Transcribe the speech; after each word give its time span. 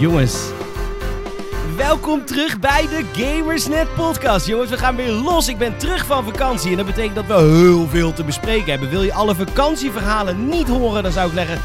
Jongens, 0.00 0.50
welkom 1.76 2.24
terug 2.24 2.58
bij 2.58 2.82
de 2.82 3.04
Gamersnet 3.12 3.94
podcast. 3.94 4.46
Jongens, 4.46 4.70
we 4.70 4.76
gaan 4.76 4.96
weer 4.96 5.10
los. 5.10 5.48
Ik 5.48 5.58
ben 5.58 5.78
terug 5.78 6.06
van 6.06 6.24
vakantie 6.24 6.70
en 6.70 6.76
dat 6.76 6.86
betekent 6.86 7.14
dat 7.14 7.26
we 7.26 7.34
heel 7.34 7.88
veel 7.88 8.12
te 8.12 8.24
bespreken 8.24 8.70
hebben. 8.70 8.90
Wil 8.90 9.02
je 9.02 9.12
alle 9.12 9.34
vakantieverhalen 9.34 10.48
niet 10.48 10.68
horen, 10.68 11.02
dan 11.02 11.12
zou 11.12 11.28
ik 11.28 11.34
zeggen... 11.34 11.60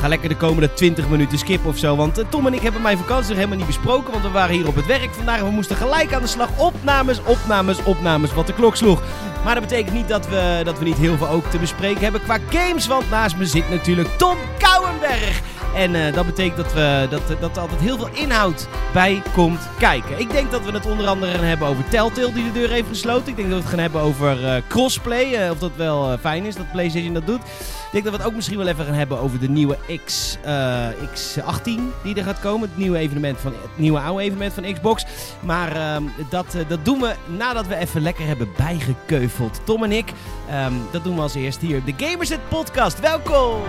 Ga 0.00 0.08
lekker 0.08 0.28
de 0.28 0.36
komende 0.36 0.74
20 0.74 1.08
minuten 1.08 1.38
skippen 1.38 1.70
of 1.70 1.78
zo. 1.78 1.96
Want 1.96 2.18
eh, 2.18 2.24
Tom 2.28 2.46
en 2.46 2.54
ik 2.54 2.62
hebben 2.62 2.82
mijn 2.82 2.98
vakantie 2.98 3.28
nog 3.28 3.36
helemaal 3.36 3.56
niet 3.56 3.66
besproken. 3.66 4.12
Want 4.12 4.24
we 4.24 4.30
waren 4.30 4.54
hier 4.54 4.66
op 4.66 4.76
het 4.76 4.86
werk 4.86 5.14
vandaag 5.14 5.38
en 5.38 5.44
we 5.44 5.50
moesten 5.50 5.76
gelijk 5.76 6.14
aan 6.14 6.22
de 6.22 6.28
slag. 6.28 6.48
Opnames, 6.56 7.20
opnames, 7.24 7.82
opnames. 7.84 8.34
Wat 8.34 8.46
de 8.46 8.52
klok 8.52 8.76
sloeg. 8.76 9.02
Maar 9.44 9.54
dat 9.54 9.62
betekent 9.62 9.94
niet 9.94 10.08
dat 10.08 10.28
we, 10.28 10.60
dat 10.64 10.78
we 10.78 10.84
niet 10.84 10.96
heel 10.96 11.16
veel 11.16 11.28
ook 11.28 11.46
te 11.46 11.58
bespreken 11.58 12.02
hebben 12.02 12.22
qua 12.22 12.38
games. 12.50 12.86
Want 12.86 13.10
naast 13.10 13.36
me 13.36 13.46
zit 13.46 13.70
natuurlijk 13.70 14.08
Tom 14.16 14.36
Kouwenberg. 14.58 15.42
En 15.74 15.94
eh, 15.94 16.14
dat 16.14 16.26
betekent 16.26 16.56
dat, 16.56 16.72
we, 16.72 17.06
dat, 17.10 17.22
dat 17.40 17.56
er 17.56 17.62
altijd 17.62 17.80
heel 17.80 17.96
veel 17.96 18.08
inhoud 18.12 18.68
bij 18.92 19.22
komt 19.34 19.68
kijken. 19.78 20.18
Ik 20.20 20.30
denk 20.30 20.50
dat 20.50 20.64
we 20.64 20.72
het 20.72 20.86
onder 20.86 21.06
andere 21.06 21.32
gaan 21.32 21.44
hebben 21.44 21.68
over 21.68 21.88
Telltale 21.88 22.32
die 22.32 22.44
de 22.44 22.52
deur 22.52 22.70
heeft 22.70 22.88
gesloten. 22.88 23.28
Ik 23.28 23.36
denk 23.36 23.48
dat 23.48 23.56
we 23.56 23.64
het 23.64 23.72
gaan 23.74 23.82
hebben 23.82 24.00
over 24.00 24.46
eh, 24.46 24.62
crossplay. 24.68 25.34
eh, 25.34 25.50
of 25.50 25.58
dat 25.58 25.70
wel 25.76 26.18
fijn 26.18 26.44
is 26.44 26.54
dat 26.54 26.72
PlayStation 26.72 27.14
dat 27.14 27.26
doet. 27.26 27.40
Ik 27.88 27.94
denk 27.94 28.04
dat 28.04 28.12
we 28.12 28.18
het 28.18 28.28
ook 28.28 28.34
misschien 28.36 28.58
wel 28.58 28.66
even 28.66 28.84
gaan 28.84 28.94
hebben 28.94 29.18
over 29.18 29.40
de 29.40 29.48
nieuwe 29.48 29.76
X, 30.04 30.36
eh, 30.42 30.88
X18 30.88 31.80
die 32.02 32.14
er 32.14 32.24
gaat 32.24 32.40
komen. 32.40 32.68
Het 32.68 32.78
nieuwe, 32.78 32.98
evenement 32.98 33.40
van, 33.40 33.52
het 33.52 33.78
nieuwe 33.78 34.00
oude 34.00 34.22
evenement 34.22 34.52
van 34.52 34.72
Xbox. 34.72 35.04
Maar 35.40 35.76
ehm, 35.76 36.02
dat, 36.30 36.56
dat 36.68 36.84
doen 36.84 37.00
we 37.00 37.14
nadat 37.36 37.66
we 37.66 37.76
even 37.76 38.00
lekker 38.00 38.26
hebben 38.26 38.48
bijgekeuveld. 38.56 39.60
Tom 39.64 39.84
en 39.84 39.92
ik, 39.92 40.12
ehm, 40.50 40.72
dat 40.90 41.04
doen 41.04 41.14
we 41.14 41.20
als 41.20 41.34
eerst 41.34 41.60
hier. 41.60 41.84
De 41.84 41.94
Gamerset 41.96 42.48
Podcast, 42.48 43.00
welkom! 43.00 43.60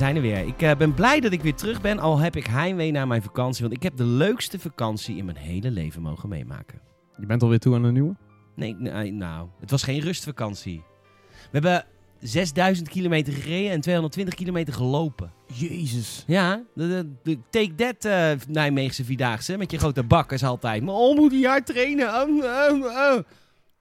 Zijn 0.00 0.16
er 0.16 0.22
weer. 0.22 0.46
Ik 0.46 0.62
eh, 0.62 0.76
ben 0.76 0.94
blij 0.94 1.20
dat 1.20 1.32
ik 1.32 1.42
weer 1.42 1.54
terug 1.54 1.80
ben, 1.80 1.98
al 1.98 2.18
heb 2.18 2.36
ik 2.36 2.46
heimwee 2.46 2.90
naar 2.90 3.06
mijn 3.06 3.22
vakantie. 3.22 3.62
Want 3.62 3.76
ik 3.76 3.82
heb 3.82 3.96
de 3.96 4.04
leukste 4.04 4.58
vakantie 4.58 5.16
in 5.16 5.24
mijn 5.24 5.36
hele 5.36 5.70
leven 5.70 6.02
mogen 6.02 6.28
meemaken. 6.28 6.80
Je 7.18 7.26
bent 7.26 7.42
alweer 7.42 7.58
toe 7.58 7.74
aan 7.74 7.84
een 7.84 7.92
nieuwe? 7.92 8.16
Nee, 8.56 8.74
nee, 8.78 9.12
nou, 9.12 9.48
het 9.60 9.70
was 9.70 9.82
geen 9.82 10.00
rustvakantie. 10.00 10.82
We 11.30 11.48
hebben 11.50 11.84
6000 12.20 12.88
kilometer 12.88 13.32
gereden 13.32 13.70
en 13.70 13.80
220 13.80 14.34
kilometer 14.34 14.74
gelopen. 14.74 15.32
Jezus. 15.46 16.24
Ja, 16.26 16.62
de, 16.74 16.88
de, 16.88 17.08
de 17.22 17.38
Take 17.50 17.74
That 17.74 18.04
eh, 18.04 18.48
Nijmeegse 18.48 19.04
Vierdaagse 19.04 19.56
met 19.56 19.70
je 19.70 19.78
grote 19.78 20.02
bakkers 20.02 20.44
altijd. 20.44 20.82
Maar 20.82 20.94
oh, 20.94 21.16
moet 21.16 21.32
hij 21.32 21.42
hard 21.42 21.66
trainen? 21.66 22.08
Oh, 22.08 22.44
oh, 22.44 22.84
oh. 22.84 23.18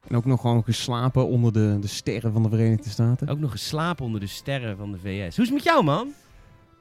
En 0.09 0.15
ook 0.15 0.25
nog 0.25 0.41
gewoon 0.41 0.63
geslapen 0.63 1.27
onder 1.27 1.53
de, 1.53 1.77
de 1.79 1.87
sterren 1.87 2.33
van 2.33 2.43
de 2.43 2.49
Verenigde 2.49 2.89
Staten. 2.89 3.27
Ook 3.27 3.39
nog 3.39 3.51
geslapen 3.51 4.05
onder 4.05 4.19
de 4.19 4.27
sterren 4.27 4.77
van 4.77 4.91
de 4.91 4.97
VS. 4.97 5.35
Hoe 5.35 5.45
is 5.45 5.51
het 5.51 5.53
met 5.53 5.63
jou, 5.63 5.83
man? 5.83 6.13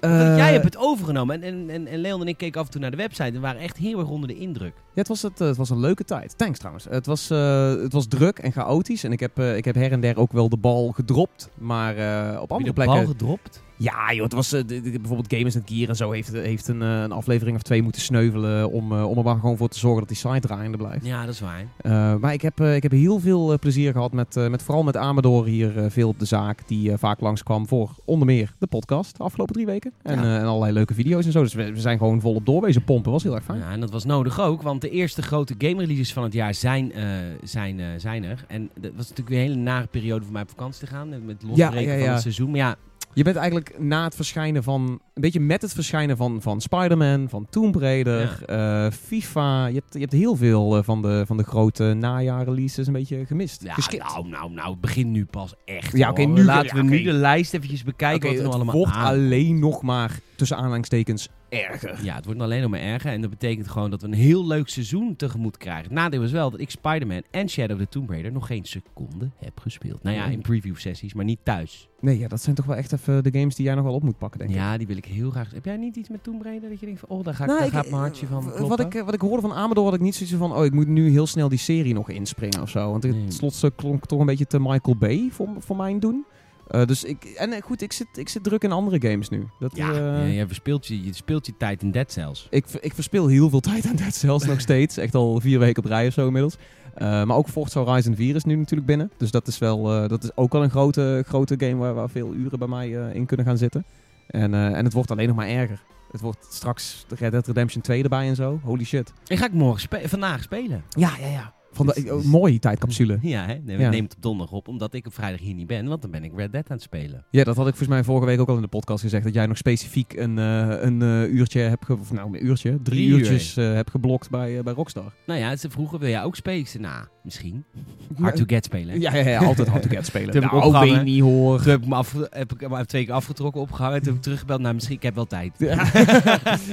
Eh, 0.01 0.37
jij 0.37 0.53
hebt 0.53 0.65
het 0.65 0.77
overgenomen. 0.77 1.43
En, 1.43 1.43
en, 1.43 1.71
en, 1.71 1.87
en 1.87 1.99
Leon 1.99 2.21
en 2.21 2.29
ik 2.29 2.37
keken 2.37 2.61
af 2.61 2.67
en 2.67 2.73
toe 2.73 2.81
naar 2.81 2.91
de 2.91 2.97
website 2.97 3.35
en 3.35 3.41
waren 3.41 3.61
echt 3.61 3.77
heel 3.77 3.99
erg 3.99 4.09
onder 4.09 4.29
de 4.29 4.37
indruk. 4.37 4.73
Ja, 4.75 4.83
het 4.93 5.09
was, 5.09 5.23
het, 5.23 5.41
eh, 5.41 5.47
het 5.47 5.57
was 5.57 5.71
een 5.71 5.81
leuke 5.81 6.05
tijd. 6.05 6.39
Thanks 6.39 6.59
trouwens. 6.59 6.87
Het 6.91 7.07
was, 7.07 7.31
eh, 7.31 7.69
het 7.69 7.93
was 7.93 8.07
druk 8.07 8.39
en 8.39 8.53
chaotisch. 8.53 9.05
En 9.05 9.13
ik 9.13 9.21
heb, 9.21 9.39
ik 9.39 9.65
heb 9.65 9.75
her 9.75 9.93
en 9.93 10.01
der 10.01 10.19
ook 10.19 10.33
wel 10.33 10.49
de 10.49 10.57
bal 10.57 10.93
gedropt. 10.93 11.49
Maar 11.55 11.93
op 11.93 11.99
Heb 11.99 12.49
je 12.49 12.55
andere 12.55 12.65
de 12.65 12.73
plekken... 12.73 12.97
bal 12.97 13.07
gedropt? 13.07 13.63
Ja, 13.79 14.13
joh, 14.13 14.23
het 14.25 14.33
was 14.33 14.53
eh, 14.53 14.63
bijvoorbeeld 14.83 15.33
Gamers 15.35 15.57
and 15.57 15.71
Gear 15.71 15.89
en 15.89 15.97
zo 15.97 16.11
heeft, 16.11 16.33
heeft 16.33 16.69
een, 16.69 16.83
eh, 16.83 17.01
een 17.01 17.13
aflevering 17.13 17.57
of 17.57 17.63
twee 17.63 17.83
moeten 17.83 18.01
sneuvelen 18.03 18.71
om, 18.71 18.93
eh, 18.93 19.09
om 19.09 19.19
er 19.19 19.25
maar 19.25 19.39
gewoon 19.39 19.57
voor 19.57 19.69
te 19.69 19.79
zorgen 19.79 19.99
dat 20.01 20.09
die 20.09 20.17
site 20.17 20.41
draaiende 20.47 20.77
blijft. 20.77 21.07
Ja, 21.07 21.25
dat 21.25 21.35
is 21.35 21.41
waar. 21.41 21.65
Eh, 21.77 22.15
maar 22.17 22.33
ik 22.33 22.43
heb, 22.43 22.61
eh, 22.61 22.77
ik 22.77 22.83
heb 22.83 22.93
heel 22.93 23.19
veel 23.21 23.53
eh, 23.53 23.59
plezier 23.59 23.93
gehad 23.93 24.13
met, 24.13 24.37
eh, 24.37 24.49
met 24.49 24.63
vooral 24.63 24.83
met 24.83 24.97
Amador 24.97 25.47
hier 25.47 25.79
eh, 25.79 25.91
veel 25.91 26.09
op 26.09 26.19
de 26.19 26.25
zaak. 26.25 26.61
Die 26.67 26.93
eh, 26.93 26.99
vaak 26.99 27.21
langskwam 27.21 27.69
voor 27.69 27.91
onder 28.05 28.27
meer 28.27 28.55
de 28.59 28.67
podcast 28.67 29.17
de 29.17 29.23
afgelopen 29.25 29.55
drie 29.55 29.67
weken. 29.67 29.93
En, 30.03 30.15
Ja. 30.17 30.23
eh, 30.25 30.37
en 30.37 30.45
allerlei 30.45 30.73
leuke 30.73 30.95
video's 30.95 31.27
en 31.27 31.33
zo. 31.33 31.43
Dus 31.43 31.55
we, 31.55 31.73
we 31.73 31.81
zijn 31.81 31.99
gewoon 31.99 32.21
volop 32.21 32.47
doorwezen 32.47 32.85
pompen. 32.85 33.13
Was 33.13 33.23
heel 33.23 33.35
erg 33.35 33.45
fijn. 33.45 33.59
Ja, 33.59 33.71
en 33.71 33.81
dat 33.81 33.91
was 33.91 34.05
nodig 34.05 34.41
ook, 34.41 34.63
want 34.63 34.81
de 34.81 34.91
eerste 34.91 35.23
grote 35.23 35.55
game 35.59 35.79
releases 35.81 36.13
van 36.13 36.23
het 36.23 36.33
jaar 36.33 36.55
zijn, 36.55 36.93
eh, 36.93 37.05
zijn, 37.43 37.81
eh, 37.81 37.87
zijn 37.97 38.25
er. 38.25 38.45
En 38.49 38.71
dat 38.81 38.91
was 38.97 39.09
natuurlijk 39.09 39.29
weer 39.29 39.39
een 39.41 39.49
hele 39.51 39.61
nare 39.61 39.87
periode 39.87 40.25
voor 40.25 40.33
mij 40.33 40.43
op 40.43 40.49
vakantie 40.49 40.81
te 40.81 40.95
gaan. 40.95 41.13
eh, 41.13 41.19
Met 41.25 41.43
losbreken 41.43 41.83
Ja, 41.83 41.93
ja, 41.93 42.05
van 42.05 42.09
het 42.13 42.21
seizoen. 42.23 42.51
Maar 42.51 42.59
ja, 42.59 42.77
Je 43.15 43.25
bent 43.25 43.37
eigenlijk 43.37 43.79
na 43.79 44.05
het 44.05 44.15
verschijnen 44.15 44.63
van... 44.63 45.01
Een 45.15 45.23
beetje 45.23 45.41
met 45.41 45.63
het 45.63 45.73
verschijnen 45.73 46.17
van, 46.17 46.43
van 46.43 46.61
Spider-Man, 46.61 47.29
van 47.29 47.47
Tomb 47.51 47.75
Raider, 47.77 48.43
eh, 48.45 48.87
FIFA. 48.91 49.67
Je 49.67 49.75
hebt, 49.75 49.93
je 49.95 49.99
hebt 50.01 50.13
heel 50.13 50.37
veel 50.37 50.77
eh, 50.77 50.83
van, 50.83 51.03
de, 51.03 51.23
van 51.27 51.37
de 51.37 51.43
grote 51.45 51.85
najaar-releases 51.95 52.87
een 52.87 52.93
beetje 52.93 53.27
gemist. 53.27 53.63
ja 53.63 53.75
Geskipt. 53.75 54.03
nou, 54.05 54.29
nou, 54.29 54.51
nou, 54.51 54.71
het 54.71 54.81
begint 54.81 55.11
nu 55.11 55.25
pas 55.25 55.55
echt. 55.65 55.97
Ja, 55.97 56.11
oké, 56.11 56.23
nu- 56.23 56.45
Laten 56.45 56.77
ja, 56.77 56.83
we 56.83 56.89
nu 56.89 57.03
de 57.03 57.13
lijst 57.13 57.55
eventjes 57.55 57.85
bekijken 57.85 58.29
Oké, 58.29 58.39
wat 58.39 58.47
er 58.49 58.53
allemaal 58.55 58.75
wordt 58.75 58.93
aan- 58.93 59.05
alleen 59.07 59.59
nog 59.59 59.83
maar 59.83 60.19
tussen 60.39 60.57
aanhalingstekens 60.57 61.29
erger. 61.49 62.05
Ja, 62.05 62.15
het 62.15 62.25
wordt 62.25 62.41
alleen 62.41 62.61
nog 62.63 62.71
maar 62.71 62.81
erger. 62.81 63.13
En 63.13 63.21
dat 63.21 63.31
betekent 63.31 63.69
gewoon 63.69 63.91
dat 63.91 64.01
we 64.01 64.07
een 64.07 64.13
heel 64.15 64.47
leuk 64.47 64.69
seizoen 64.69 65.17
tegemoet 65.17 65.57
krijgen. 65.57 65.83
Het 65.85 65.93
nadeel 65.93 66.23
is 66.23 66.31
wel 66.33 66.51
dat 66.51 66.61
ik 66.61 66.71
Spider-Man 66.71 67.23
en 67.31 67.49
Shadow 67.49 67.77
of 67.77 67.83
the 67.83 67.89
Tomb 67.89 68.11
Raider 68.11 68.33
nog 68.33 68.47
geen 68.47 68.65
seconde 68.65 69.31
heb 69.39 69.61
gespeeld. 69.61 70.03
Nou 70.03 70.17
ja, 70.17 70.25
in 70.25 70.41
preview 70.41 70.77
sessies, 70.77 71.15
maar 71.15 71.25
niet 71.25 71.39
thuis. 71.43 71.89
Nee, 72.01 72.19
ja, 72.19 72.29
dat 72.29 72.43
zijn 72.43 72.55
toch 72.55 72.65
wel 72.67 72.77
echt 72.77 72.93
even 72.93 73.23
de 73.25 73.31
games 73.39 73.55
die 73.55 73.65
jij 73.65 73.75
nog 73.75 73.85
wel 73.85 73.95
op 73.95 74.03
moet 74.03 74.19
pakken, 74.19 74.39
denk 74.39 74.51
ik. 74.51 74.57
Ja, 74.57 74.77
die 74.77 74.87
wil 74.87 74.97
ik 74.97 75.05
heel 75.05 75.31
graag. 75.31 75.51
Heb 75.53 75.65
jij 75.65 75.77
niet 75.77 75.97
iets 75.97 76.09
met 76.09 76.23
Tomb 76.23 76.43
Raider 76.43 76.69
dat 76.69 76.81
je 76.81 76.87
denkt 76.87 77.01
van, 77.01 77.09
oh, 77.09 77.25
daar, 77.25 77.35
ga 77.35 77.43
ik, 77.43 77.49
Nou, 77.49 77.59
daar 77.59 77.69
ik- 77.69 77.75
gaat 77.75 77.89
mijn 77.91 78.03
hartje 78.03 78.27
van 78.27 78.43
kloppen? 78.43 78.69
Wat 78.69 78.81
ik, 78.81 78.95
eh, 78.95 79.05
wat 79.05 79.15
ik 79.15 79.21
hoorde 79.21 79.41
van 79.41 79.53
Amador 79.53 79.85
had 79.85 79.95
ik 79.95 80.01
niet 80.01 80.15
zoiets 80.15 80.37
van... 80.37 80.55
Oh, 80.55 80.65
ik 80.65 80.73
moet 80.73 80.87
nu 80.89 81.11
heel 81.11 81.27
snel 81.27 81.49
die 81.49 81.59
serie 81.59 81.95
nog 81.95 82.11
inspringen 82.11 82.63
of 82.63 82.71
zo. 82.71 82.91
Want 82.91 83.03
het 83.03 83.15
Nee. 83.15 83.31
slotstuk 83.31 83.77
klonk 83.77 84.07
toch 84.07 84.21
een 84.21 84.27
beetje 84.27 84.47
te 84.47 84.61
Michael 84.61 84.97
Bay 84.97 85.29
voor, 85.31 85.49
voor 85.59 85.77
mijn 85.77 86.01
doen. 86.01 86.25
Eh, 86.69 86.85
dus 86.85 87.05
ik... 87.05 87.25
En 87.25 87.53
eh, 87.53 87.63
goed, 87.63 87.83
ik 87.83 87.93
zit, 87.93 88.07
ik 88.15 88.29
zit 88.29 88.43
druk 88.45 88.63
in 88.63 88.73
andere 88.73 89.09
games 89.11 89.29
nu. 89.29 89.47
Dat, 89.59 89.77
Ja, 89.77 89.89
eh, 89.91 89.97
ja, 89.97 90.23
je, 90.25 90.47
verspeelt 90.47 90.87
je, 90.87 91.05
je 91.05 91.15
speelt 91.15 91.47
je 91.47 91.57
tijd 91.59 91.83
in 91.83 91.91
Dead 91.91 92.13
Cells. 92.13 92.47
ik, 92.51 92.67
ik 92.81 92.95
verspil 92.95 93.27
heel 93.27 93.51
veel 93.51 93.61
tijd 93.61 93.87
aan 93.87 93.97
Dead 93.97 94.15
Cells 94.15 94.45
nog 94.45 94.61
steeds. 94.69 94.97
Echt 94.97 95.15
al 95.15 95.41
vier 95.41 95.59
weken 95.59 95.83
op 95.85 95.89
rij 95.89 96.07
of 96.07 96.13
zo 96.13 96.27
inmiddels. 96.27 96.57
Eh, 96.95 97.25
maar 97.25 97.37
ook 97.37 97.49
Forza 97.49 97.81
Horizon 97.85 98.15
4 98.17 98.35
is 98.35 98.45
nu 98.45 98.57
natuurlijk 98.57 98.87
binnen. 98.89 99.11
Dus 99.17 99.31
dat 99.31 99.47
is, 99.47 99.59
wel, 99.59 99.93
eh, 100.03 100.09
dat 100.09 100.23
is 100.25 100.31
ook 100.35 100.55
al 100.55 100.63
een 100.63 100.71
grote, 100.71 101.25
grote 101.27 101.55
game 101.59 101.77
waar, 101.77 101.95
waar 101.95 102.11
veel 102.11 102.35
uren 102.35 102.59
bij 102.59 102.69
mij 102.69 102.97
eh, 102.97 103.15
in 103.15 103.27
kunnen 103.27 103.47
gaan 103.47 103.59
zitten. 103.59 103.85
En, 104.27 104.55
eh, 104.55 104.77
en 104.77 104.85
het 104.85 104.93
wordt 104.93 105.11
alleen 105.11 105.27
nog 105.29 105.37
maar 105.37 105.49
erger. 105.49 105.83
Het 106.13 106.21
wordt 106.21 106.47
straks 106.51 107.05
Red 107.19 107.31
Dead 107.33 107.47
Redemption 107.47 107.83
2 107.83 108.03
erbij 108.03 108.29
en 108.29 108.35
zo. 108.37 108.61
Holy 108.63 108.85
shit. 108.85 109.13
En 109.27 109.37
ga 109.37 109.47
ik 109.47 109.53
morgen 109.53 109.81
spe- 109.81 110.09
vandaag 110.09 110.43
spelen. 110.43 110.83
Ja, 110.89 111.11
ja, 111.21 111.27
ja. 111.27 111.53
Van 111.79 111.87
de, 111.87 111.93
Dus- 112.03 112.11
oh, 112.11 112.25
mooie 112.25 112.59
tijdcapsule. 112.59 113.19
Ja, 113.29 113.47
hè? 113.47 113.55
Nee, 113.65 113.79
Ja. 113.79 113.89
nemen 113.91 114.05
het 114.05 114.17
op 114.17 114.23
donderdag 114.23 114.55
op, 114.57 114.69
omdat 114.69 114.95
ik 114.95 115.07
op 115.07 115.15
vrijdag 115.15 115.41
hier 115.41 115.55
niet 115.55 115.67
ben. 115.67 115.87
Want 115.89 116.03
dan 116.03 116.11
ben 116.11 116.25
ik 116.25 116.33
Red 116.37 116.53
Dead 116.53 116.65
aan 116.69 116.77
het 116.77 116.83
spelen. 116.83 117.25
Ja, 117.31 117.45
dat 117.45 117.57
had 117.57 117.67
ik 117.67 117.75
volgens 117.75 117.89
mij 117.89 118.05
vorige 118.05 118.27
week 118.27 118.41
ook 118.41 118.49
al 118.49 118.55
in 118.57 118.63
de 118.63 118.69
podcast 118.69 119.03
gezegd. 119.03 119.25
Dat 119.25 119.35
jij 119.35 119.47
nog 119.47 119.57
specifiek 119.57 120.13
een, 120.13 120.39
eh, 120.39 120.69
een 120.81 121.03
eh, 121.03 121.23
uurtje 121.23 121.61
hebt... 121.61 121.85
Ge 121.85 121.93
of 121.93 122.13
nou, 122.13 122.37
een 122.39 122.47
uurtje. 122.47 122.71
Drie, 122.71 122.83
Drie 122.83 123.07
uur. 123.09 123.19
uurtjes 123.19 123.57
eh, 123.57 123.73
hebt 123.73 123.91
geblokt 123.91 124.31
bij, 124.31 124.63
bij 124.63 124.73
Rockstar. 124.73 125.13
Nou 125.27 125.41
ja, 125.41 125.57
ze 125.57 125.71
vroegen, 125.71 125.99
wil 125.99 126.09
jij 126.09 126.23
ook 126.23 126.37
spelen? 126.37 126.59
Ik 126.59 126.67
zei, 126.69 126.83
nou, 126.83 127.05
misschien. 127.23 127.65
Hard 128.21 128.37
to 128.37 128.45
get 128.47 128.65
spelen. 128.65 129.01
Ja, 129.01 129.15
ja, 129.15 129.29
ja, 129.29 129.45
altijd 129.45 129.69
hard 129.69 129.83
to 129.83 129.89
get 129.89 130.07
spelen. 130.13 130.31
Toen 130.31 130.43
heb 130.43 130.51
ik 130.51 130.57
nou, 130.57 130.65
opgehangen. 130.65 130.95
weet 130.95 131.05
niet 131.05 131.21
hoor. 131.23 131.59
Toen 131.63 131.71
heb 131.71 131.83
ik 131.83 131.89
me 131.89 131.95
af, 131.95 132.15
heb 132.31 132.53
ik 132.53 132.69
me 132.69 132.87
twee 132.87 133.05
keer 133.05 133.15
afgetrokken, 133.15 133.61
opgehangen. 133.61 133.97
Toen 133.99 134.07
heb 134.07 134.17
ik 134.17 134.23
teruggebeld. 134.23 134.61
Nou, 134.61 134.75
misschien, 134.75 134.97
ik 134.97 135.03
heb 135.03 135.15
wel 135.15 135.27
tijd. 135.27 135.61
ik, 135.61 135.69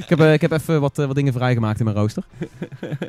heb, 0.07 0.19
ik 0.19 0.41
heb 0.41 0.51
even 0.51 0.81
wat, 0.81 0.97
wat 0.97 1.15
dingen 1.15 1.33
vrijgemaakt 1.33 1.79
in 1.79 1.85
mijn 1.85 1.97
rooster. 1.97 2.23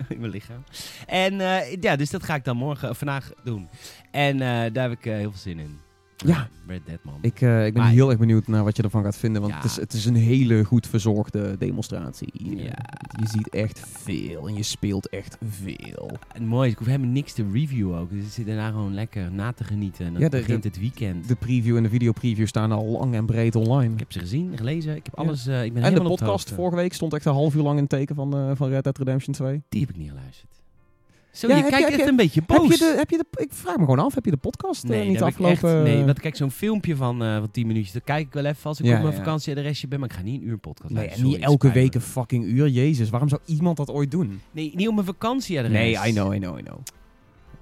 in 0.09 0.21
mijn 0.21 0.31
lichaam. 0.33 0.65
En 1.07 1.41
eh, 1.41 1.73
ja, 1.87 1.97
dus 1.97 2.11
dat 2.11 2.23
ga 2.23 2.35
ik 2.35 2.45
dan 2.45 2.57
morgen, 2.57 2.97
vandaag 2.97 3.31
doen. 3.45 3.69
En 4.11 4.35
eh, 4.41 4.73
daar 4.73 4.89
heb 4.89 4.99
ik 4.99 5.07
eh, 5.07 5.13
heel 5.15 5.31
veel 5.31 5.41
zin 5.41 5.59
in. 5.59 5.79
Ja. 6.17 6.49
Red 6.67 6.81
Dead, 6.87 6.99
man. 7.05 7.19
Ik, 7.21 7.41
eh, 7.41 7.67
ik 7.67 7.73
ben 7.73 7.83
Maar- 7.83 7.93
heel 7.93 8.11
erg 8.11 8.19
benieuwd 8.19 8.47
naar 8.47 8.65
wat 8.65 8.77
je 8.77 8.83
ervan 8.83 9.03
gaat 9.03 9.17
vinden. 9.17 9.41
Want 9.43 9.55
Ja. 9.55 9.61
het, 9.61 9.71
is, 9.71 9.77
het 9.77 9.93
is 9.93 10.05
een 10.05 10.15
hele 10.17 10.65
goed 10.65 10.87
verzorgde 10.87 11.57
demonstratie. 11.59 12.31
Ja. 12.57 12.79
Je 13.21 13.29
ziet 13.29 13.49
echt 13.49 13.83
veel 14.03 14.49
en 14.49 14.55
je 14.55 14.63
speelt 14.63 15.09
echt 15.09 15.37
veel. 15.49 16.11
En 16.35 16.47
mooi 16.47 16.67
is, 16.67 16.73
ik 16.73 16.79
hoef 16.79 16.87
helemaal 16.87 17.09
niks 17.11 17.33
te 17.33 17.45
reviewen 17.53 17.99
ook. 17.99 18.11
Dus 18.11 18.25
ik 18.25 18.31
zit 18.33 18.47
daarna 18.47 18.69
gewoon 18.71 18.95
lekker 18.95 19.33
na 19.33 19.53
te 19.53 19.65
genieten. 19.65 20.07
En 20.07 20.13
dan 20.13 20.23
Ja, 20.23 20.29
de- 20.29 20.37
begint 20.39 20.65
het 20.65 20.79
weekend. 20.79 21.29
De 21.29 21.35
preview 21.35 21.77
en 21.77 21.83
de 21.83 21.89
videopreview 21.89 22.47
staan 22.47 22.73
al 22.73 22.87
lang 22.87 23.15
en 23.15 23.27
breed 23.27 23.55
online. 23.57 23.93
Ik 23.93 23.99
heb 23.99 24.13
ze 24.13 24.19
gezien, 24.19 24.57
gelezen. 24.57 24.97
Ik 24.97 25.05
heb 25.05 25.15
alles. 25.19 25.47
ik 25.47 25.73
ben 25.75 25.83
En 25.83 25.95
de 25.95 26.03
podcast 26.03 26.51
vorige 26.53 26.77
week 26.77 26.93
stond 26.93 27.15
echt 27.15 27.25
een 27.25 27.33
half 27.33 27.55
uur 27.55 27.63
lang 27.63 27.75
in 27.77 27.81
het 27.83 27.91
teken 27.91 28.15
van, 28.15 28.57
van 28.57 28.69
Red 28.69 28.85
Dead 28.85 28.99
Redemption 28.99 29.35
2. 29.35 29.63
Die 29.69 29.81
heb 29.81 29.91
ik 29.91 29.97
niet 29.97 30.09
geluisterd. 30.11 30.55
Zo, 31.37 31.49
Ja, 31.49 31.57
je 31.57 31.63
kijkt 31.63 31.89
echt 31.89 31.97
je- 32.01 32.07
een 32.09 32.17
beetje 32.17 32.43
boos. 32.47 32.69
Heb 32.69 32.71
je 32.71 32.77
de, 32.79 32.95
heb 32.97 33.11
je 33.11 33.17
de, 33.17 33.43
ik 33.43 33.49
vraag 33.53 33.75
me 33.77 33.81
gewoon 33.81 33.99
af, 33.99 34.15
heb 34.15 34.25
je 34.25 34.31
de 34.31 34.37
podcast 34.37 34.85
eh, 34.85 34.91
Nee, 34.91 34.99
niet 35.09 35.21
ik 35.21 35.27
echt- 35.27 35.41
afgelopen... 35.41 35.83
nee, 35.83 36.05
want 36.05 36.21
kijk, 36.21 36.37
zo'n 36.37 36.51
filmpje 36.51 36.97
van, 36.97 37.23
eh 37.25 37.37
van 37.39 37.51
10 37.51 37.67
minuutjes, 37.67 37.93
dat 37.93 38.03
kijk 38.05 38.27
ik 38.27 38.33
wel 38.33 38.45
even 38.45 38.65
als 38.65 38.81
ik 38.81 38.87
Ja, 38.87 38.97
op 38.97 39.03
mijn 39.03 39.13
ja. 39.15 39.19
vakantieadresje 39.19 39.89
ben, 39.89 40.01
maar 40.01 40.09
ik 40.09 40.15
ga 40.15 40.23
niet 40.23 40.43
een 40.43 40.49
uur 40.49 40.59
podcast 40.59 40.93
Nee, 40.93 41.09
en 41.09 41.23
niet 41.23 41.39
elke 41.39 41.73
week 41.73 41.95
een 41.95 42.01
fucking 42.01 42.45
uur. 42.45 42.69
Jezus, 42.69 43.11
waarom 43.11 43.29
zou 43.29 43.41
iemand 43.45 43.77
dat 43.77 43.91
ooit 43.91 44.11
doen? 44.11 44.41
Nee, 44.51 44.73
niet 44.75 44.89
op 44.89 44.95
mijn 44.95 45.07
vakantieadres. 45.07 45.73
Nee, 45.73 45.93
I 46.09 46.13
know, 46.13 46.35
I 46.35 46.39
know, 46.39 46.59
I 46.59 46.63
know. 46.63 46.79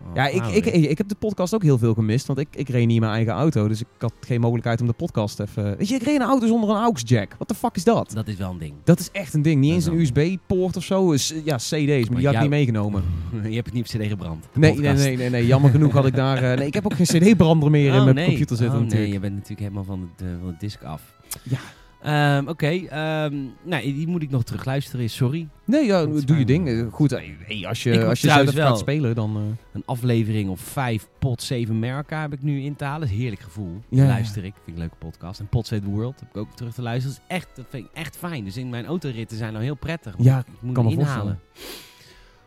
Oh, 0.08 0.14
Ja, 0.14 0.26
ik, 0.28 0.40
wauw, 0.40 0.52
ik, 0.52 0.66
ik, 0.66 0.84
ik 0.90 0.98
heb 0.98 1.08
de 1.08 1.14
podcast 1.14 1.54
ook 1.54 1.62
heel 1.62 1.78
veel 1.78 1.94
gemist, 1.94 2.26
want 2.26 2.38
ik, 2.38 2.48
ik 2.54 2.68
reed 2.68 2.86
niet 2.86 2.94
in 2.94 3.00
mijn 3.00 3.12
eigen 3.12 3.32
auto. 3.32 3.68
Dus 3.68 3.80
ik 3.80 3.86
had 3.98 4.12
geen 4.20 4.40
mogelijkheid 4.40 4.80
om 4.80 4.86
de 4.86 4.92
podcast 4.92 5.40
even... 5.40 5.76
Weet 5.76 5.88
je, 5.88 5.94
ik 5.94 6.02
reed 6.02 6.14
een 6.20 6.26
auto 6.26 6.46
zonder 6.46 6.70
een 6.70 6.76
aux 6.76 7.02
jack. 7.06 7.34
Wat 7.38 7.48
de 7.48 7.54
fuck 7.54 7.76
is 7.76 7.84
dat? 7.84 8.10
Dat 8.14 8.28
is 8.28 8.36
wel 8.36 8.50
een 8.50 8.58
ding. 8.58 8.72
Dat 8.84 8.98
is 9.00 9.08
echt 9.12 9.34
een 9.34 9.42
ding. 9.42 9.60
Niet 9.60 9.72
eens 9.72 9.86
een 9.86 9.98
USB-poort 10.00 10.76
of 10.76 10.84
zo. 10.84 11.10
Is, 11.12 11.34
ja, 11.44 11.56
CD's, 11.56 12.08
maar 12.08 12.18
die 12.18 12.26
had 12.26 12.34
ik 12.34 12.40
niet 12.40 12.50
meegenomen. 12.50 13.02
Je 13.48 13.54
hebt 13.54 13.66
het 13.66 13.74
niet 13.74 13.94
op 13.94 14.00
CD 14.00 14.06
gebrand. 14.08 14.46
Nee, 14.52 14.78
nee, 14.78 14.92
nee, 14.92 15.16
nee, 15.16 15.30
nee. 15.30 15.46
Jammer 15.46 15.70
genoeg 15.70 15.92
had 15.92 16.06
ik 16.06 16.14
daar... 16.14 16.42
eh, 16.42 16.58
nee, 16.58 16.66
ik 16.66 16.74
heb 16.74 16.84
ook 16.84 16.94
geen 16.94 17.06
CD-brander 17.32 17.70
meer 17.70 17.86
in 17.92 17.98
Oh, 17.98 18.02
mijn 18.04 18.14
nee. 18.16 18.26
computer 18.26 18.56
zitten 18.56 18.76
oh, 18.76 18.82
natuurlijk. 18.82 19.02
nee, 19.10 19.12
je 19.12 19.20
bent 19.20 19.32
natuurlijk 19.34 19.60
helemaal 19.60 19.84
van 19.84 20.10
de, 20.16 20.36
van 20.42 20.48
de 20.50 20.56
disc 20.58 20.82
af. 20.82 21.02
Ja. 21.42 21.58
Ehm, 22.04 22.48
Oké, 22.48 22.66
ehm, 22.66 23.34
nou, 23.62 23.82
die 23.82 24.06
moet 24.06 24.22
ik 24.22 24.30
nog 24.30 24.44
terugluisteren, 24.44 25.10
sorry. 25.10 25.48
Nee, 25.64 25.84
ja, 25.86 26.06
doe 26.06 26.38
je 26.38 26.44
ding. 26.44 26.68
Eh, 26.68 26.86
Goed, 26.92 27.10
hey, 27.10 27.64
als 27.68 27.82
je, 27.82 28.04
als 28.06 28.20
je 28.20 28.28
zelf 28.28 28.54
gaat 28.54 28.78
spelen, 28.78 29.14
dan... 29.14 29.36
eh, 29.36 29.42
Een 29.72 29.82
aflevering 29.86 30.50
of 30.50 30.60
vijf 30.60 31.08
Pot 31.18 31.42
7 31.42 31.78
Merca 31.78 32.20
heb 32.20 32.32
ik 32.32 32.42
nu 32.42 32.60
in 32.62 32.76
te 32.76 32.84
halen. 32.84 33.08
Heerlijk 33.08 33.40
gevoel. 33.42 33.80
Ja. 33.88 34.06
Luister 34.06 34.44
ik. 34.44 34.52
Vind 34.54 34.66
ik 34.66 34.72
een 34.72 34.78
leuke 34.78 34.96
podcast. 34.96 35.40
En 35.40 35.46
Pot 35.48 35.66
7 35.66 35.88
World 35.90 36.20
heb 36.20 36.28
ik 36.28 36.36
ook 36.36 36.56
terug 36.56 36.74
te 36.74 36.82
luisteren. 36.82 37.16
Dat, 37.16 37.24
is 37.28 37.36
echt, 37.36 37.48
dat 37.56 37.64
vind 37.68 37.84
ik 37.84 37.90
echt 37.94 38.16
fijn. 38.16 38.44
Dus 38.44 38.56
in 38.56 38.68
mijn 38.68 38.86
autoritten 38.86 39.36
zijn 39.36 39.52
nou 39.52 39.64
heel 39.64 39.74
prettig. 39.74 40.14
Ja, 40.18 40.38
ik 40.38 40.44
moet 40.60 40.74
kan 40.74 40.84
me 40.84 40.90
inhalen. 40.90 41.40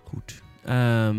Goed. 0.04 0.42
Ehm 0.64 1.16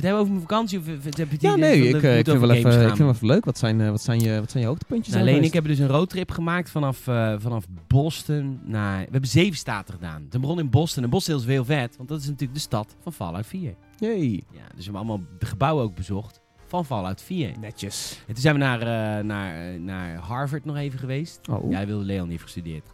we 0.00 0.06
het 0.06 0.16
hebben 0.16 0.20
over 0.20 0.32
mijn 0.32 0.46
vakantie? 0.48 0.78
Of, 0.78 0.86
heb 1.04 1.14
je 1.16 1.24
het 1.30 1.42
Ja, 1.42 1.56
nee, 1.56 1.88
ik, 1.88 2.02
eh, 2.02 2.18
ik 2.18 2.24
vind 2.24 2.40
wel 2.40 2.50
even, 2.50 2.80
ik 2.80 2.86
vind 2.86 2.98
wel 2.98 3.10
even 3.10 3.26
leuk. 3.26 3.44
Wat 3.44 3.58
zijn, 3.58 3.80
eh, 3.80 3.90
wat 3.90 4.02
zijn, 4.02 4.20
je, 4.20 4.40
wat 4.40 4.50
zijn 4.50 4.62
je 4.62 4.68
hoogtepuntjes? 4.68 5.14
Nou, 5.14 5.18
dan 5.18 5.32
Leen 5.32 5.42
en 5.42 5.48
ik 5.48 5.52
hebben 5.52 5.70
dus 5.70 5.80
een 5.80 5.88
roadtrip 5.88 6.30
gemaakt 6.30 6.70
vanaf, 6.70 7.06
eh, 7.06 7.34
vanaf 7.38 7.64
Boston 7.86 8.60
naar... 8.64 8.98
We 8.98 9.08
hebben 9.10 9.30
zeven 9.30 9.56
staten 9.56 9.94
gedaan. 9.94 10.26
We 10.30 10.38
begonnen 10.38 10.64
in 10.64 10.70
Boston. 10.70 11.02
En 11.02 11.10
Boston 11.10 11.36
is 11.36 11.44
heel 11.44 11.64
vet, 11.64 11.96
want 11.96 12.08
dat 12.08 12.20
is 12.20 12.26
natuurlijk 12.26 12.54
de 12.54 12.60
stad 12.60 12.96
van 13.02 13.12
Fallout 13.12 13.46
4. 13.46 13.74
Yay. 13.98 14.30
Ja, 14.30 14.62
dus 14.74 14.76
we 14.76 14.82
hebben 14.82 15.00
allemaal 15.00 15.20
de 15.38 15.46
gebouwen 15.46 15.84
ook 15.84 15.94
bezocht 15.94 16.40
van 16.66 16.84
Fallout 16.84 17.22
4. 17.22 17.52
Netjes. 17.60 18.22
En 18.26 18.32
toen 18.32 18.42
zijn 18.42 18.54
we 18.54 18.60
naar, 18.60 19.24
naar, 19.24 19.80
naar 19.80 20.16
Harvard 20.16 20.64
nog 20.64 20.76
even 20.76 20.98
geweest. 20.98 21.40
Oh. 21.50 21.70
Jij 21.70 21.86
wilde 21.86 22.04
Leon 22.04 22.28
niet 22.28 22.42
gestudeerd. 22.42 22.84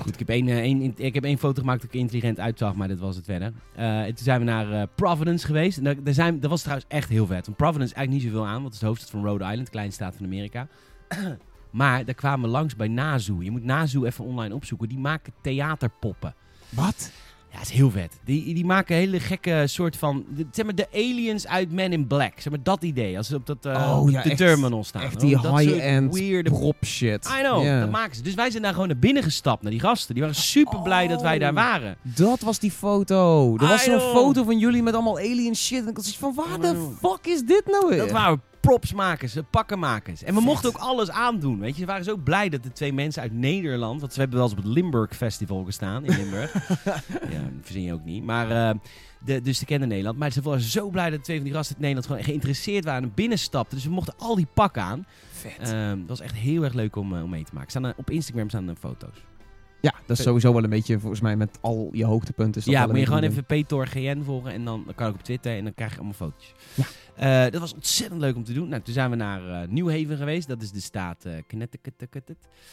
Goed, 0.00 0.12
ik 0.12 0.18
heb 0.18 0.28
één, 0.28 0.48
eh, 0.48 1.06
ik 1.06 1.14
heb 1.14 1.24
één 1.24 1.38
foto 1.38 1.60
gemaakt 1.60 1.80
dat 1.80 1.94
ik 1.94 2.00
intelligent 2.00 2.40
uitzag, 2.40 2.74
maar 2.74 2.88
dat 2.88 2.98
was 2.98 3.16
het 3.16 3.24
verder. 3.24 3.52
Eh, 3.74 4.00
en 4.00 4.14
toen 4.14 4.24
zijn 4.24 4.38
we 4.38 4.44
naar 4.44 4.72
eh, 4.72 4.82
Providence 4.94 5.46
geweest. 5.46 5.78
En 5.78 5.84
daar, 5.84 6.14
zijn, 6.14 6.40
dat 6.40 6.50
was 6.50 6.60
trouwens 6.60 6.88
echt 6.88 7.08
heel 7.08 7.26
vet. 7.26 7.46
Want 7.46 7.56
Providence 7.56 7.92
is 7.92 7.98
eigenlijk 7.98 8.24
niet 8.24 8.34
zoveel 8.34 8.48
aan, 8.48 8.54
want 8.54 8.64
het 8.64 8.74
is 8.74 8.80
de 8.80 8.86
hoofdstad 8.86 9.10
van 9.10 9.24
Rhode 9.24 9.44
Island, 9.44 9.70
kleine 9.70 9.92
staat 9.92 10.16
van 10.16 10.26
Amerika. 10.26 10.68
maar 11.70 12.04
daar 12.04 12.14
kwamen 12.14 12.40
we 12.40 12.48
langs 12.50 12.76
bij 12.76 12.88
Nazoo. 12.88 13.42
Je 13.42 13.50
moet 13.50 13.64
Nazoo 13.64 14.04
even 14.04 14.24
online 14.24 14.54
opzoeken. 14.54 14.88
Die 14.88 14.98
maken 14.98 15.32
theaterpoppen. 15.42 16.34
Wat? 16.68 17.12
Ja, 17.60 17.66
het 17.66 17.74
is 17.74 17.80
heel 17.80 17.90
vet. 17.90 18.18
Die, 18.24 18.54
die 18.54 18.64
maken 18.64 18.96
hele 18.96 19.20
gekke 19.20 19.62
soort 19.66 19.96
van... 19.96 20.24
de- 20.36 20.46
zeg 20.52 20.64
maar 20.64 20.74
de 20.74 20.86
aliens 20.94 21.46
uit 21.46 21.72
Men 21.72 21.92
in 21.92 22.06
Black. 22.06 22.32
Zeg 22.40 22.52
maar 22.52 22.62
dat 22.62 22.82
idee. 22.82 23.16
Als 23.16 23.26
ze 23.26 23.34
op 23.36 23.46
dat 23.46 23.64
eh, 23.66 23.98
Oh, 24.02 24.10
ja, 24.10 24.22
de 24.22 24.28
echt- 24.28 24.38
terminal 24.38 24.84
staan. 24.84 25.02
echt 25.02 25.14
Oh, 25.14 25.20
die 25.20 25.38
high-end 25.56 26.42
Prop 26.42 26.76
shit. 26.84 27.26
I 27.38 27.42
know, 27.42 27.80
dat 27.80 27.90
maken 27.90 28.16
ze. 28.16 28.22
Dus 28.22 28.34
wij 28.34 28.50
zijn 28.50 28.62
daar 28.62 28.72
gewoon 28.72 28.88
naar 28.88 28.98
binnen 28.98 29.22
gestapt, 29.22 29.62
naar 29.62 29.70
die 29.70 29.80
gasten. 29.80 30.14
Die 30.14 30.22
waren 30.22 30.38
super 30.38 30.80
blij 30.82 31.06
dat 31.06 31.22
wij 31.22 31.38
daar 31.38 31.50
Oh. 31.50 31.56
waren. 31.56 31.96
Dat 32.02 32.40
was 32.40 32.58
die 32.58 32.70
foto. 32.70 33.52
Er 33.56 33.66
was 33.68 33.84
zo'n 33.84 34.00
foto 34.00 34.44
van 34.44 34.58
jullie 34.58 34.82
met 34.82 34.94
allemaal 34.94 35.18
alien 35.18 35.56
shit. 35.56 35.82
En 35.82 35.88
ik 35.88 35.96
was 35.96 36.06
iets 36.08 36.16
van, 36.18 36.34
waar 36.34 36.60
de 36.60 36.88
fuck 37.00 37.26
is 37.26 37.42
dit 37.42 37.62
nou 37.66 37.88
weer? 37.88 37.98
Dat 37.98 38.10
waren 38.10 38.42
propsmakers, 38.60 39.36
eh, 39.36 39.42
pakkenmakers. 39.50 40.22
En 40.22 40.28
we 40.34 40.40
Vet. 40.40 40.48
mochten 40.48 40.68
ook 40.68 40.76
alles 40.76 41.10
aandoen, 41.10 41.58
weet 41.60 41.74
je. 41.74 41.80
Ze 41.80 41.86
waren 41.86 42.04
zo 42.04 42.16
blij 42.16 42.48
dat 42.48 42.62
de 42.62 42.72
twee 42.72 42.92
mensen 42.92 43.22
uit 43.22 43.32
Nederland... 43.32 44.00
Want 44.00 44.12
ze 44.12 44.20
hebben 44.20 44.38
wel 44.38 44.48
eens 44.48 44.58
op 44.58 44.64
het 44.64 44.72
Limburg 44.72 45.16
Festival 45.16 45.64
gestaan 45.64 46.04
in 46.04 46.16
Limburg. 46.16 46.52
ja, 47.34 47.40
dat 47.42 47.62
verzin 47.62 47.82
je 47.82 47.92
ook 47.92 48.04
niet. 48.04 48.24
Maar, 48.24 48.50
eh, 48.70 48.74
de, 49.24 49.40
dus 49.40 49.58
ze 49.58 49.64
kenden 49.64 49.88
Nederland. 49.88 50.18
Maar 50.18 50.32
ze 50.32 50.42
waren 50.42 50.60
zo 50.60 50.88
blij 50.90 51.10
dat 51.10 51.24
twee 51.24 51.36
van 51.36 51.44
die 51.46 51.54
gasten 51.54 51.74
uit 51.74 51.80
Nederland... 51.84 52.06
gewoon 52.10 52.24
geïnteresseerd 52.24 52.84
waren 52.84 53.02
en 53.02 53.12
binnenstapten. 53.14 53.76
Dus 53.76 53.86
we 53.86 53.92
mochten 53.92 54.14
al 54.18 54.34
die 54.36 54.46
pakken 54.54 54.82
aan. 54.82 55.06
Vet. 55.32 55.58
Ehm, 55.58 55.98
dat 55.98 56.08
was 56.08 56.20
echt 56.20 56.34
heel 56.34 56.62
erg 56.64 56.72
leuk 56.72 56.96
om, 56.96 57.16
eh, 57.16 57.22
om 57.22 57.30
mee 57.30 57.44
te 57.44 57.54
maken. 57.54 57.70
Staan 57.70 57.84
er- 57.84 57.94
op 57.96 58.10
Instagram 58.10 58.48
staan 58.48 58.68
er 58.68 58.76
foto's. 58.76 59.24
Ja, 59.80 59.94
dat 60.06 60.18
is 60.18 60.24
sowieso 60.24 60.52
wel 60.52 60.64
een 60.64 60.70
beetje, 60.70 60.98
volgens 60.98 61.20
mij, 61.20 61.36
met 61.36 61.58
al 61.60 61.88
je 61.92 62.04
hoogtepunten. 62.04 62.60
Is 62.60 62.64
dat 62.66 62.74
Ja, 62.74 62.86
moet 62.86 62.98
je 62.98 63.06
gewoon 63.06 63.22
even 63.22 63.44
PTOR-GN 63.44 64.22
volgen 64.22 64.52
en 64.52 64.64
dan 64.64 64.92
kan 64.94 65.08
ook 65.08 65.14
op 65.14 65.22
Twitter 65.22 65.56
en 65.56 65.64
dan 65.64 65.74
krijg 65.74 65.90
je 65.90 65.96
allemaal 65.96 66.14
foto's. 66.14 66.54
Ja. 66.74 66.84
Eh, 67.44 67.52
dat 67.52 67.60
was 67.60 67.74
ontzettend 67.74 68.20
leuk 68.20 68.36
om 68.36 68.44
te 68.44 68.52
doen. 68.52 68.68
Nou, 68.68 68.82
toen 68.82 68.94
zijn 68.94 69.10
we 69.10 69.16
naar 69.16 69.62
eh 69.62 69.68
New 69.68 69.90
Haven 69.90 70.16
geweest. 70.16 70.48
Dat 70.48 70.62
is 70.62 70.70
de 70.70 70.80
staat 70.80 71.24
eh 71.24 71.32
Connecticut. 71.48 71.94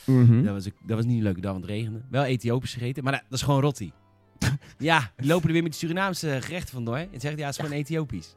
Mhm. 0.05 0.43
Dat, 0.43 0.53
was, 0.53 0.63
dat 0.63 0.95
was 0.95 1.05
niet 1.05 1.17
een 1.17 1.23
leuke 1.23 1.41
dag, 1.41 1.51
want 1.51 1.63
het 1.63 1.73
regende. 1.73 2.01
Wel 2.09 2.23
Ethiopisch 2.23 2.73
gegeten, 2.73 3.03
maar 3.03 3.13
dat, 3.13 3.21
dat 3.29 3.39
is 3.39 3.45
gewoon 3.45 3.61
rotti. 3.61 3.91
ja, 4.77 5.11
die 5.17 5.27
lopen 5.27 5.47
er 5.47 5.53
weer 5.53 5.63
met 5.63 5.71
die 5.71 5.79
Surinaamse 5.79 6.37
gerechten 6.41 6.73
vandoor. 6.73 6.97
En 6.97 7.07
zeggen, 7.11 7.39
ja, 7.39 7.45
het 7.45 7.55
is 7.57 7.63
gewoon 7.63 7.77
Ethiopisch. 7.77 8.35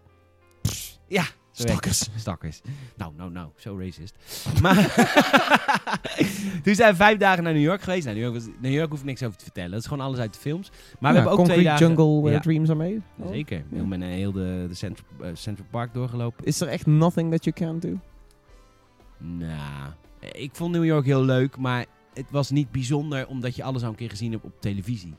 Ja. 1.09 1.25
Stakkers. 1.69 2.09
Stakkers. 2.17 2.61
Nou, 2.97 3.13
nou, 3.17 3.31
nou, 3.31 3.49
zo 3.57 3.79
racist. 3.79 4.17
Maar 4.63 4.75
toen 6.65 6.75
zijn 6.75 6.91
we 6.91 6.97
vijf 6.97 7.19
dagen 7.19 7.43
naar 7.45 7.53
New 7.53 7.63
York 7.63 7.83
geweest. 7.83 8.05
Nou, 8.05 8.17
New 8.17 8.25
York, 8.25 8.39
was, 8.39 8.55
New 8.61 8.73
York 8.73 8.91
hoef 8.91 8.99
ik 8.99 9.05
niks 9.05 9.23
over 9.23 9.39
te 9.39 9.45
vertellen. 9.45 9.71
Dat 9.71 9.81
is 9.81 9.87
gewoon 9.87 10.07
alles 10.07 10.19
uit 10.19 10.35
de 10.35 10.41
films. 10.41 10.71
Maar 10.99 11.13
we 11.13 11.19
hebben 11.19 11.39
ook 11.39 11.45
twee 11.45 11.65
dagen... 11.65 11.87
Jungle 11.87 12.27
eh, 12.29 12.33
Ja. 12.35 12.41
Dreams 12.41 12.69
are 12.69 12.79
made. 12.79 13.01
Oh. 13.17 13.29
Zeker. 13.29 13.63
We 13.69 13.77
hebben 13.77 14.03
heel 14.03 14.33
de, 14.33 14.65
de 14.69 14.75
Central, 14.75 15.07
eh, 15.21 15.31
Central 15.35 15.67
Park 15.71 15.95
doorgelopen. 15.95 16.45
Is 16.45 16.61
er 16.61 16.69
echt 16.69 16.87
nothing 16.87 17.31
that 17.31 17.45
you 17.45 17.57
can't 17.57 17.83
do? 17.83 17.99
Nou, 19.19 19.93
ik 20.33 20.51
vond 20.53 20.73
New 20.73 20.85
York 20.85 21.07
heel 21.07 21.25
leuk, 21.25 21.57
maar 21.57 21.87
het 22.15 22.31
was 22.31 22.51
niet 22.51 22.71
bijzonder 22.71 23.27
omdat 23.27 23.57
je 23.57 23.63
alles 23.63 23.83
al 23.83 23.89
een 23.89 23.95
keer 23.95 24.11
gezien 24.11 24.33
hebt 24.33 24.45
op 24.45 24.53
televisie. 24.61 25.15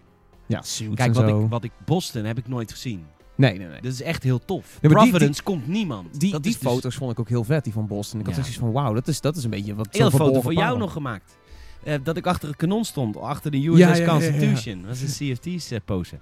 Ja, 0.46 0.64
Kijk, 0.96 1.14
wat 1.14 1.28
ik, 1.28 1.50
wat 1.50 1.64
ik 1.64 1.72
Boston 1.86 2.24
heb 2.24 2.38
ik 2.38 2.48
nooit 2.48 2.72
gezien. 2.72 3.06
Nee, 3.42 3.58
nee, 3.58 3.68
nee. 3.68 3.82
Dat 3.82 3.92
is 3.92 4.02
echt 4.02 4.24
heel 4.24 4.40
tof. 4.46 4.78
Die- 4.82 4.90
Providence 4.90 5.44
komt 5.44 5.68
niemand. 5.68 6.20
Die, 6.20 6.32
dat 6.32 6.44
die 6.44 6.52
dus 6.54 6.62
foto's 6.62 6.96
vond 6.96 7.12
ik 7.12 7.20
ook 7.20 7.30
heel 7.30 7.44
vet, 7.44 7.64
die 7.64 7.74
van 7.74 7.88
Boston. 7.88 8.20
Ik 8.20 8.26
had 8.26 8.36
zoiets 8.36 8.58
van, 8.58 8.72
wauw, 8.72 8.94
dat 8.94 9.08
is, 9.08 9.22
dat 9.22 9.36
is 9.36 9.44
een 9.44 9.50
beetje 9.50 9.76
wat... 9.76 9.88
Een 9.92 10.12
foto 10.12 10.42
voor 10.42 10.54
jou 10.54 10.78
nog 10.78 10.92
gemaakt. 10.92 11.38
Eh, 11.84 11.96
dat 12.04 12.18
ik 12.18 12.26
achter 12.26 12.48
het 12.48 12.58
kanon 12.58 12.86
stond, 12.86 13.18
achter 13.18 13.52
de 13.52 13.68
USS 13.68 13.98
ja. 13.98 14.08
Constitution. 14.08 14.84
Dat 14.88 14.96
is 15.02 15.20
een 15.20 15.36
CFT's 15.36 15.72
eh, 15.72 15.80
pose. 15.86 16.16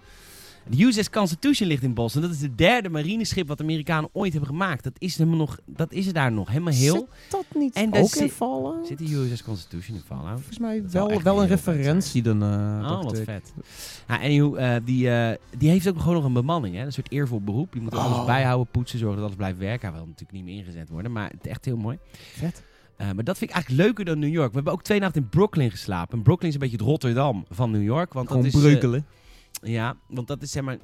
De 0.70 0.84
USS 0.84 1.10
Constitution 1.10 1.68
ligt 1.68 1.84
in 1.84 1.94
Boston. 1.94 2.22
Dat 2.22 2.32
is 2.32 2.42
het 2.42 2.58
derde 2.58 2.90
marineschip 2.90 3.48
wat 3.48 3.58
de 3.58 3.64
Amerikanen 3.64 4.10
ooit 4.14 4.32
hebben 4.32 4.50
gemaakt. 4.50 4.84
Dat 4.84 4.94
is, 4.98 5.18
helemaal 5.18 5.38
nog, 5.40 5.60
dat 5.66 5.92
is 5.94 6.08
er 6.08 6.14
daar 6.14 6.32
nog, 6.32 6.48
helemaal 6.48 6.74
heel. 6.74 6.94
Zit 6.96 7.32
dat 7.32 7.46
niet 7.56 7.74
En 7.76 7.88
ook 7.88 7.94
in 7.96 8.08
zit- 8.08 8.32
Fallout? 8.32 8.88
Zit 8.88 8.98
de 8.98 9.14
USS 9.16 9.44
Constitution 9.44 9.96
in 9.96 10.02
Fallout? 10.06 10.34
Volgens 10.36 10.60
mij 10.60 10.84
wel, 10.92 11.22
wel 11.22 11.42
een 11.42 11.48
referentie 11.48 12.22
dan. 12.22 12.44
eh, 12.44 12.92
Oh, 12.92 13.04
wat 13.04 13.20
vet. 13.20 13.54
Uh, 14.10 14.76
die, 14.86 15.10
eh, 15.10 15.38
die 15.58 15.70
heeft 15.70 15.88
ook 15.90 16.00
gewoon 16.00 16.14
nog 16.16 16.24
een 16.24 16.34
bemanning. 16.34 16.76
Hè? 16.76 16.86
Een 16.86 16.92
soort 16.94 17.12
eervol 17.12 17.42
beroep. 17.42 17.72
Die 17.72 17.82
moet 17.82 17.96
alles 17.96 18.18
Oh. 18.18 18.26
bijhouden, 18.26 18.68
poetsen, 18.72 19.00
zorgen 19.00 19.16
dat 19.18 19.26
alles 19.26 19.38
blijft 19.38 19.58
werken. 19.58 19.88
Hij 19.90 19.98
wil 19.98 20.06
natuurlijk 20.08 20.32
niet 20.32 20.44
meer 20.44 20.56
ingezet 20.58 20.90
worden, 20.90 21.12
maar 21.12 21.30
het 21.30 21.46
is 21.46 21.52
echt 21.52 21.66
heel 21.66 21.78
mooi. 21.78 21.98
Vet. 22.12 22.64
Eh, 22.96 23.12
maar 23.12 23.24
dat 23.24 23.38
vind 23.38 23.50
ik 23.50 23.56
eigenlijk 23.56 23.86
leuker 23.86 24.06
dan 24.06 24.20
New 24.20 24.34
York. 24.34 24.50
We 24.50 24.56
hebben 24.56 24.74
ook 24.74 24.84
twee 24.84 25.00
nachten 25.00 25.22
in 25.22 25.30
Brooklyn 25.30 25.72
geslapen. 25.72 26.18
En 26.18 26.24
Brooklyn 26.24 26.48
is 26.48 26.54
een 26.54 26.60
beetje 26.62 26.78
het 26.78 26.86
Rotterdam 26.86 27.46
van 27.50 27.72
New 27.72 27.84
York. 27.84 28.14
Want 28.14 28.28
Gewoon 28.28 28.44
dat 28.44 28.54
is, 28.54 28.60
breukelen. 28.60 29.06
Ja, 29.62 29.98
want 30.08 30.28
dat 30.28 30.42
is 30.42 30.52
zeg 30.52 30.64
maar... 30.64 30.78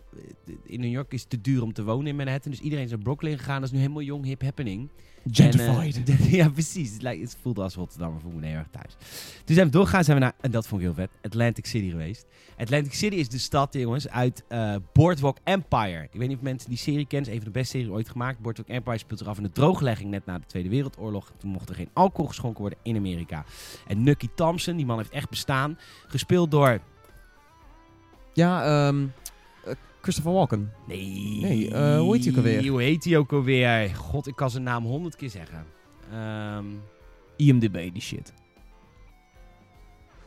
eh, 0.45 0.53
In 0.63 0.79
New 0.79 0.91
York 0.91 1.13
is 1.13 1.21
het 1.21 1.29
te 1.29 1.41
duur 1.41 1.61
om 1.63 1.73
te 1.73 1.83
wonen 1.83 2.07
in 2.07 2.15
Manhattan. 2.15 2.51
Dus 2.51 2.61
iedereen 2.61 2.85
is 2.85 2.89
naar 2.91 2.99
Brooklyn 2.99 3.37
gegaan. 3.37 3.55
Dat 3.55 3.63
is 3.63 3.71
nu 3.71 3.79
helemaal 3.79 4.01
jong, 4.01 4.25
hip 4.25 4.41
happening. 4.41 4.89
Gentrified. 5.31 5.95
En, 6.09 6.17
eh, 6.17 6.31
ja, 6.39 6.49
precies. 6.49 6.93
Het, 6.93 7.01
lijkt, 7.01 7.21
het 7.21 7.37
voelde 7.41 7.61
als 7.61 7.75
Rotterdam, 7.75 8.11
maar 8.11 8.21
voel 8.21 8.31
me 8.31 8.45
heel 8.45 8.55
erg 8.57 8.67
thuis. 8.71 8.95
Toen 9.43 9.55
zijn 9.55 9.67
we 9.67 9.73
doorgegaan, 9.73 10.03
zijn 10.03 10.17
we 10.17 10.23
naar, 10.23 10.33
en 10.41 10.51
dat 10.51 10.67
vond 10.67 10.81
ik 10.81 10.87
heel 10.87 10.95
vet, 10.95 11.09
Atlantic 11.21 11.65
City 11.65 11.89
geweest. 11.89 12.25
Atlantic 12.57 12.93
City 12.93 13.15
is 13.15 13.29
de 13.29 13.37
stad, 13.37 13.73
jongens, 13.73 14.09
uit 14.09 14.43
eh, 14.47 14.75
Boardwalk 14.93 15.37
Empire. 15.43 16.03
Ik 16.11 16.19
weet 16.19 16.27
niet 16.27 16.37
of 16.37 16.43
mensen 16.43 16.69
die 16.69 16.77
serie 16.77 17.05
kennen, 17.07 17.19
het 17.19 17.27
is 17.27 17.33
een 17.33 17.43
van 17.43 17.53
de 17.53 17.59
beste 17.59 17.77
series 17.77 17.91
ooit 17.93 18.09
gemaakt. 18.09 18.39
Boardwalk 18.39 18.69
Empire 18.69 18.97
speelt 18.97 19.19
zich 19.19 19.27
af 19.27 19.37
in 19.37 19.43
de 19.43 19.51
drooglegging 19.51 20.09
net 20.09 20.25
na 20.25 20.39
de 20.39 20.45
Tweede 20.45 20.69
Wereldoorlog. 20.69 21.31
Toen 21.37 21.49
mocht 21.49 21.69
er 21.69 21.75
geen 21.75 21.89
alcohol 21.93 22.27
geschonken 22.27 22.61
worden 22.61 22.79
in 22.83 22.95
Amerika. 22.95 23.45
En 23.87 24.03
Nucky 24.03 24.27
Thompson, 24.35 24.75
die 24.75 24.85
man 24.85 24.97
heeft 24.97 25.09
echt 25.09 25.29
bestaan, 25.29 25.77
gespeeld 26.07 26.51
door... 26.51 26.79
ja, 28.35 28.63
ehm 28.87 29.05
eh, 29.65 29.73
Christopher 30.01 30.33
Walken. 30.33 30.71
Nee, 30.87 31.39
Nee, 31.41 31.71
eh, 31.71 31.99
hoe 31.99 32.15
heet 32.15 32.23
hij 32.25 32.31
ook 32.31 32.37
alweer? 32.37 32.67
Hoe 32.69 32.81
heet 32.81 33.03
hij 33.03 33.17
ook 33.17 33.31
alweer? 33.33 33.95
God, 33.95 34.27
ik 34.27 34.35
kan 34.35 34.49
zijn 34.49 34.63
naam 34.63 34.85
honderd 34.85 35.15
keer 35.15 35.29
zeggen. 35.29 35.65
Ehm... 36.11 36.65
IMDb, 37.37 37.93
die 37.93 38.01
shit. 38.01 38.33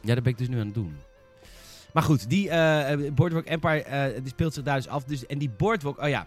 Ja, 0.03 0.15
dat 0.15 0.23
ben 0.23 0.33
ik 0.33 0.39
dus 0.39 0.49
nu 0.49 0.59
aan 0.59 0.67
het 0.67 0.75
doen. 0.75 0.97
Maar 1.93 2.03
goed, 2.03 2.31
die 2.31 2.51
eh, 2.51 3.13
Boardwalk 3.13 3.45
Empire 3.45 3.83
eh, 3.83 4.23
die 4.23 4.29
speelt 4.29 4.55
zich 4.55 4.63
daar 4.63 4.77
dus 4.77 4.89
af. 4.89 5.05
Dus, 5.05 5.27
en 5.27 5.39
die 5.39 5.51
Boardwalk, 5.51 6.03
oh 6.03 6.09
ja, 6.09 6.27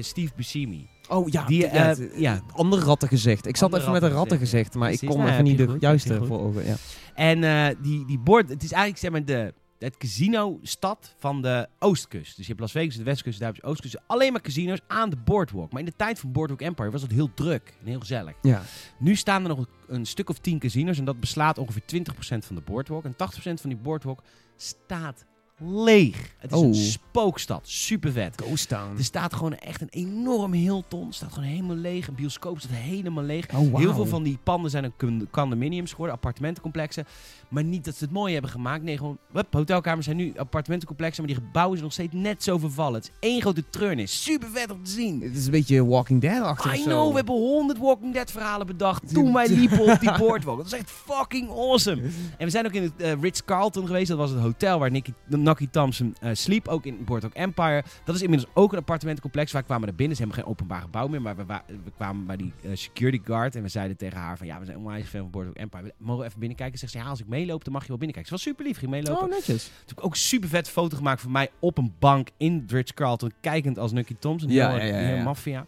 Steve 0.00 0.32
Buscemi. 0.36 0.88
Oh 1.08 1.28
ja, 1.28 1.44
Die, 1.44 1.66
eh, 1.66 1.96
ja, 1.96 2.04
ja. 2.16 2.40
andere 2.52 2.82
ratten 2.82 3.08
gezegd. 3.08 3.46
Ik 3.46 3.56
zat 3.56 3.74
even 3.74 3.92
met 3.92 4.02
een 4.02 4.08
ratten 4.08 4.18
ratten 4.18 4.38
gezegd, 4.38 4.66
gezegd, 4.66 4.74
maar 4.74 4.92
ik 4.92 4.98
kon 5.08 5.18
Nou, 5.18 5.30
even 5.30 5.44
niet 5.44 5.58
de 5.58 5.66
goed, 5.66 5.80
juiste 5.80 6.24
voor 6.24 6.40
ogen. 6.40 6.64
Ja. 6.66 6.74
En 7.14 7.44
eh, 7.44 7.76
die, 7.82 8.06
die 8.06 8.18
board, 8.18 8.48
het 8.48 8.62
is 8.62 8.72
eigenlijk 8.72 9.00
zeg 9.02 9.10
maar 9.10 9.24
de, 9.24 9.54
het 9.84 9.96
casino-stad 9.96 11.14
van 11.18 11.42
de 11.42 11.68
Oostkust. 11.78 12.36
Dus 12.36 12.46
je 12.46 12.48
hebt 12.48 12.60
Las 12.60 12.72
Vegas, 12.72 12.96
de 12.96 13.02
Westkust, 13.02 13.38
je 13.38 13.62
Oostkust. 13.62 13.98
Alleen 14.06 14.32
maar 14.32 14.40
casinos 14.40 14.80
aan 14.86 15.10
de 15.10 15.16
Boardwalk. 15.16 15.70
Maar 15.72 15.80
in 15.80 15.86
de 15.86 15.96
tijd 15.96 16.18
van 16.18 16.32
Boardwalk 16.32 16.60
Empire 16.60 16.90
was 16.90 17.02
het 17.02 17.10
heel 17.10 17.34
druk 17.34 17.74
en 17.80 17.86
heel 17.86 18.00
gezellig. 18.00 18.34
ja. 18.42 18.62
Nu 18.98 19.16
staan 19.16 19.42
er 19.42 19.48
nog 19.48 19.58
een, 19.58 19.68
een 19.86 20.06
stuk 20.06 20.28
of 20.28 20.38
tien 20.38 20.58
casinos 20.58 20.98
en 20.98 21.04
dat 21.04 21.20
beslaat 21.20 21.58
ongeveer 21.58 21.82
20% 21.82 22.16
van 22.38 22.56
de 22.56 22.62
Boardwalk. 22.64 23.04
En 23.04 23.12
80% 23.12 23.16
van 23.36 23.70
die 23.70 23.76
Boardwalk 23.78 24.22
staat 24.56 25.24
leeg. 25.58 26.34
Het 26.38 26.52
is 26.52 26.60
een 26.60 26.66
Oh. 26.66 26.74
spookstad. 26.74 27.60
Super 27.68 28.12
vet. 28.12 28.42
Ghost 28.46 28.68
Town. 28.68 28.96
Er 28.98 29.04
staat 29.04 29.34
gewoon 29.34 29.54
echt 29.54 29.80
een 29.80 29.88
enorm 29.90 30.52
Hilton. 30.52 31.12
staat 31.12 31.32
gewoon 31.32 31.48
helemaal 31.48 31.76
leeg. 31.76 32.08
Een 32.08 32.14
bioscoop 32.14 32.58
staat 32.60 32.70
helemaal 32.72 33.24
leeg. 33.24 33.46
Oh, 33.46 33.70
wauw. 33.70 33.80
Heel 33.80 33.94
veel 33.94 34.06
van 34.06 34.22
die 34.22 34.38
panden 34.42 34.70
zijn 34.70 34.92
con- 34.96 35.28
condominiums 35.30 35.90
geworden, 35.90 36.14
appartementencomplexen. 36.14 37.04
Maar 37.48 37.64
niet 37.64 37.84
dat 37.84 37.96
ze 37.96 38.04
het 38.04 38.12
mooi 38.12 38.32
hebben 38.32 38.50
gemaakt. 38.50 38.82
Nee, 38.82 38.96
gewoon, 38.96 39.18
hotelkamers 39.50 40.04
zijn 40.04 40.16
nu 40.16 40.32
appartementencomplexen. 40.36 41.24
Maar 41.24 41.34
die 41.34 41.42
gebouwen 41.44 41.78
zijn 41.78 41.84
nog 41.84 41.92
steeds 41.92 42.14
net 42.14 42.42
zo 42.42 42.58
vervallen. 42.58 42.94
Het 42.94 43.04
is 43.20 43.28
één 43.28 43.40
grote 43.40 43.64
treurnis. 43.70 44.22
Super 44.22 44.48
vet 44.48 44.70
om 44.70 44.84
te 44.84 44.90
zien. 44.90 45.20
Het 45.22 45.36
is 45.36 45.44
een 45.44 45.50
beetje 45.50 45.86
Walking 45.86 46.20
Dead-achtig 46.20 46.74
I 46.76 46.82
know, 46.82 47.08
we 47.10 47.16
hebben 47.16 47.34
honderd 47.34 47.78
Walking 47.78 48.12
Dead 48.14 48.30
verhalen 48.30 48.66
bedacht 48.66 49.14
toen 49.14 49.32
wij 49.32 49.48
liepen 49.58 49.80
op 49.92 50.00
die 50.00 50.18
boardwalk. 50.18 50.56
Dat 50.56 50.66
is 50.66 50.72
echt 50.72 50.90
fucking 50.90 51.48
awesome. 51.50 52.02
En 52.38 52.44
we 52.44 52.50
zijn 52.50 52.66
ook 52.66 52.72
in 52.72 52.82
het 52.82 52.92
eh, 52.96 53.12
Ritz-Carlton 53.20 53.86
geweest. 53.86 54.08
Dat 54.08 54.18
was 54.18 54.30
het 54.30 54.40
hotel 54.40 54.78
waar 54.78 54.90
Nicky, 54.90 55.12
Nucky 55.44 55.68
Thompson 55.70 56.14
eh, 56.20 56.30
sliep. 56.32 56.68
Ook 56.68 56.84
in 56.86 57.04
Boardwalk 57.04 57.34
Empire. 57.34 57.84
Dat 58.04 58.14
is 58.14 58.22
inmiddels 58.22 58.50
ook 58.54 58.72
een 58.72 58.78
appartementencomplex. 58.78 59.52
Wij 59.52 59.62
kwamen 59.62 59.88
er 59.88 59.94
binnen. 59.94 60.16
Ze 60.16 60.22
hebben 60.22 60.40
geen 60.42 60.50
openbaar 60.50 60.80
gebouw 60.80 61.06
meer. 61.08 61.22
Maar 61.22 61.36
we, 61.36 61.44
wa- 61.44 61.64
we 61.84 61.90
kwamen 61.96 62.26
bij 62.26 62.36
die 62.36 62.52
eh, 62.62 62.70
security 62.74 63.20
guard. 63.24 63.56
En 63.56 63.62
we 63.62 63.68
zeiden 63.68 63.96
tegen 63.96 64.18
haar 64.18 64.36
van... 64.38 64.46
Ja, 64.46 64.58
we 64.58 64.64
zijn 64.64 64.76
onwijs 64.78 65.06
fan 65.08 65.20
van 65.20 65.30
Boardwalk 65.30 65.56
Empire. 65.56 65.82
We 65.84 65.92
mogen 65.98 66.20
we 66.20 66.26
even 66.26 66.38
binnenkijken? 66.38 66.78
Zegt 66.78 66.92
ze, 66.92 66.98
ja, 66.98 67.04
als 67.04 67.20
ik 67.20 67.26
meeloop, 67.28 67.64
dan 67.64 67.72
mag 67.72 67.82
je 67.82 67.88
wel 67.88 67.98
binnenkijken. 67.98 68.38
Ze 68.38 68.44
was 68.44 68.54
super 68.54 68.64
lief. 68.66 68.78
Ging 68.78 68.90
meelopen. 68.90 69.22
Oh, 69.24 69.30
netjes. 69.30 69.64
Toen 69.64 69.72
heb 69.86 69.98
ik 69.98 70.04
ook 70.04 70.12
een 70.12 70.18
super 70.18 70.48
vet 70.48 70.68
foto 70.68 70.96
gemaakt 70.96 71.20
van 71.20 71.32
mij 71.32 71.50
op 71.58 71.78
een 71.78 71.92
bank 71.98 72.28
in 72.36 72.60
het 72.62 72.72
Ritz-Carlton. 72.72 73.32
Kijkend 73.40 73.78
als 73.78 73.92
Nucky 73.92 74.16
Thompson. 74.18 74.50
Ja, 74.50 74.68
Heel- 74.70 74.78
ja, 74.78 74.84
ja, 74.84 75.06
heel 75.06 75.16
ja. 75.16 75.22
maffia. 75.22 75.66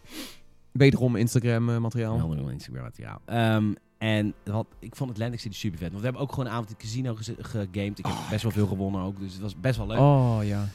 Wederom 0.71 1.15
Instagram-materiaal. 1.15 2.15
Helemaal 2.15 2.35
wel 2.37 2.49
Instagram 2.49 2.83
materiaal. 2.83 3.21
Ehm, 3.25 3.73
en 3.97 4.33
wat, 4.43 4.67
ik 4.79 4.95
vond 4.95 5.11
Atlantic 5.11 5.39
City 5.39 5.55
super 5.55 5.77
vet. 5.77 5.87
Want 5.87 5.99
we 5.99 6.03
hebben 6.03 6.21
ook 6.21 6.29
gewoon 6.29 6.45
een 6.45 6.51
avond 6.51 6.69
in 6.69 6.75
het 6.75 6.83
casino 6.83 7.17
gegamed. 7.41 7.99
Ik 7.99 8.05
heb 8.05 8.15
best 8.29 8.43
wel 8.43 8.51
veel 8.51 8.67
gewonnen 8.67 9.01
ook. 9.01 9.19
Dus 9.19 9.33
het 9.33 9.41
was 9.41 9.59
best 9.59 9.77
wel 9.77 9.87
leuk. 9.87 9.99
Oh, 9.99 10.39
ja. 10.41 10.67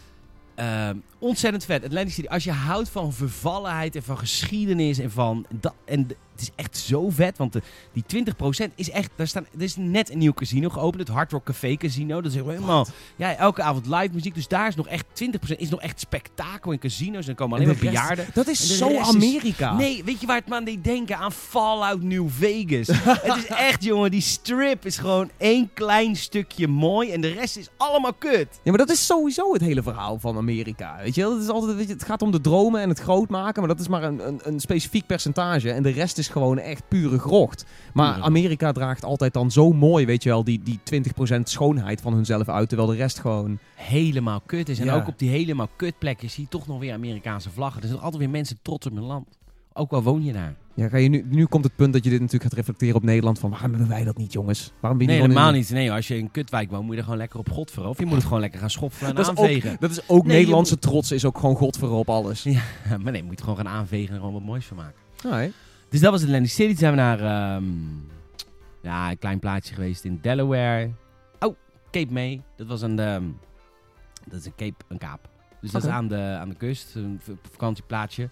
Ehm, 0.55 0.97
ontzettend 1.19 1.65
vet. 1.65 1.85
Atlantic 1.85 2.13
City. 2.15 2.29
Als 2.29 2.45
je 2.45 2.53
houdt 2.53 2.89
van 2.89 3.13
vervallenheid 3.13 3.97
en 3.97 4.03
van 4.03 4.19
geschiedenis 4.19 4.99
en 4.99 5.11
van... 5.11 5.47
Dat, 5.61 5.75
en 5.85 6.09
het 6.33 6.41
is 6.41 6.51
echt 6.57 6.77
zo 6.77 7.11
vet. 7.11 7.39
Want 7.39 7.53
de, 7.53 7.63
die 7.93 8.25
20% 8.69 8.75
is 8.75 8.91
echt... 8.91 9.11
Daar 9.17 9.27
staan, 9.27 9.47
er 9.57 9.63
is 9.63 9.77
net 9.77 10.11
een 10.11 10.19
nieuw 10.19 10.33
casino 10.33 10.69
geopend. 10.69 11.01
Het 11.03 11.17
Hard 11.17 11.33
Rock 11.33 11.45
Café 11.45 11.77
Casino. 11.77 12.21
Dat 12.21 12.33
is 12.33 12.39
helemaal... 12.39 12.87
Ja, 13.17 13.37
elke 13.37 13.63
avond 13.63 13.87
live 13.87 14.09
muziek. 14.13 14.35
Dus 14.35 14.49
daar 14.49 14.69
is 14.69 14.75
nog 14.75 14.89
echt 14.89 15.07
20% 15.25 15.57
is 15.57 15.69
nog 15.69 15.81
echt 15.81 16.01
spektakel 16.01 16.73
in 16.73 16.79
casinos. 16.79 17.21
En 17.21 17.27
dan 17.27 17.35
komen 17.35 17.59
alleen 17.59 17.69
En 17.69 17.75
maar 17.83 17.93
bejaarden. 17.93 18.27
Dat 18.35 18.47
is 18.49 18.79
zo 18.79 18.89
is- 18.89 19.09
Amerika. 19.09 19.75
Nee, 19.75 20.05
weet 20.05 20.21
je 20.21 20.27
waar 20.27 20.37
het 20.37 20.49
me 20.49 20.55
aan 20.55 20.65
deed 20.65 20.85
denken? 20.85 21.17
Aan 21.17 21.33
Fallout 21.33 22.03
New 22.03 22.29
Vegas. 22.29 22.87
het 23.29 23.37
is 23.37 23.47
echt, 23.47 23.85
jongen, 23.85 24.11
die 24.11 24.21
strip 24.21 24.87
is 24.87 24.99
gewoon 24.99 25.31
één 25.37 25.71
klein 25.75 26.17
stukje 26.17 26.69
mooi 26.69 27.11
en 27.13 27.21
de 27.21 27.29
rest 27.33 27.57
is 27.57 27.69
allemaal 27.77 28.13
kut. 28.13 28.49
Ja, 28.63 28.71
maar 28.71 28.79
dat 28.79 28.91
is 28.91 29.07
sowieso 29.07 29.53
het 29.53 29.63
hele 29.63 29.83
verhaal 29.83 30.19
van 30.19 30.37
Amerika. 30.37 30.97
Weet 31.03 31.15
je, 31.15 31.21
wel? 31.21 31.31
dat 31.31 31.43
is 31.43 31.49
altijd, 31.49 31.77
weet 31.77 31.87
je, 31.87 31.93
het 31.93 32.05
gaat 32.05 32.23
om 32.23 32.31
de 32.31 32.41
dromen 32.41 32.81
en 32.81 32.89
het 32.89 32.99
groot 33.01 33.29
maken, 33.29 33.61
maar 33.63 33.71
dat 33.71 33.81
is 33.81 33.89
maar 33.89 34.03
een, 34.03 34.27
een, 34.27 34.41
een 34.43 34.61
specifiek 34.61 35.07
percentage. 35.07 35.73
En 35.73 35.83
de 35.83 35.91
rest 35.91 36.19
is 36.19 36.22
gewoon 36.29 36.59
echt 36.59 36.83
pure 36.89 37.19
grocht. 37.19 37.65
Maar 37.93 38.21
Amerika 38.21 38.73
draagt 38.73 39.05
altijd 39.05 39.33
dan 39.33 39.51
zo 39.51 39.73
mooi, 39.73 40.07
weet 40.07 40.23
je 40.23 40.29
wel, 40.29 40.45
die, 40.45 40.61
die 40.63 40.81
20% 41.37 41.41
schoonheid 41.43 42.01
van 42.01 42.13
hunzelf 42.15 42.49
uit, 42.49 42.69
terwijl 42.69 42.89
de 42.91 42.97
rest 42.97 43.19
gewoon... 43.19 43.59
Helemaal 43.75 44.41
kut 44.47 44.69
is. 44.69 44.79
En 44.79 44.85
Ja. 44.85 44.95
ook 44.95 45.09
op 45.09 45.19
die 45.19 45.31
helemaal 45.31 45.69
kut 45.77 45.99
plekken 45.99 46.31
zie 46.31 46.43
je 46.43 46.49
toch 46.49 46.67
nog 46.67 46.79
weer 46.79 46.93
Amerikaanse 46.93 47.51
vlaggen. 47.51 47.83
Er 47.83 47.89
zijn 47.89 48.01
altijd 48.01 48.19
weer 48.23 48.31
mensen 48.31 48.59
trots 48.63 48.87
op 48.87 48.93
hun 48.95 49.05
land. 49.05 49.27
Ook 49.75 49.93
al 49.93 50.03
woon 50.03 50.25
je 50.25 50.33
daar. 50.33 50.55
Ja, 50.75 50.89
ga 50.89 50.97
je 50.97 51.09
nu, 51.09 51.25
nu 51.29 51.45
komt 51.47 51.65
het 51.65 51.77
punt 51.77 51.93
dat 51.93 52.05
je 52.05 52.11
dit 52.11 52.21
natuurlijk 52.21 52.51
gaat 52.51 52.59
reflecteren 52.59 52.97
op 52.97 53.03
Nederland, 53.03 53.39
van 53.39 53.51
waarom 53.51 53.71
hebben 53.71 53.89
wij 53.89 54.05
dat 54.05 54.17
niet, 54.17 54.33
jongens? 54.33 54.73
Waarom 54.81 54.99
ben 54.99 55.07
je 55.07 55.13
Nee, 55.13 55.23
gewoon 55.23 55.37
helemaal 55.37 55.55
in- 55.55 55.59
niet. 55.61 55.71
Nee, 55.71 55.93
als 55.93 56.09
je 56.09 56.19
in 56.19 56.31
kutwijk 56.31 56.71
woont, 56.71 56.83
moet 56.83 56.91
je 56.93 56.97
er 56.99 57.03
gewoon 57.05 57.19
lekker 57.19 57.39
op 57.39 57.51
God 57.51 57.71
voor. 57.71 57.85
Of 57.85 57.99
je 57.99 58.05
moet 58.07 58.15
het 58.15 58.25
gewoon 58.25 58.41
lekker 58.41 58.61
gaan 58.61 58.71
schoppen 58.71 59.07
en 59.07 59.15
Dat 59.15 59.19
is, 59.25 59.29
aanvegen. 59.29 59.73
ook, 59.73 59.81
dat 59.81 59.91
is 59.91 60.01
ook 60.09 60.23
Nee, 60.25 60.33
je 60.33 60.39
Nederlandse 60.39 60.79
trots, 60.79 61.13
is 61.13 61.25
ook 61.25 61.39
gewoon 61.39 61.57
godver 61.57 61.91
op 61.91 62.09
alles. 62.11 62.43
Ja, 62.43 62.61
maar 63.03 63.13
nee, 63.13 63.21
je 63.23 63.27
moet 63.29 63.41
gewoon 63.41 63.57
gaan 63.57 63.69
aanvegen 63.69 64.09
en 64.09 64.15
er 64.15 64.19
gewoon 64.19 64.33
wat 64.35 64.43
moois 64.43 64.65
van 64.67 64.77
maken. 64.77 65.01
Nee. 65.31 65.53
Dus 65.93 66.01
dat 66.01 66.11
was 66.13 66.23
Atlantic 66.23 66.51
City. 66.51 66.69
Toen 66.69 66.77
zijn 66.79 66.91
we 66.93 66.99
naar 66.99 67.21
ehm, 67.21 67.65
ja, 68.83 69.11
een 69.11 69.19
klein 69.19 69.39
plaatsje 69.39 69.75
geweest 69.75 70.05
in 70.05 70.19
Delaware. 70.23 70.91
Oh, 71.41 71.57
Cape 71.91 72.13
May. 72.13 72.43
Dat 72.57 72.67
was 72.67 72.83
een, 72.83 72.99
ehm, 72.99 73.25
dat 74.29 74.39
is 74.41 74.47
een 74.47 74.55
Cape, 74.57 74.85
een 74.89 74.99
kaap. 74.99 75.29
Dus 75.61 75.71
dat 75.71 75.83
is 75.85 75.89
aan 75.89 76.09
de, 76.09 76.37
aan 76.41 76.49
de 76.49 76.55
kust, 76.55 76.95
een 76.95 77.21
vakantieplaatsje. 77.51 78.29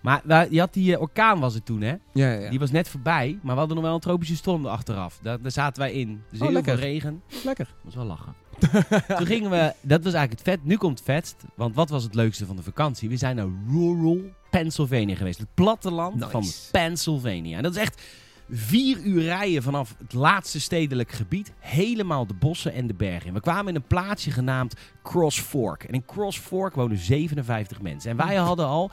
Maar 0.00 0.22
je 0.52 0.60
had 0.60 0.72
die 0.72 0.94
eh, 0.94 1.00
orkaan 1.00 1.40
was 1.40 1.54
het 1.54 1.64
toen, 1.66 1.80
hè? 1.80 1.88
Ja, 1.90 1.98
ja, 2.12 2.30
ja. 2.32 2.50
Die 2.50 2.58
was 2.58 2.70
net 2.70 2.88
voorbij, 2.88 3.38
maar 3.42 3.52
we 3.52 3.58
hadden 3.58 3.76
nog 3.76 3.84
wel 3.86 3.94
een 3.94 4.00
tropische 4.00 4.36
storm 4.36 4.64
erachteraf. 4.64 5.18
Daar, 5.22 5.42
daar 5.42 5.50
zaten 5.50 5.82
wij 5.82 5.92
in. 5.92 6.22
Dus 6.30 6.38
Oh, 6.40 6.44
heel 6.46 6.54
lekker. 6.54 6.78
veel 6.78 6.86
regen. 6.86 7.22
Lekker. 7.44 7.64
Dat 7.66 7.84
was 7.84 7.94
wel 7.94 8.04
lachen. 8.04 8.34
toen 9.16 9.26
gingen 9.26 9.50
we, 9.50 9.74
dat 9.80 10.04
was 10.04 10.12
eigenlijk 10.12 10.30
het 10.30 10.54
vet. 10.54 10.64
Nu 10.64 10.76
komt 10.76 10.98
het 10.98 11.08
vetst, 11.08 11.36
want 11.54 11.74
wat 11.74 11.88
was 11.88 12.02
het 12.02 12.14
leukste 12.14 12.46
van 12.46 12.56
de 12.56 12.62
vakantie? 12.62 13.08
We 13.08 13.16
zijn 13.16 13.36
naar 13.36 13.48
rural 13.68 14.20
Pennsylvania 14.50 15.14
geweest. 15.14 15.38
Het 15.38 15.54
platteland 15.54 16.14
Nice. 16.14 16.30
van 16.30 16.44
Pennsylvania. 16.70 17.56
En 17.56 17.62
dat 17.62 17.74
is 17.74 17.80
echt 17.80 18.02
vier 18.50 18.98
uur 18.98 19.22
rijden 19.22 19.62
vanaf 19.62 19.94
het 19.98 20.12
laatste 20.12 20.60
stedelijk 20.60 21.12
gebied. 21.12 21.52
Helemaal 21.58 22.26
de 22.26 22.34
bossen 22.34 22.72
en 22.72 22.86
de 22.86 22.94
bergen. 22.94 23.32
We 23.32 23.40
kwamen 23.40 23.68
in 23.68 23.74
een 23.74 23.86
plaatsje 23.86 24.30
genaamd 24.30 24.74
Cross 25.02 25.40
Fork. 25.40 25.84
En 25.84 25.94
in 25.94 26.04
Cross 26.04 26.38
Fork 26.38 26.74
wonen 26.74 26.98
57 26.98 27.80
mensen. 27.80 28.10
En 28.10 28.16
wij 28.16 28.34
hadden 28.34 28.66
al 28.66 28.90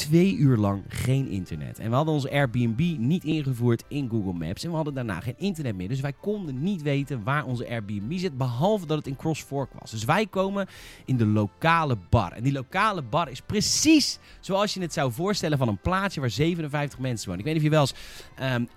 twee 0.00 0.36
uur 0.36 0.56
lang 0.56 0.82
geen 0.88 1.28
internet. 1.28 1.78
En 1.78 1.88
we 1.90 1.96
hadden 1.96 2.14
ons 2.14 2.28
Airbnb 2.28 2.80
niet 2.98 3.24
ingevoerd 3.24 3.84
in 3.88 4.08
Google 4.08 4.32
Maps. 4.32 4.64
En 4.64 4.70
we 4.70 4.76
hadden 4.76 4.94
daarna 4.94 5.20
geen 5.20 5.34
internet 5.38 5.76
meer. 5.76 5.88
Dus 5.88 6.00
wij 6.00 6.12
konden 6.20 6.62
niet 6.62 6.82
weten 6.82 7.22
waar 7.24 7.44
onze 7.44 7.68
Airbnb 7.68 8.12
zit. 8.18 8.36
Behalve 8.38 8.86
dat 8.86 8.98
het 8.98 9.06
in 9.06 9.16
Cross 9.16 9.42
Fork 9.42 9.70
was. 9.80 9.90
Dus 9.90 10.04
wij 10.04 10.26
komen 10.26 10.66
in 11.04 11.16
de 11.16 11.26
lokale 11.26 11.96
bar. 12.10 12.32
En 12.32 12.42
die 12.42 12.52
lokale 12.52 13.02
bar 13.02 13.30
is 13.30 13.40
precies 13.40 14.18
zoals 14.40 14.74
je 14.74 14.80
het 14.80 14.92
zou 14.92 15.12
voorstellen 15.12 15.58
van 15.58 15.68
een 15.68 15.78
plaatsje 15.80 16.20
waar 16.20 16.30
57 16.30 16.98
mensen 16.98 17.28
wonen. 17.28 17.46
Ik 17.46 17.52
weet 17.52 17.62
niet 17.62 17.62
of 17.62 17.70
je 17.70 17.76
wel 17.76 17.80
eens 17.80 17.94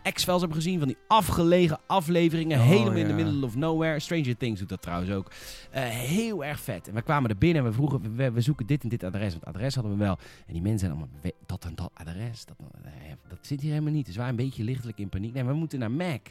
ehm 0.03 0.13
X-Files 0.13 0.41
hebt 0.41 0.53
gezien. 0.53 0.79
Van 0.79 0.87
die 0.87 0.97
afgelegen 1.07 1.79
afleveringen. 1.87 2.59
Oh, 2.59 2.65
helemaal 2.65 2.93
in 2.93 3.07
the 3.07 3.13
middle 3.13 3.45
of 3.45 3.55
nowhere. 3.55 3.99
Stranger 3.99 4.37
Things 4.37 4.59
doet 4.59 4.69
dat 4.69 4.81
trouwens 4.81 5.11
ook. 5.11 5.31
Eh, 5.71 5.83
heel 5.83 6.43
erg 6.45 6.59
vet. 6.59 6.87
En 6.87 6.93
we 6.93 7.01
kwamen 7.01 7.29
er 7.29 7.37
binnen 7.37 7.63
en 7.63 7.67
we 7.69 7.73
vroegen, 7.73 8.15
we, 8.15 8.31
we 8.31 8.41
zoeken 8.41 8.65
dit 8.65 8.83
en 8.83 8.89
dit 8.89 9.03
adres. 9.03 9.31
Want 9.31 9.45
het 9.45 9.55
adres 9.55 9.73
hadden 9.75 9.91
we 9.93 9.97
wel. 9.97 10.17
En 10.47 10.53
die 10.53 10.61
mensen 10.61 10.79
zijn 10.79 10.91
allemaal, 10.91 11.09
"We- 11.12 11.12
dat 11.45 11.65
en 11.65 11.75
dat 11.75 11.91
adres, 11.93 12.45
dat, 12.45 12.55
eh, 12.83 12.91
dat 13.27 13.37
zit 13.41 13.61
hier 13.61 13.71
helemaal 13.71 13.93
niet. 13.93 14.05
Dus 14.05 14.15
wij 14.15 14.29
een 14.29 14.35
beetje 14.35 14.63
lichtelijk 14.63 14.97
in 14.97 15.09
paniek. 15.09 15.33
Nee, 15.33 15.43
we 15.43 15.53
moeten 15.53 15.79
naar 15.79 15.91
Mac. 15.91 16.21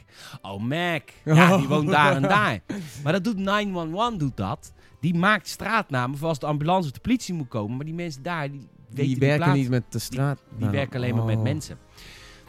Oh, 0.41 0.61
Mac. 0.61 1.01
Ja, 1.25 1.57
die 1.57 1.67
woont 1.67 1.89
daar 1.89 2.15
en 2.15 2.21
daar. 2.21 2.59
Maar 3.03 3.13
dat 3.13 3.23
doet 3.23 3.37
911, 3.37 4.17
doet 4.17 4.37
dat. 4.37 4.73
Die 4.99 5.13
maakt 5.13 5.47
straatnamen 5.47 6.17
voor 6.17 6.27
als 6.27 6.39
de 6.39 6.45
ambulance 6.45 6.87
of 6.87 6.93
de 6.93 6.99
politie 6.99 7.33
moet 7.33 7.47
komen. 7.47 7.75
Maar 7.75 7.85
die 7.85 7.93
mensen 7.93 8.23
daar, 8.23 8.51
die, 8.51 8.67
weten 8.89 9.05
Die 9.05 9.17
werken 9.17 9.53
niet 9.53 9.69
met 9.69 9.83
de 9.89 9.99
straat. 9.99 10.41
Die 10.49 10.59
Nou, 10.59 10.71
werken 10.71 10.95
alleen 10.95 11.15
maar 11.15 11.25
met 11.25 11.37
oh. 11.37 11.43
mensen. 11.43 11.77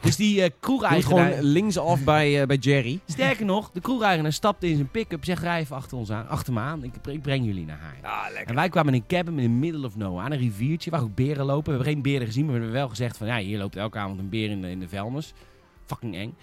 Dus 0.05 0.17
die 0.17 0.37
uh, 0.37 0.43
moet 0.43 0.53
kroegeigenaar... 0.61 1.33
gewoon 1.33 1.45
linksaf 1.45 2.05
bij, 2.05 2.41
eh, 2.41 2.47
bij 2.47 2.57
Jerry. 2.57 3.01
Sterker 3.07 3.45
nog, 3.45 3.71
de 3.71 3.81
kroegeigenaar 3.81 4.33
stapte 4.33 4.69
in 4.69 4.75
zijn 4.75 4.91
pick-up, 4.91 5.25
zegt 5.25 5.43
rij 5.43 5.61
even 5.61 5.77
achter, 5.77 5.99
ons 5.99 6.11
aan, 6.11 6.29
achter 6.29 6.53
me 6.53 6.61
aan, 6.61 6.85
ik, 6.85 6.95
ik 7.07 7.23
breng 7.23 7.45
jullie 7.47 7.65
naar 7.65 7.79
haar. 7.79 8.13
Ah, 8.13 8.33
lekker. 8.33 8.49
En 8.49 8.55
wij 8.55 8.69
kwamen 8.69 8.95
in 8.95 9.01
een 9.01 9.07
cabin 9.07 9.39
in 9.39 9.45
the 9.45 9.51
middle 9.51 9.87
of 9.87 9.97
nowhere, 9.97 10.25
aan 10.25 10.33
een 10.33 10.39
riviertje, 10.39 10.91
waar 10.91 11.03
ook 11.03 11.15
beren 11.15 11.45
lopen. 11.45 11.65
We 11.65 11.71
hebben 11.71 11.93
geen 11.93 12.03
beren 12.03 12.27
gezien, 12.27 12.45
maar 12.45 12.55
we 12.55 12.61
hebben 12.61 12.79
wel 12.79 12.89
gezegd 12.89 13.17
van, 13.17 13.27
ja, 13.27 13.39
hier 13.39 13.59
loopt 13.59 13.77
elke 13.77 13.99
avond 13.99 14.19
een 14.19 14.29
beer 14.29 14.51
in 14.51 14.61
de, 14.61 14.71
in 14.71 14.81
de 14.81 14.89
vuilnis. 14.89 15.33
Fucking 15.87 16.15
eng. 16.15 16.35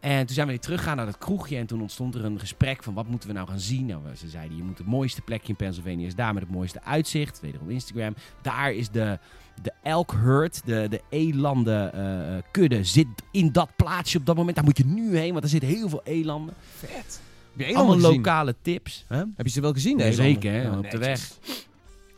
En 0.00 0.26
toen 0.26 0.34
zijn 0.34 0.46
we 0.46 0.52
weer 0.52 0.62
teruggegaan 0.62 0.96
naar 0.96 1.06
dat 1.06 1.18
kroegje 1.18 1.56
en 1.56 1.66
toen 1.66 1.80
ontstond 1.80 2.14
er 2.14 2.24
een 2.24 2.38
gesprek 2.38 2.82
van 2.82 2.94
wat 2.94 3.08
moeten 3.08 3.28
we 3.28 3.34
nou 3.34 3.48
gaan 3.48 3.60
zien. 3.60 3.86
Nou, 3.86 4.00
ze 4.16 4.28
zeiden 4.28 4.56
je 4.56 4.62
moet 4.62 4.78
het 4.78 4.86
mooiste 4.86 5.20
plekje 5.22 5.48
in 5.48 5.56
Pennsylvania 5.56 6.06
is 6.06 6.14
daar 6.14 6.34
met 6.34 6.42
het 6.42 6.52
mooiste 6.52 6.82
uitzicht. 6.82 7.40
Wederom 7.40 7.70
Instagram. 7.70 8.14
Daar 8.42 8.72
is 8.72 8.90
de, 8.90 9.18
de 9.62 9.72
elk 9.82 10.12
herd, 10.12 10.62
de, 10.64 10.86
de 10.90 11.00
elanden 11.08 11.92
eh, 11.92 12.42
kudde 12.50 12.84
zit 12.84 13.06
in 13.32 13.52
dat 13.52 13.68
plaatsje 13.76 14.18
op 14.18 14.26
dat 14.26 14.36
moment. 14.36 14.56
Daar 14.56 14.64
moet 14.64 14.76
je 14.78 14.84
nu 14.86 15.16
heen, 15.16 15.32
want 15.32 15.44
er 15.44 15.50
zitten 15.50 15.68
heel 15.68 15.88
veel 15.88 16.00
elanden. 16.04 16.54
Vet. 16.76 17.20
Heb 17.56 17.68
je 17.68 17.74
Allemaal 17.76 17.94
gezien? 17.94 18.10
lokale 18.16 18.54
tips. 18.62 19.04
Hè? 19.08 19.16
Heb 19.16 19.46
je 19.46 19.50
ze 19.50 19.60
wel 19.60 19.72
gezien? 19.72 19.98
Deze 19.98 20.22
zeker, 20.22 20.52
landen? 20.52 20.70
hè, 20.70 20.70
Ja, 20.70 20.78
op 20.78 20.90
de 20.90 20.98
netjes. 20.98 21.38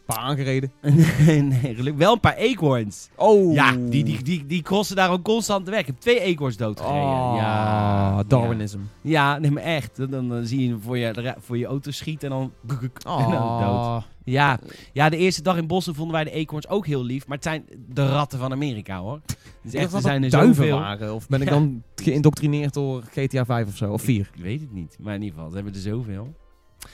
Paar 0.08 0.18
aangereden. 0.18 0.72
nee, 1.26 1.42
nee, 1.42 1.74
gelukkig 1.74 1.94
wel 1.96 2.12
een 2.12 2.20
paar 2.20 2.36
eekhoorns. 2.36 3.08
Oh. 3.16 3.54
Ja, 3.54 3.72
die, 3.72 4.04
die, 4.04 4.22
die, 4.22 4.46
die 4.46 4.62
crossen 4.62 4.96
daar 4.96 5.10
ook 5.10 5.22
constant 5.24 5.64
de 5.64 5.70
weg. 5.70 5.80
Ik 5.80 5.86
heb 5.86 5.96
twee 5.98 6.20
eekhoorns 6.20 6.56
doodgereden. 6.56 7.02
Oh, 7.02 7.34
ja, 7.36 8.22
Darwinism. 8.22 8.78
Ja, 9.00 9.38
nee, 9.38 9.50
maar 9.50 9.62
echt. 9.62 10.10
Dan, 10.10 10.28
dan, 10.28 10.46
zie 10.46 10.68
je 10.68 10.78
voor 10.78 10.98
je, 10.98 11.34
voor 11.40 11.58
je 11.58 11.66
auto 11.66 11.90
schieten 11.90 12.30
en 12.30 12.36
dan, 12.38 12.52
en 13.18 13.30
dan 13.30 13.60
dood. 13.60 13.70
Oh. 13.70 14.02
Ja. 14.24 14.58
ja, 14.92 15.08
de 15.08 15.16
eerste 15.16 15.42
dag 15.42 15.56
in 15.56 15.66
Boston 15.66 15.94
vonden 15.94 16.14
wij 16.14 16.24
de 16.24 16.30
eekhoorns 16.30 16.68
ook 16.68 16.86
heel 16.86 17.04
lief. 17.04 17.26
Maar 17.26 17.36
het 17.36 17.46
zijn 17.46 17.64
de 17.88 18.08
ratten 18.08 18.38
van 18.38 18.52
Amerika, 18.52 18.98
hoor. 18.98 19.20
Dus 19.62 19.74
echt, 19.74 19.92
er 19.92 20.00
zijn 20.00 20.24
er 20.24 20.30
duiven 20.30 20.54
zoveel. 20.54 20.78
waren. 20.78 21.14
Of 21.14 21.28
ben 21.28 21.40
ik 21.40 21.48
Ja. 21.48 21.54
dan 21.54 21.82
geïndoctrineerd 21.94 22.74
door 22.74 23.02
GTA 23.10 23.44
5 23.44 23.66
of 23.66 23.76
zo? 23.76 23.92
Of 23.92 24.02
4? 24.02 24.30
Ik 24.34 24.42
weet 24.42 24.60
het 24.60 24.72
niet. 24.72 24.96
Maar 25.00 25.14
in 25.14 25.22
ieder 25.22 25.34
geval, 25.34 25.50
ze 25.50 25.56
hebben 25.56 25.74
er 25.74 25.80
zoveel. 25.80 26.34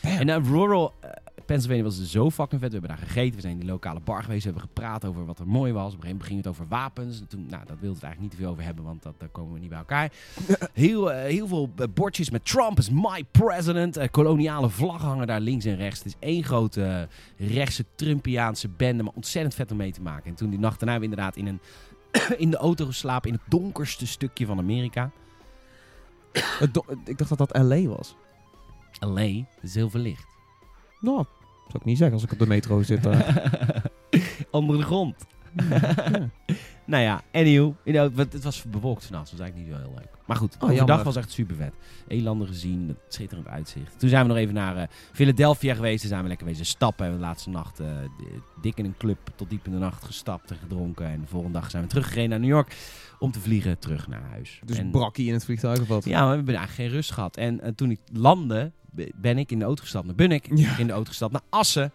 En 0.01 0.29
een 0.29 0.45
rural 0.45 0.93
eh, 1.01 1.11
Pennsylvania 1.47 1.85
was 1.85 2.03
zo 2.03 2.31
fucking 2.31 2.61
vet. 2.61 2.73
We 2.73 2.79
hebben 2.79 2.97
daar 2.97 3.07
gegeten. 3.07 3.35
We 3.35 3.41
zijn 3.41 3.53
in 3.53 3.59
die 3.59 3.69
lokale 3.69 4.01
bar 4.01 4.23
geweest. 4.23 4.45
We 4.45 4.51
hebben 4.51 4.69
gepraat 4.69 5.05
over 5.05 5.27
wat 5.27 5.39
er 5.39 5.47
mooi 5.47 5.73
was. 5.73 5.93
Op 5.93 5.93
een 5.93 6.05
gegeven 6.05 6.11
moment 6.11 6.27
ging 6.27 6.39
het 6.39 6.49
over 6.49 6.69
wapens. 6.69 7.21
En 7.21 7.27
toen, 7.27 7.47
nou, 7.47 7.65
dat 7.67 7.79
wilde 7.81 7.95
het 7.95 8.05
eigenlijk 8.05 8.21
niet 8.21 8.31
te 8.31 8.37
veel 8.37 8.51
over 8.51 8.65
hebben, 8.65 8.85
want 8.85 9.03
dat, 9.03 9.15
daar 9.19 9.29
komen 9.29 9.53
we 9.53 9.59
niet 9.59 9.69
bij 9.69 9.79
elkaar. 9.79 10.13
Heel, 10.73 11.13
eh, 11.13 11.23
heel 11.31 11.47
veel 11.47 11.71
eh, 11.77 11.87
bordjes 11.95 12.31
met 12.31 12.45
Trump 12.45 12.79
is 12.79 12.91
my 12.91 13.25
president. 13.31 13.97
Eh, 13.97 14.09
koloniale 14.11 14.69
vlaggen 14.69 15.09
hangen 15.09 15.27
daar 15.27 15.41
links 15.41 15.65
en 15.65 15.77
rechts. 15.77 15.99
Het 15.99 16.07
is 16.07 16.17
één 16.19 16.45
grote 16.45 17.09
rechtse 17.37 17.85
Trumpiaanse 17.95 18.69
bende, 18.69 19.03
maar 19.03 19.13
ontzettend 19.15 19.55
vet 19.55 19.71
om 19.71 19.77
mee 19.77 19.93
te 19.93 20.03
maken. 20.03 20.31
En 20.31 20.35
toen 20.35 20.51
die 20.51 20.59
nacht 20.59 20.81
daarna 20.81 20.99
we 20.99 21.05
inderdaad 21.05 21.37
in, 21.37 21.47
een 21.47 21.61
in 22.45 22.51
de 22.51 22.57
auto 22.57 22.87
geslapen 22.87 23.31
in 23.31 23.35
het 23.35 23.51
donkerste 23.51 24.07
stukje 24.07 24.47
van 24.47 24.59
Amerika. 24.59 25.11
Ik 27.05 27.19
dacht 27.19 27.37
dat 27.37 27.39
dat 27.39 27.63
LA 27.63 27.83
was. 27.83 28.17
LA, 29.01 29.45
is 29.61 29.75
heel 29.75 29.91
verlicht. 29.91 30.34
Nou, 31.05 31.25
zou 31.67 31.79
ik 31.79 31.85
niet 31.85 31.99
zeggen 31.99 32.15
als 32.17 32.25
ik 32.25 32.33
op 32.33 32.39
de 32.39 32.47
metro 32.47 32.83
zit. 32.83 33.07
eh. 33.07 33.37
Onder 34.51 34.77
de 34.77 34.83
grond. 34.83 35.15
ja. 35.71 36.31
Nou 36.87 37.03
ja, 37.03 37.23
anyhow. 37.33 37.73
Het 37.85 38.43
was 38.45 38.63
bewolkt 38.63 39.01
dus 39.01 39.11
dat 39.11 39.31
was 39.31 39.41
eigenlijk 39.41 39.69
niet 39.69 39.77
zo 39.77 39.83
heel 39.89 39.95
leuk. 39.99 40.09
Maar 40.27 40.37
goed, 40.37 40.55
Oh, 40.55 40.63
overdag 40.63 40.87
jammer. 40.87 41.05
was 41.05 41.17
echt 41.17 41.31
super 41.33 41.57
vet. 41.57 41.73
Elanden 42.09 42.47
gezien, 42.47 42.89
het 42.89 43.15
schitterend 43.15 43.49
uitzicht. 43.49 43.99
Toen 43.99 44.09
zijn 44.09 44.23
we 44.23 44.29
nog 44.29 44.37
even 44.37 44.55
naar 44.55 44.77
eh, 44.77 44.87
Philadelphia 45.13 45.75
geweest. 45.75 46.01
Daar 46.01 46.09
zijn 46.11 46.23
we 46.23 46.29
lekker 46.29 46.47
wezen 46.47 46.67
stappen. 46.67 47.07
En 47.07 47.13
de 47.13 47.19
laatste 47.19 47.51
nacht 47.51 47.81
eh, 47.81 47.87
dik 48.61 48.77
in 48.79 48.85
een 48.85 48.97
club 48.99 49.19
tot 49.35 49.51
diep 49.51 49.67
in 49.67 49.73
de 49.73 49.79
nacht 49.79 50.05
gestapt 50.05 50.51
en 50.51 50.57
gedronken. 50.57 51.07
En 51.07 51.21
de 51.21 51.27
volgende 51.27 51.59
dag 51.61 51.71
zijn 51.71 51.83
we 51.83 51.89
teruggereden 51.89 52.31
naar 52.31 52.41
New 52.41 52.49
York 52.49 52.77
om 53.19 53.33
te 53.33 53.41
vliegen 53.41 53.79
terug 53.79 54.09
naar 54.09 54.23
huis. 54.31 54.61
Dus 54.65 54.79
en, 54.79 54.91
brakkie 54.91 55.27
in 55.27 55.33
het 55.33 55.45
vliegtuig 55.45 55.81
of 55.81 55.89
wat? 55.89 56.05
Ja, 56.05 56.19
maar 56.21 56.29
we 56.31 56.37
hebben 56.37 56.55
eigenlijk 56.55 56.89
geen 56.89 56.97
rust 56.99 57.13
gehad. 57.13 57.37
En 57.37 57.61
eh, 57.61 57.73
toen 57.73 57.91
ik 57.91 58.01
landde, 58.13 58.73
be- 58.91 59.13
ben 59.15 59.39
ik 59.39 59.51
in 59.51 59.59
de 59.59 59.65
auto 59.65 59.83
gestapt 59.83 60.07
naar 60.07 60.15
Bunnik. 60.15 60.49
Ja. 60.55 60.79
In 60.79 60.87
de 60.87 60.93
auto 60.93 61.09
gestapt 61.09 61.33
naar 61.33 61.43
Assen 61.49 61.93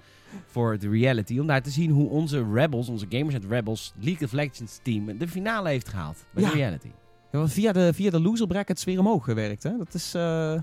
voor 0.48 0.77
de 0.79 0.89
reality. 0.89 1.39
Om 1.39 1.48
daar 1.48 1.62
te 1.62 1.69
zien 1.69 1.89
hoe 1.91 2.09
onze 2.09 2.45
Rebels, 2.53 2.89
onze 2.89 3.05
Gamers 3.09 3.36
at 3.36 3.43
Rebels 3.50 3.93
League 4.00 4.27
of 4.27 4.33
Legends 4.33 4.79
team 4.83 5.17
de 5.17 5.27
finale 5.27 5.69
heeft 5.69 5.88
gehaald 5.89 6.25
bij 6.33 6.43
Ja. 6.43 6.50
de 6.50 6.55
reality. 6.55 6.88
Ja, 7.31 7.48
via 7.48 7.71
de, 7.71 7.93
via 7.93 8.09
de 8.09 8.21
loser 8.21 8.48
brackets 8.48 8.83
weer 8.83 9.00
omhoog 9.00 9.24
gewerkt, 9.24 9.63
hè? 9.63 9.77
Dat 9.77 9.93
is 9.93 10.05
eh, 10.13 10.21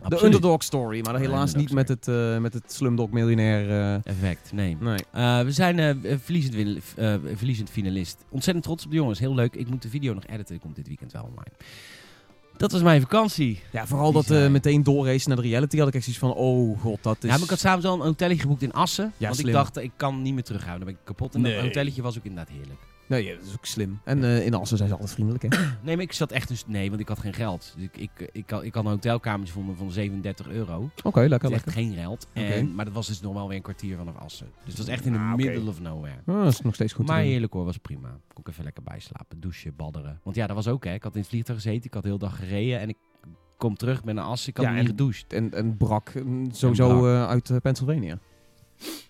de 0.09 0.25
underdog 0.25 0.63
story, 0.63 1.01
maar 1.01 1.19
helaas 1.19 1.55
niet 1.55 1.73
met 1.73 1.89
het, 1.89 2.09
eh, 2.09 2.39
met 2.39 2.55
het 2.55 2.73
Slumdog 2.73 3.11
miljonair. 3.11 3.71
eh, 3.71 3.95
Effect, 4.13 4.53
nee. 4.53 4.77
nee. 4.81 5.45
We 5.45 5.53
zijn 5.53 6.01
verliezend, 6.21 6.55
win- 6.55 6.81
verliezend 7.37 7.71
finalist. 7.71 8.25
Ontzettend 8.31 8.65
trots 8.65 8.85
op 8.85 8.91
de 8.91 8.97
jongens. 8.97 9.19
Heel 9.19 9.35
leuk. 9.35 9.55
Ik 9.55 9.69
moet 9.69 9.83
de 9.83 9.89
video 9.89 10.15
nog 10.15 10.27
editen. 10.27 10.59
Komt 10.61 10.77
dit 10.77 10.87
weekend 10.89 11.13
wel 11.13 11.23
online. 11.23 11.51
Dat 12.57 12.73
was 12.73 12.83
mijn 12.83 13.01
vakantie. 13.01 13.61
Ja, 13.73 13.87
vooral 13.87 14.13
dat 14.13 14.27
zei- 14.27 14.49
meteen 14.49 14.83
doorracen 14.83 15.29
naar 15.29 15.43
de 15.43 15.49
reality 15.49 15.79
had 15.79 15.89
ik 15.89 15.95
echt 15.95 16.03
zoiets 16.05 16.23
van, 16.23 16.33
oh 16.35 16.81
god, 16.81 16.99
dat 17.03 17.17
is... 17.17 17.23
Ja, 17.31 17.35
maar 17.35 17.43
ik 17.45 17.51
had 17.51 17.59
s'avonds 17.59 17.87
al 17.87 17.95
een 17.95 18.01
hotelletje 18.01 18.43
geboekt 18.43 18.63
in 18.63 18.73
Assen. 18.73 19.13
Ja, 19.17 19.25
want 19.27 19.37
slim. 19.37 19.49
ik 19.49 19.55
dacht, 19.55 19.77
ik 19.77 19.91
kan 19.97 20.23
niet 20.23 20.35
meer 20.35 20.43
terughouden. 20.43 20.87
Dan 20.87 20.95
ben 20.95 21.03
ik 21.03 21.07
kapot. 21.17 21.35
En 21.35 21.41
Nee. 21.41 21.55
dat 21.55 21.63
hotelletje 21.65 22.03
was 22.03 22.19
ook 22.19 22.25
inderdaad 22.25 22.55
heerlijk. 22.55 22.79
Nee, 23.09 23.25
ja, 23.25 23.35
dat 23.35 23.47
is 23.47 23.53
ook 23.53 23.65
slim. 23.67 24.01
En 24.05 24.25
eh, 24.25 24.47
in 24.47 24.55
Assen 24.55 24.77
zijn 24.77 24.89
ze 24.89 24.95
altijd 24.95 25.13
vriendelijk, 25.15 25.43
hè? 25.43 25.49
Nee, 25.83 25.95
maar 25.97 26.05
ik 26.05 26.13
zat 26.13 26.31
echt 26.33 26.49
dus... 26.49 26.65
Nee, 26.67 26.89
want 26.89 27.01
ik 27.01 27.09
had 27.09 27.19
geen 27.19 27.33
geld. 27.35 27.73
Dus 27.77 27.85
ik, 27.85 27.97
ik, 27.97 28.31
ik, 28.33 28.51
had, 28.51 28.63
ik 28.65 28.75
had 28.75 28.85
een 28.85 28.91
hotelkamertje 28.91 29.53
voor 29.55 29.65
me 29.65 29.75
van 29.75 29.91
37 29.91 30.49
euro. 30.49 30.91
Oké, 31.05 31.21
lekker, 31.21 31.39
Dat 31.39 31.51
is 31.51 31.57
echt 31.57 31.67
lekker. 31.67 31.73
geen 31.83 31.95
geld. 31.95 32.27
Oké. 32.31 32.41
En, 32.47 32.75
maar 32.75 32.85
dat 32.85 32.95
was 32.95 33.07
dus 33.07 33.21
nog 33.21 33.33
wel 33.33 33.49
weer 33.49 33.57
een 33.57 33.63
kwartier 33.63 33.97
vanaf 33.97 34.17
Assen. 34.17 34.47
Dus 34.65 34.69
het 34.69 34.77
was 34.77 34.87
echt 34.89 35.05
in 35.05 35.13
the 35.13 35.19
Ah, 35.19 35.33
oké. 35.33 35.45
middle 35.45 35.69
of 35.71 35.81
nowhere. 35.81 36.17
Ah, 36.27 36.35
dat 36.43 36.53
is 36.53 36.61
nog 36.61 36.75
steeds 36.75 36.93
goed 36.93 37.07
maar 37.07 37.17
te 37.17 37.23
doen. 37.23 37.31
heerlijk 37.31 37.53
hoor, 37.53 37.65
was 37.65 37.77
prima. 37.77 38.09
Kon 38.09 38.43
ik 38.45 38.49
even 38.49 38.65
lekker 38.65 38.83
bijslapen, 38.83 39.41
douchen, 39.41 39.77
badderen. 39.77 40.21
Want 40.23 40.37
ja, 40.37 40.47
dat 40.47 40.57
was 40.57 40.69
ook 40.69 40.85
hè. 40.85 40.93
Ik 40.95 41.03
had 41.03 41.15
in 41.15 41.21
het 41.21 41.29
vliegtuig 41.29 41.63
gezeten, 41.63 41.85
ik 41.85 41.95
had 41.95 42.03
de 42.03 42.09
hele 42.09 42.21
dag 42.21 42.37
gereden 42.39 42.81
en 42.81 42.89
ik 42.89 42.97
kom 43.57 43.77
terug 43.77 44.05
met 44.05 44.17
een 44.17 44.23
as. 44.23 44.47
Ik 44.49 44.57
had 44.57 44.67
Ja, 44.67 44.71
niet 44.73 44.81
en- 44.81 44.87
gedoucht. 44.87 45.33
En, 45.33 45.53
en 45.55 45.77
brak, 45.77 46.15
mm, 46.25 46.51
sowieso 46.53 46.89
brak. 46.89 47.05
eh, 47.05 47.29
uit 47.29 47.51
eh, 47.51 47.57
Pennsylvania. 47.63 48.19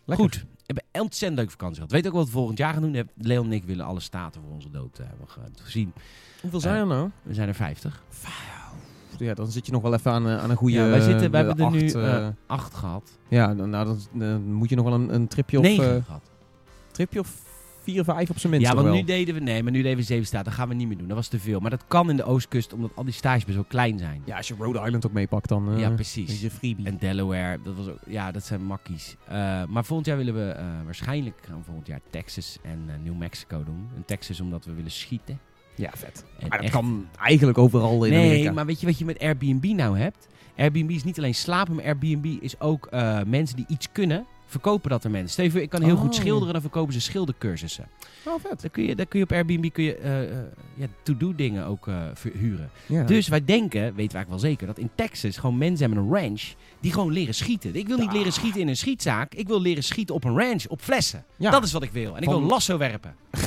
Lekker. 0.04 0.24
Goed, 0.24 0.46
hebben 0.66 0.84
ontzettend 1.02 1.34
leuke 1.36 1.50
vakantie 1.50 1.76
gehad. 1.76 1.90
Weet 1.92 2.06
ook 2.06 2.12
wat 2.12 2.24
we 2.24 2.30
volgend 2.30 2.58
jaar 2.58 2.72
gaan 2.72 2.82
doen? 2.92 3.08
Leon 3.16 3.46
en 3.46 3.52
ik 3.52 3.64
willen 3.64 3.84
alle 3.84 4.00
staten 4.00 4.40
voor 4.42 4.50
onze 4.52 4.70
dood 4.70 4.98
eh, 4.98 5.06
hebben 5.08 5.28
ge- 5.28 5.40
gezien. 5.62 5.92
Hoeveel 6.40 6.60
zijn 6.60 6.76
er 6.76 6.86
nou? 6.86 7.10
We 7.22 7.34
zijn 7.34 7.48
er 7.48 7.54
50. 7.54 8.02
Ja, 9.18 9.34
dan 9.34 9.46
zit 9.50 9.66
je 9.66 9.72
nog 9.72 9.82
wel 9.82 9.94
even 9.94 10.12
aan, 10.12 10.28
eh, 10.28 10.38
aan 10.38 10.50
een 10.50 10.56
goede... 10.56 10.76
ja, 10.76 10.88
wij, 10.88 11.00
zitten, 11.00 11.30
wij 11.30 11.40
eh, 11.40 11.46
hebben 11.46 11.64
er 11.66 11.70
nu 11.72 11.84
acht, 11.84 11.94
eh, 11.94 12.16
eh, 12.26 12.28
acht 12.46 12.74
gehad. 12.74 13.18
ja, 13.28 13.54
dan, 13.54 13.70
nou, 13.70 13.84
dan, 13.86 13.98
dan 14.12 14.52
moet 14.52 14.68
je 14.68 14.76
nog 14.76 14.84
wel 14.84 14.94
een, 14.94 15.14
een 15.14 15.28
tripje 15.28 15.58
of... 15.58 15.64
Negen 15.64 15.96
eh, 15.96 16.04
gehad. 16.04 16.30
tripje 16.90 17.20
of 17.20 17.42
vier, 17.92 18.04
vijf 18.04 18.30
op 18.30 18.38
zijn 18.38 18.52
minst 18.52 18.68
Ja, 18.68 18.74
want 18.74 18.90
nu 18.94 19.04
deden 19.04 19.34
we... 19.34 19.40
Nee, 19.40 19.62
maar 19.62 19.72
nu 19.72 19.82
deden 19.82 19.96
we 19.98 20.02
zeven 20.02 20.26
staten. 20.26 20.44
Dat 20.44 20.54
gaan 20.54 20.68
we 20.68 20.74
niet 20.74 20.88
meer 20.88 20.98
doen. 20.98 21.06
Dat 21.08 21.16
was 21.16 21.28
te 21.28 21.38
veel. 21.38 21.60
Maar 21.60 21.70
dat 21.70 21.84
kan 21.88 22.10
in 22.10 22.16
de 22.16 22.24
Oostkust, 22.24 22.72
omdat 22.72 22.90
al 22.94 23.04
die 23.04 23.12
stages 23.12 23.44
wel 23.54 23.64
klein 23.64 23.98
zijn. 23.98 24.22
Ja, 24.24 24.36
als 24.36 24.48
je 24.48 24.54
Rhode 24.58 24.78
Island 24.84 25.06
ook 25.06 25.12
meepakt, 25.12 25.48
dan... 25.48 25.72
eh, 25.72 25.78
ja 25.80 25.88
is 25.88 25.94
precies. 25.94 26.40
je 26.40 26.50
freebie. 26.50 26.86
En 26.86 26.96
Delaware, 26.98 27.58
dat 27.64 27.74
was 27.76 27.88
ook, 27.88 27.98
ja, 28.06 28.30
dat 28.32 28.44
zijn 28.44 28.64
makkies. 28.64 29.16
Eh, 29.28 29.34
maar 29.68 29.84
volgend 29.84 30.06
jaar 30.06 30.16
willen 30.16 30.34
we 30.34 30.50
eh, 30.50 30.64
waarschijnlijk 30.84 31.38
gaan 31.48 31.62
volgend 31.64 31.86
jaar 31.86 32.00
Texas 32.10 32.58
en 32.62 32.90
New 33.04 33.16
Mexico 33.16 33.64
doen. 33.64 33.88
En 33.96 34.02
Texas 34.06 34.40
omdat 34.40 34.64
we 34.64 34.72
willen 34.74 34.90
schieten. 34.90 35.38
Ja, 35.74 35.90
vet. 35.94 36.24
En 36.38 36.48
Maar 36.48 36.58
dat 36.58 36.60
echt- 36.66 36.72
kan 36.72 37.06
eigenlijk 37.20 37.58
overal 37.58 38.04
in 38.04 38.12
nee, 38.12 38.24
Amerika. 38.30 38.52
maar 38.52 38.66
weet 38.66 38.80
je 38.80 38.86
wat 38.86 38.98
je 38.98 39.04
met 39.04 39.18
Airbnb 39.18 39.64
nou 39.64 39.98
hebt? 39.98 40.28
Airbnb 40.56 40.90
is 40.90 41.04
niet 41.04 41.18
alleen 41.18 41.34
slapen, 41.34 41.74
maar 41.74 41.84
Airbnb 41.84 42.24
is 42.40 42.60
ook 42.60 42.88
mensen 43.26 43.56
die 43.56 43.64
iets 43.68 43.92
kunnen. 43.92 44.26
Verkopen 44.46 44.90
dat 44.90 45.04
aan 45.04 45.10
mensen. 45.10 45.50
Voor, 45.50 45.60
ik 45.60 45.68
kan 45.70 45.82
heel 45.82 45.94
Oh. 45.94 46.00
goed 46.00 46.14
schilderen, 46.14 46.52
dan 46.52 46.62
verkopen 46.62 46.92
ze 46.92 47.00
schildercursussen. 47.00 47.88
Oh, 48.24 48.34
vet. 48.42 48.60
Dan 48.60 48.70
kun 48.70 48.82
je, 48.84 48.94
dan 48.96 49.08
kun 49.08 49.18
je 49.18 49.24
op 49.24 49.32
Airbnb 49.32 49.72
kun 49.72 49.84
je, 49.84 49.94
eh, 49.96 50.22
eh, 50.22 50.44
ja, 50.74 50.86
to-do 51.02 51.34
dingen 51.34 51.66
ook 51.66 51.88
eh, 51.88 52.02
verhuren. 52.14 52.70
Ja. 52.86 53.04
Dus 53.04 53.28
wij 53.28 53.44
denken, 53.44 53.80
weten 53.80 53.94
we 53.94 53.98
eigenlijk 54.00 54.28
wel 54.28 54.38
zeker, 54.38 54.66
dat 54.66 54.78
in 54.78 54.90
Texas 54.94 55.36
gewoon 55.36 55.58
mensen 55.58 55.86
hebben 55.86 56.04
een 56.04 56.20
ranch 56.20 56.42
die 56.80 56.92
gewoon 56.92 57.12
leren 57.12 57.34
schieten. 57.34 57.74
Ik 57.76 57.86
wil 57.86 57.98
niet 57.98 58.08
Ah. 58.08 58.14
leren 58.14 58.32
schieten 58.32 58.60
in 58.60 58.68
een 58.68 58.76
schietzaak. 58.76 59.34
Ik 59.34 59.46
wil 59.46 59.60
leren 59.60 59.84
schieten 59.84 60.14
op 60.14 60.24
een 60.24 60.38
ranch, 60.38 60.66
op 60.66 60.80
flessen. 60.82 61.24
Ja. 61.36 61.50
Dat 61.50 61.64
is 61.64 61.72
wat 61.72 61.82
ik 61.82 61.90
wil. 61.92 62.16
En 62.16 62.22
ik 62.22 62.28
Van- 62.28 62.38
wil 62.40 62.48
lasso 62.48 62.78
werpen. 62.78 63.14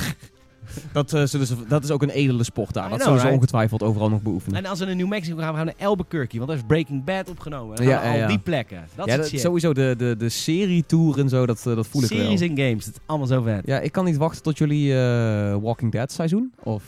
Dat, 0.92 1.12
eh, 1.12 1.24
zullen 1.24 1.46
ze, 1.46 1.54
dat 1.68 1.84
is 1.84 1.90
ook 1.90 2.02
een 2.02 2.10
edele 2.10 2.44
sport 2.44 2.74
daar. 2.74 2.86
I 2.86 2.88
Dat 2.88 2.96
know, 2.98 3.06
zullen 3.06 3.20
ze 3.20 3.26
right? 3.26 3.40
ongetwijfeld 3.42 3.82
overal 3.82 4.08
nog 4.08 4.22
beoefenen. 4.22 4.58
En 4.64 4.70
als 4.70 4.78
we 4.78 4.84
naar 4.84 4.96
New 4.96 5.08
Mexico 5.08 5.36
gaan, 5.38 5.50
we 5.50 5.56
gaan 5.56 5.66
naar 5.66 5.86
Albuquerque. 5.88 6.36
Want 6.38 6.48
daar 6.50 6.58
is 6.58 6.64
Breaking 6.66 7.04
Bad 7.04 7.28
opgenomen. 7.30 7.76
En 7.76 7.84
Ja, 7.84 8.20
al 8.22 8.28
die 8.28 8.38
plekken. 8.38 8.84
Dat 8.94 9.06
is 9.08 9.28
shit. 9.28 9.40
sowieso 9.40 9.72
de, 9.74 9.94
de, 9.98 10.16
de 10.18 10.28
serie-tour 10.28 11.18
en 11.18 11.28
zo, 11.28 11.46
dat, 11.46 11.66
eh, 11.66 11.74
dat 11.74 11.86
voel 11.86 12.02
ik 12.02 12.08
Series 12.08 12.40
wel. 12.40 12.48
en 12.48 12.56
games. 12.58 12.84
Dat 12.84 12.94
is 12.94 13.00
allemaal 13.06 13.26
zo 13.26 13.42
vet. 13.42 13.66
Ja, 13.66 13.78
ik 13.80 13.92
kan 13.92 14.04
niet 14.04 14.16
wachten 14.16 14.42
tot 14.42 14.58
jullie 14.58 14.94
eh, 14.94 15.56
Walking 15.62 15.92
Dead 15.92 16.12
seizoen. 16.12 16.52
Of 16.62 16.84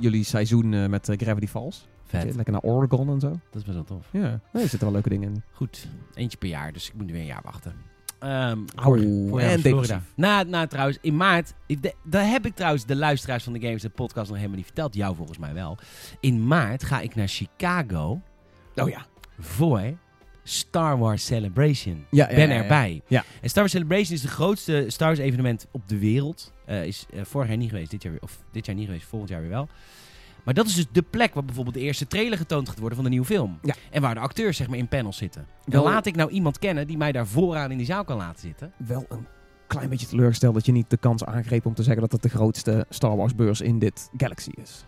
jullie 0.00 0.24
seizoen 0.24 0.90
met 0.90 1.10
Gravity 1.16 1.46
Falls. 1.46 1.86
Vet. 2.06 2.34
Lekker 2.34 2.52
naar 2.52 2.62
Oregon 2.62 3.08
en 3.10 3.20
zo. 3.20 3.28
Dat 3.28 3.38
is 3.60 3.62
best 3.62 3.74
wel 3.74 3.84
tof. 3.84 4.06
Ja, 4.10 4.20
nee, 4.20 4.62
er 4.62 4.68
zitten 4.68 4.80
wel 4.80 4.92
leuke 4.92 5.08
dingen 5.08 5.28
in. 5.34 5.42
Goed. 5.52 5.88
Eentje 6.14 6.38
per 6.38 6.48
jaar. 6.48 6.72
Dus 6.72 6.88
ik 6.88 6.94
moet 6.94 7.06
nu 7.06 7.12
weer 7.12 7.20
een 7.20 7.26
jaar 7.26 7.42
wachten. 7.44 7.72
Ehm 8.22 8.58
Auw, 8.74 8.96
vorig 9.28 9.44
jaar 9.44 9.52
en 9.52 9.60
Florida. 9.60 10.02
Nou, 10.16 10.48
nou, 10.48 10.66
trouwens, 10.66 10.98
in 11.00 11.16
maart... 11.16 11.54
ik 11.66 11.82
de- 11.82 11.94
Daar 12.04 12.26
heb 12.28 12.46
ik 12.46 12.54
trouwens 12.54 12.84
de 12.86 12.96
luisteraars 12.96 13.44
van 13.44 13.52
de 13.52 13.60
Games 13.60 13.82
de 13.82 13.88
podcast 13.88 14.26
nog 14.28 14.36
helemaal 14.36 14.56
niet 14.56 14.66
verteld. 14.66 14.94
Jou 14.94 15.16
volgens 15.16 15.38
mij 15.38 15.54
wel. 15.54 15.78
In 16.20 16.46
maart 16.46 16.84
ga 16.84 17.00
ik 17.00 17.14
naar 17.14 17.28
Chicago 17.28 18.20
Oh 18.74 18.88
ja. 18.88 19.06
voor 19.38 19.82
Star 20.42 20.98
Wars 20.98 21.26
Celebration. 21.26 22.04
Ja, 22.10 22.26
ben 22.26 22.50
erbij. 22.50 23.02
Ja. 23.06 23.24
En 23.40 23.48
Star 23.48 23.62
Wars 23.62 23.70
Celebration 23.74 24.14
is 24.14 24.20
de 24.22 24.28
grootste 24.28 24.84
Star 24.88 25.06
Wars 25.08 25.18
evenement 25.20 25.66
op 25.70 25.88
de 25.88 25.98
wereld. 25.98 26.52
Eh, 26.66 26.84
is 26.86 27.06
eh, 27.12 27.20
vorig 27.24 27.48
jaar 27.48 27.56
niet 27.56 27.70
geweest, 27.70 27.90
dit 27.90 28.02
jaar 28.02 28.12
weer, 28.12 28.22
of 28.22 28.38
dit 28.52 28.66
jaar 28.66 28.74
niet 28.74 28.86
geweest, 28.86 29.04
volgend 29.06 29.30
jaar 29.30 29.40
weer 29.40 29.50
wel. 29.50 29.68
Maar 30.44 30.54
dat 30.54 30.66
is 30.66 30.74
dus 30.74 30.86
de 30.92 31.02
plek 31.02 31.34
waar 31.34 31.44
bijvoorbeeld 31.44 31.74
de 31.74 31.80
eerste 31.80 32.06
trailer 32.06 32.38
getoond 32.38 32.68
gaat 32.68 32.78
worden 32.78 32.96
van 32.96 33.04
de 33.04 33.10
nieuwe 33.10 33.26
film. 33.26 33.58
Ja. 33.62 33.74
En 33.90 34.02
waar 34.02 34.14
de 34.14 34.20
acteurs 34.20 34.56
zeg 34.56 34.68
maar 34.68 34.78
in 34.78 34.88
panels 34.88 35.16
zitten. 35.16 35.46
Dan 35.64 35.82
laat 35.82 36.06
ik 36.06 36.16
nou 36.16 36.30
iemand 36.30 36.58
kennen 36.58 36.86
die 36.86 36.96
mij 36.96 37.12
daar 37.12 37.26
vooraan 37.26 37.70
in 37.70 37.76
die 37.76 37.86
zaal 37.86 38.04
kan 38.04 38.16
laten 38.16 38.40
zitten. 38.40 38.72
Wel 38.76 39.06
een 39.08 39.26
klein 39.66 39.88
beetje 39.88 40.06
teleurgesteld 40.06 40.54
dat 40.54 40.66
je 40.66 40.72
niet 40.72 40.90
de 40.90 40.96
kans 40.96 41.24
aangreep 41.24 41.66
om 41.66 41.74
te 41.74 41.82
zeggen 41.82 42.02
dat 42.02 42.12
het 42.12 42.22
de 42.22 42.28
grootste 42.28 42.86
Star 42.88 43.16
Wars 43.16 43.34
beurs 43.34 43.60
in 43.60 43.78
dit 43.78 44.10
galaxy 44.16 44.50
is. 44.54 44.84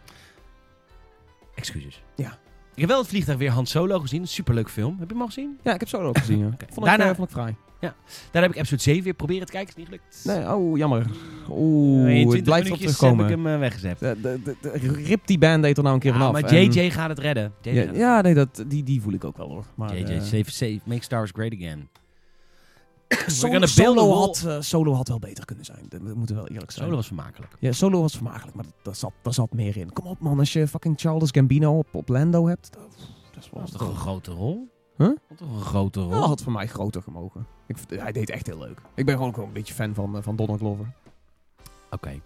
Excuses. 1.54 2.02
Ja. 2.14 2.38
Ik 2.74 2.80
heb 2.80 2.88
wel 2.88 2.98
het 2.98 3.08
vliegtuig 3.08 3.38
weer 3.38 3.50
Han 3.50 3.66
Solo 3.66 3.98
gezien. 4.00 4.26
Superleuk 4.28 4.70
film. 4.70 4.96
Heb 4.98 5.06
je 5.08 5.12
hem 5.12 5.20
al 5.22 5.26
gezien? 5.28 5.58
Ja, 5.62 5.74
ik 5.74 5.80
heb 5.80 5.88
Solo 5.88 6.12
gezien. 6.12 6.38
ja. 6.38 6.46
Oké. 6.54 6.64
Vond, 6.68 6.78
ik, 6.78 6.84
Daarna- 6.84 7.10
eh, 7.10 7.16
vond 7.16 7.28
ik 7.28 7.34
fraai. 7.34 7.54
Daar 8.30 8.42
heb 8.42 8.50
ik 8.50 8.56
episode 8.56 8.82
7 8.82 9.02
weer 9.04 9.14
proberen 9.14 9.46
te 9.46 9.52
kijken. 9.52 9.68
Is 9.70 9.76
niet 9.76 9.86
gelukt. 9.86 10.20
Nee, 10.24 10.54
oh, 10.56 10.76
jammer. 10.78 11.06
Oeh, 11.50 12.10
in 12.10 12.16
het 12.18 12.28
20 12.28 12.42
blijft 12.42 12.64
minuutjes 12.64 12.96
terugkomen. 12.96 13.26
heb 13.26 13.38
ik 13.38 13.44
hem 13.44 13.54
eh, 13.54 13.58
weggezet. 13.60 13.98
De, 13.98 14.16
de, 14.60 14.78
rip 15.04 15.26
die 15.26 15.38
band 15.38 15.64
er 15.64 15.82
nou 15.82 15.94
een 15.94 16.00
keer 16.00 16.12
Ja, 16.12 16.18
vanaf. 16.18 16.32
maar 16.32 16.44
En- 16.44 16.72
JJ 16.72 16.90
gaat 16.90 17.08
het 17.08 17.18
redden. 17.18 17.52
JJ, 17.62 17.70
Ja, 17.74 17.80
gaat 17.80 17.88
het 17.88 17.96
ja, 17.96 18.20
nee, 18.20 18.34
dat, 18.34 18.64
die, 18.66 18.82
die 18.82 19.00
voel 19.00 19.12
ik 19.12 19.24
ook 19.24 19.36
wel 19.36 19.48
hoor. 19.48 19.64
Maar, 19.74 19.96
JJ, 19.98 20.04
eh, 20.04 20.20
save, 20.20 20.50
save, 20.50 20.80
make 20.84 21.02
Star 21.02 21.18
Wars 21.18 21.30
great 21.34 21.52
again. 21.54 21.88
Solo, 23.26 24.12
had, 24.12 24.44
eh, 24.46 24.60
Solo 24.60 24.92
had 24.92 25.08
wel 25.08 25.18
beter 25.18 25.44
kunnen 25.44 25.64
zijn. 25.64 25.86
Dat, 25.88 26.00
dat 26.04 26.14
moeten 26.14 26.34
we 26.34 26.40
wel 26.42 26.50
eerlijk 26.50 26.70
zijn. 26.70 26.84
Solo 26.84 26.96
was 26.96 27.06
vermakelijk. 27.06 27.56
Ja, 27.58 27.72
Solo 27.72 28.00
was 28.00 28.14
vermakelijk, 28.14 28.56
maar 28.56 28.64
daar 28.82 28.94
zat, 28.94 29.12
daar 29.22 29.34
zat 29.34 29.52
meer 29.52 29.76
in. 29.76 29.92
Kom 29.92 30.06
op 30.06 30.20
man, 30.20 30.38
als 30.38 30.52
je 30.52 30.68
fucking 30.68 31.00
Charles 31.00 31.30
Gambino 31.30 31.78
op, 31.78 31.86
op 31.94 32.08
Lando 32.08 32.46
hebt. 32.46 32.72
Dat, 32.72 32.82
dat 32.82 32.90
is 32.98 33.32
Dat 33.32 33.50
wel 33.52 33.60
was 33.62 33.70
toch 33.70 33.88
een 33.88 33.96
grote 33.96 34.30
rol? 34.30 34.72
Huh? 34.96 35.06
Dat 35.06 35.18
was 35.28 35.38
toch 35.38 35.56
een 35.56 35.60
grote 35.62 36.00
rol? 36.00 36.10
Ja, 36.10 36.18
had 36.18 36.42
voor 36.42 36.52
mij 36.52 36.66
groter 36.66 37.02
gemogen. 37.02 37.46
Ik, 37.66 37.76
hij 37.88 38.12
deed 38.12 38.30
echt 38.30 38.46
heel 38.46 38.58
leuk. 38.58 38.80
Ik 38.94 39.06
ben 39.06 39.16
gewoon 39.16 39.32
wel 39.36 39.44
een 39.44 39.52
beetje 39.52 39.74
fan 39.74 39.94
van, 39.94 40.22
van 40.22 40.36
Donald 40.36 40.58
Glover. 40.58 40.92
Oké. 41.90 42.20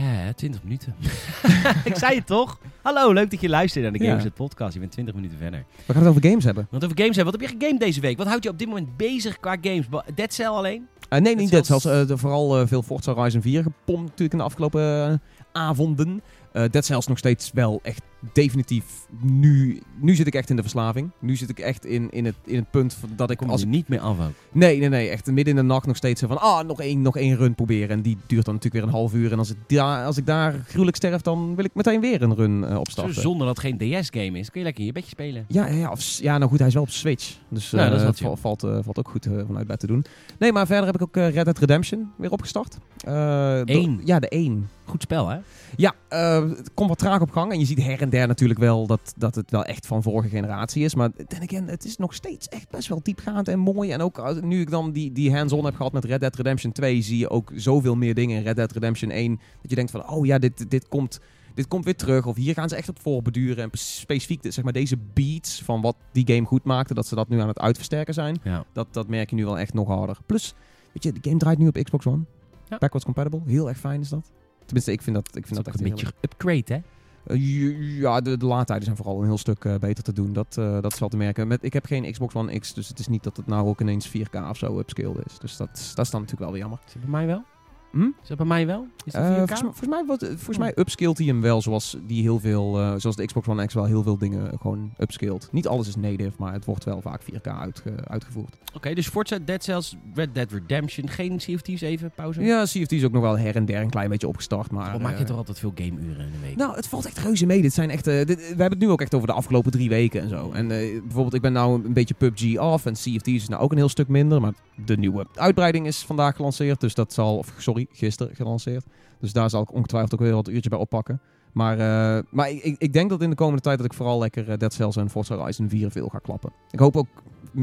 Hè, 0.00 0.34
20 0.34 0.62
minuten. 0.62 0.94
ik 1.84 1.96
zei 1.96 2.16
het 2.16 2.26
toch? 2.26 2.58
Hallo, 2.82 3.12
leuk 3.12 3.30
dat 3.30 3.40
je 3.40 3.48
luistert 3.48 3.82
naar 3.84 3.92
de. 3.92 4.04
Games 4.04 4.24
podcast. 4.34 4.74
Je 4.74 4.80
bent 4.80 4.92
20 4.92 5.14
minuten 5.14 5.38
verder. 5.38 5.64
We 5.86 5.92
gaan 5.92 6.02
het 6.02 6.10
over 6.10 6.28
games 6.28 6.44
hebben. 6.44 6.66
Want 6.70 6.84
over 6.84 6.98
games 6.98 7.16
hebben. 7.16 7.32
Wat 7.34 7.42
heb 7.42 7.50
je 7.50 7.56
gegamed 7.58 7.80
deze 7.80 8.00
week? 8.00 8.16
Wat 8.18 8.26
houdt 8.26 8.44
je 8.44 8.50
op 8.50 8.58
dit 8.58 8.68
moment 8.68 8.96
bezig 8.96 9.40
qua 9.40 9.56
games? 9.60 9.86
Dead 10.14 10.32
Cell 10.34 10.46
alleen? 10.46 10.86
Eh, 11.08 11.20
nee, 11.20 11.36
niet 11.36 11.50
Dead 11.50 11.66
Cells- 11.66 11.82
Cells. 11.82 12.10
eh, 12.10 12.16
vooral 12.16 12.60
eh, 12.60 12.66
veel 12.66 12.82
Forza 12.82 13.14
Horizon 13.14 13.42
4 13.42 13.62
gepompt 13.62 14.02
natuurlijk 14.02 14.32
in 14.32 14.38
de 14.38 14.44
afgelopen 14.44 14.82
eh, 15.10 15.14
avonden. 15.52 16.22
Eh 16.52 16.62
Dead 16.70 16.84
Cells 16.84 17.06
nog 17.06 17.18
steeds 17.18 17.50
wel 17.54 17.80
echt 17.82 18.02
definitief 18.32 18.84
nu... 19.20 19.80
Nu 20.00 20.14
zit 20.14 20.26
ik 20.26 20.34
echt 20.34 20.50
in 20.50 20.56
de 20.56 20.62
verslaving. 20.62 21.10
Nu 21.18 21.36
zit 21.36 21.48
ik 21.48 21.58
echt 21.58 21.84
in, 21.84 22.10
in, 22.10 22.24
het, 22.24 22.34
in 22.44 22.56
het 22.56 22.70
punt 22.70 22.94
van 22.94 23.10
dat 23.16 23.30
ik... 23.30 23.36
Kom 23.36 23.50
Als 23.50 23.62
ik 23.62 23.68
niet 23.68 23.88
meer 23.88 24.00
af 24.00 24.20
ook. 24.20 24.32
nee, 24.52 24.78
nee, 24.78 24.88
nee. 24.88 25.08
Echt 25.08 25.26
midden 25.26 25.56
in 25.56 25.60
de 25.60 25.66
nacht 25.66 25.86
nog 25.86 25.96
steeds 25.96 26.22
van... 26.26 26.40
Ah, 26.40 26.66
nog 26.66 26.80
één, 26.80 27.02
nog 27.02 27.16
één 27.16 27.36
run 27.36 27.54
proberen. 27.54 27.88
En 27.88 28.02
die 28.02 28.16
duurt 28.26 28.44
dan 28.44 28.54
natuurlijk 28.54 28.84
weer 28.84 28.92
een 28.92 28.98
half 29.00 29.14
uur. 29.14 29.32
En 29.32 29.38
als 29.38 29.50
ik, 29.50 29.56
daar 29.66 30.04
als 30.04 30.16
ik 30.16 30.26
daar 30.26 30.62
gruwelijk 30.66 30.96
sterf, 30.96 31.20
dan 31.20 31.54
wil 31.54 31.64
ik 31.64 31.74
meteen 31.74 32.00
weer 32.00 32.22
een 32.22 32.34
run 32.34 32.64
eh, 32.64 32.78
opstarten. 32.78 33.14
Zonder 33.14 33.46
dat 33.46 33.56
het 33.56 33.66
geen 33.66 34.02
DS-game 34.02 34.38
is, 34.38 34.50
kun 34.50 34.60
je 34.60 34.66
lekker 34.66 34.80
in 34.80 34.86
je 34.86 34.92
bedje 34.92 35.08
spelen. 35.08 35.44
Ja, 35.48 35.66
ja, 35.66 35.90
of 35.90 36.18
ja, 36.18 36.38
nou 36.38 36.50
goed, 36.50 36.58
hij 36.58 36.68
is 36.68 36.74
wel 36.74 36.82
op 36.82 36.90
Switch. 36.90 37.36
Dus 37.48 37.70
Ja, 37.70 37.88
dat 37.88 38.14
is 38.14 38.20
eh, 38.20 38.32
valt, 38.34 38.62
eh, 38.62 38.78
valt 38.82 38.98
ook 38.98 39.08
goed 39.08 39.28
vanuit 39.46 39.66
bed 39.66 39.80
te 39.80 39.86
doen. 39.86 40.04
Nee, 40.38 40.52
maar 40.52 40.66
verder 40.66 40.86
heb 40.86 40.94
ik 40.94 41.02
ook 41.02 41.16
Red 41.16 41.44
Dead 41.44 41.58
Redemption 41.58 42.10
weer 42.16 42.30
opgestart. 42.30 42.78
Eén. 43.04 44.00
Ja, 44.04 44.18
de 44.18 44.28
1. 44.28 44.68
Goed 44.84 45.02
spel, 45.02 45.28
hè? 45.28 45.38
Ja, 45.76 45.94
het 46.08 46.74
komt 46.74 46.88
wat 46.88 46.98
traag 46.98 47.20
op 47.20 47.30
gang. 47.30 47.52
En 47.52 47.58
je 47.58 47.64
ziet 47.64 47.82
her 47.82 48.00
en 48.02 48.07
der 48.10 48.26
natuurlijk 48.26 48.60
wel 48.60 48.86
dat, 48.86 49.12
dat 49.16 49.34
het 49.34 49.50
wel 49.50 49.64
echt 49.64 49.86
van 49.86 50.02
vorige 50.02 50.28
generatie 50.28 50.84
is. 50.84 50.94
Maar 50.94 51.10
then 51.28 51.42
again, 51.42 51.68
het 51.68 51.84
is 51.84 51.96
nog 51.96 52.14
steeds 52.14 52.48
echt 52.48 52.70
best 52.70 52.88
wel 52.88 53.00
diepgaand 53.02 53.48
en 53.48 53.58
mooi. 53.58 53.90
En 53.90 54.00
ook 54.00 54.42
nu 54.42 54.60
ik 54.60 54.70
dan 54.70 54.92
die, 54.92 55.12
die 55.12 55.34
hands-on 55.34 55.64
heb 55.64 55.74
gehad 55.74 55.92
met 55.92 56.04
Red 56.04 56.20
Dead 56.20 56.36
Redemption 56.36 56.72
2... 56.72 57.02
zie 57.02 57.18
je 57.18 57.30
ook 57.30 57.52
zoveel 57.54 57.94
meer 57.96 58.14
dingen 58.14 58.36
in 58.36 58.42
Red 58.42 58.56
Dead 58.56 58.72
Redemption 58.72 59.10
1... 59.10 59.40
dat 59.60 59.70
je 59.70 59.76
denkt 59.76 59.90
van, 59.90 60.08
oh 60.08 60.26
ja, 60.26 60.38
dit, 60.38 60.70
dit 60.70 60.88
komt... 60.88 61.20
Dit 61.54 61.68
komt 61.68 61.84
weer 61.84 61.96
terug, 61.96 62.26
of 62.26 62.36
hier 62.36 62.54
gaan 62.54 62.68
ze 62.68 62.76
echt 62.76 62.88
op 62.88 63.00
voorbeduren. 63.00 63.64
En 63.64 63.70
specifiek 63.72 64.42
de- 64.42 64.50
zeg 64.50 64.64
maar, 64.64 64.72
deze 64.72 64.96
beats 65.14 65.62
van 65.62 65.80
wat 65.80 65.96
die 66.12 66.34
game 66.34 66.46
goed 66.46 66.64
maakte, 66.64 66.94
dat 66.94 67.06
ze 67.06 67.14
dat 67.14 67.28
nu 67.28 67.40
aan 67.40 67.48
het 67.48 67.58
uitversterken 67.58 68.14
zijn. 68.14 68.36
Ja. 68.42 68.64
Dat, 68.72 68.86
dat 68.90 69.08
merk 69.08 69.30
je 69.30 69.36
nu 69.36 69.44
wel 69.44 69.58
echt 69.58 69.74
nog 69.74 69.88
harder. 69.88 70.18
Plus, 70.26 70.54
weet 70.92 71.02
je, 71.02 71.12
de 71.12 71.18
game 71.22 71.38
draait 71.38 71.58
nu 71.58 71.66
op 71.68 71.74
Xbox 71.82 72.06
One. 72.06 72.22
Ja. 72.68 72.78
Backwards 72.78 73.04
compatible, 73.04 73.40
heel 73.46 73.68
erg 73.68 73.78
fijn 73.78 74.00
is 74.00 74.08
dat. 74.08 74.32
Tenminste, 74.64 74.92
ik 74.92 75.02
vind 75.02 75.16
dat, 75.16 75.26
ik 75.36 75.46
vind 75.46 75.56
dat, 75.56 75.64
Dat 75.64 75.74
echt 75.74 75.84
een 75.84 75.90
beetje 75.90 76.12
upgrade, 76.20 76.74
hè? 76.74 76.80
Eh, 77.28 77.98
Ja, 78.00 78.20
de, 78.20 78.36
de 78.36 78.46
laadtijden 78.46 78.84
zijn 78.84 78.96
vooral 78.96 79.20
een 79.20 79.26
heel 79.26 79.38
stuk 79.38 79.64
eh, 79.64 79.74
beter 79.74 80.04
te 80.04 80.12
doen. 80.12 80.32
Dat, 80.32 80.56
eh, 80.58 80.80
dat 80.80 80.92
is 80.92 80.98
wel 80.98 81.08
te 81.08 81.16
merken. 81.16 81.48
Met, 81.48 81.64
ik 81.64 81.72
heb 81.72 81.86
geen 81.86 82.12
Xbox 82.12 82.34
One 82.34 82.58
X, 82.58 82.74
dus 82.74 82.88
het 82.88 82.98
is 82.98 83.08
niet 83.08 83.22
dat 83.22 83.36
het 83.36 83.46
nou 83.46 83.68
ook 83.68 83.80
ineens 83.80 84.08
4K 84.08 84.48
of 84.50 84.56
zo 84.56 84.78
upscaled 84.78 85.26
is. 85.26 85.38
Dus 85.38 85.56
dat, 85.56 85.92
dat 85.94 86.04
is 86.04 86.10
dan 86.10 86.20
natuurlijk 86.20 86.38
wel 86.38 86.50
weer 86.50 86.60
jammer. 86.60 86.78
Bij 87.00 87.10
mij 87.10 87.26
wel? 87.26 87.44
Hm? 87.90 88.02
Is 88.22 88.28
dat 88.28 88.36
bij 88.36 88.46
mij 88.46 88.66
wel? 88.66 88.86
Is 89.04 89.12
dat 89.12 89.22
Eh, 89.22 89.28
4K? 89.28 89.36
volgens, 89.36 89.60
mij- 89.62 89.70
volgens 89.70 89.88
mij, 89.88 90.04
wat, 90.06 90.24
volgens 90.36 90.58
mij 90.58 90.72
upscaled 90.74 91.18
hij 91.18 91.26
hem 91.26 91.40
wel 91.40 91.62
zoals, 91.62 91.96
die 92.06 92.22
heel 92.22 92.38
veel, 92.40 92.78
eh, 92.80 92.92
zoals 92.96 93.16
de 93.16 93.24
Xbox 93.26 93.48
One 93.48 93.66
X 93.66 93.74
wel 93.74 93.84
heel 93.84 94.02
veel 94.02 94.18
dingen 94.18 94.50
gewoon 94.60 94.90
upscaled. 94.98 95.48
Niet 95.52 95.66
alles 95.68 95.88
is 95.88 95.96
native, 95.96 96.32
maar 96.38 96.52
het 96.52 96.64
wordt 96.64 96.84
wel 96.84 97.00
vaak 97.00 97.22
4K 97.22 97.46
uitge- 97.46 97.94
uitgevoerd. 98.08 98.56
Oké, 98.74 98.94
dus 98.94 99.08
Forza, 99.08 99.38
Dead 99.44 99.64
Cells, 99.64 99.96
Red 100.14 100.34
Dead 100.34 100.52
Redemption. 100.52 101.08
Geen 101.08 101.36
CFT's 101.36 101.80
even, 101.80 102.10
pauze? 102.14 102.42
Ja, 102.42 102.64
CFT 102.64 102.92
is 102.92 103.04
ook 103.04 103.12
nog 103.12 103.22
wel 103.22 103.38
her 103.38 103.56
en 103.56 103.64
der 103.64 103.80
een 103.80 103.90
klein 103.90 104.08
beetje 104.10 104.28
opgestart. 104.28 104.70
Maar, 104.70 104.82
Waarom 104.82 105.02
maak 105.02 105.14
je 105.14 105.20
eh, 105.20 105.26
toch 105.26 105.36
altijd 105.36 105.58
veel 105.58 105.72
gameuren 105.74 106.24
in 106.26 106.32
de 106.32 106.38
week? 106.46 106.56
Nou, 106.56 106.74
het 106.76 106.86
valt 106.88 107.06
echt 107.06 107.18
reuze 107.18 107.46
mee. 107.46 107.62
Dit 107.62 107.72
zijn 107.72 107.90
echt, 107.90 108.04
dit- 108.04 108.26
we 108.26 108.44
hebben 108.46 108.70
het 108.70 108.78
nu 108.78 108.88
ook 108.88 109.00
echt 109.00 109.14
over 109.14 109.26
de 109.26 109.32
afgelopen 109.34 109.70
drie 109.70 109.88
weken 109.88 110.20
en 110.22 110.28
zo. 110.28 110.50
En 110.52 110.68
bijvoorbeeld, 110.68 111.34
ik 111.34 111.40
ben 111.40 111.52
nou 111.52 111.84
een 111.84 111.92
beetje 111.92 112.14
PUBG 112.14 112.56
af 112.56 112.86
en 112.86 112.92
CFT 112.92 113.26
is 113.26 113.48
nou 113.48 113.62
ook 113.62 113.70
een 113.70 113.76
heel 113.76 113.88
stuk 113.88 114.08
minder. 114.08 114.40
Maar 114.40 114.52
de 114.84 114.96
nieuwe 114.96 115.26
uitbreiding 115.34 115.86
is 115.86 115.98
vandaag 116.04 116.36
gelanceerd. 116.36 116.80
Dus 116.80 116.94
dat 116.94 117.12
zal, 117.12 117.36
of 117.38 117.52
sorry, 117.58 117.77
gisteren 117.92 118.34
gelanceerd. 118.36 118.84
Dus 119.20 119.32
daar 119.32 119.50
zal 119.50 119.62
ik 119.62 119.72
ongetwijfeld 119.72 120.14
ook 120.14 120.20
weer 120.20 120.34
wat 120.34 120.48
uurtje 120.48 120.70
bij 120.70 120.78
oppakken. 120.78 121.20
Maar, 121.52 121.78
eh, 121.78 122.22
maar 122.30 122.50
ik, 122.50 122.62
ik- 122.62 122.78
ik 122.78 122.92
denk 122.92 123.10
dat 123.10 123.22
in 123.22 123.30
de 123.30 123.36
komende 123.36 123.60
tijd 123.62 123.76
dat 123.78 123.86
ik 123.86 123.92
vooral 123.94 124.18
lekker 124.18 124.50
eh, 124.50 124.56
Dead 124.58 124.72
Cells 124.74 124.96
en 124.96 125.10
Forza 125.10 125.36
Horizon 125.36 125.68
4 125.68 125.90
veel 125.90 126.08
ga 126.08 126.18
klappen. 126.18 126.52
Ik 126.70 126.78
hoop 126.78 126.96
ook 126.96 127.06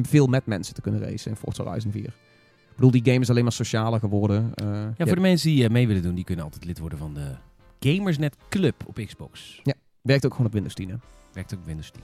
veel 0.01 0.27
met 0.27 0.45
mensen 0.45 0.73
te 0.75 0.81
kunnen 0.81 1.01
racen 1.01 1.31
in 1.31 1.37
Forza 1.37 1.63
Horizon 1.63 1.91
4. 1.91 2.03
Ik 2.05 2.75
bedoel, 2.75 2.91
die 2.91 3.05
game 3.11 3.19
is 3.19 3.29
alleen 3.29 3.43
maar 3.43 3.51
socialer 3.51 3.99
geworden. 3.99 4.51
Eh, 4.55 4.65
Ja, 4.97 5.05
voor 5.05 5.15
de 5.15 5.21
mensen 5.21 5.49
die 5.49 5.69
mee 5.69 5.87
willen 5.87 6.01
doen, 6.01 6.15
die 6.15 6.23
kunnen 6.23 6.45
altijd 6.45 6.65
lid 6.65 6.79
worden 6.79 6.97
van 6.97 7.13
de 7.13 7.35
Gamersnet 7.79 8.35
Club 8.49 8.75
op 8.85 8.95
Xbox. 9.05 9.61
werkt 10.01 10.25
ook 10.25 10.31
gewoon 10.31 10.47
op 10.47 10.53
Windows 10.53 10.73
10. 10.75 10.89
hè? 10.89 10.95
Werkt 11.33 11.53
ook 11.53 11.59
op 11.59 11.65
Windows 11.65 11.89
10. 11.91 12.01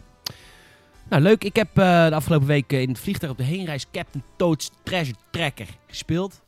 Nou, 1.10 1.22
leuk. 1.22 1.44
Ik 1.44 1.56
heb 1.56 1.68
de 1.76 2.10
afgelopen 2.14 2.48
week 2.48 2.72
in 2.74 2.90
het 2.90 3.00
vliegtuig 3.00 3.32
op 3.32 3.38
de 3.38 3.44
heenreis 3.44 3.86
Captain 3.92 4.24
Toad's 4.36 4.72
Treasure 4.84 5.18
Tracker 5.32 5.68
gespeeld. 5.88 6.42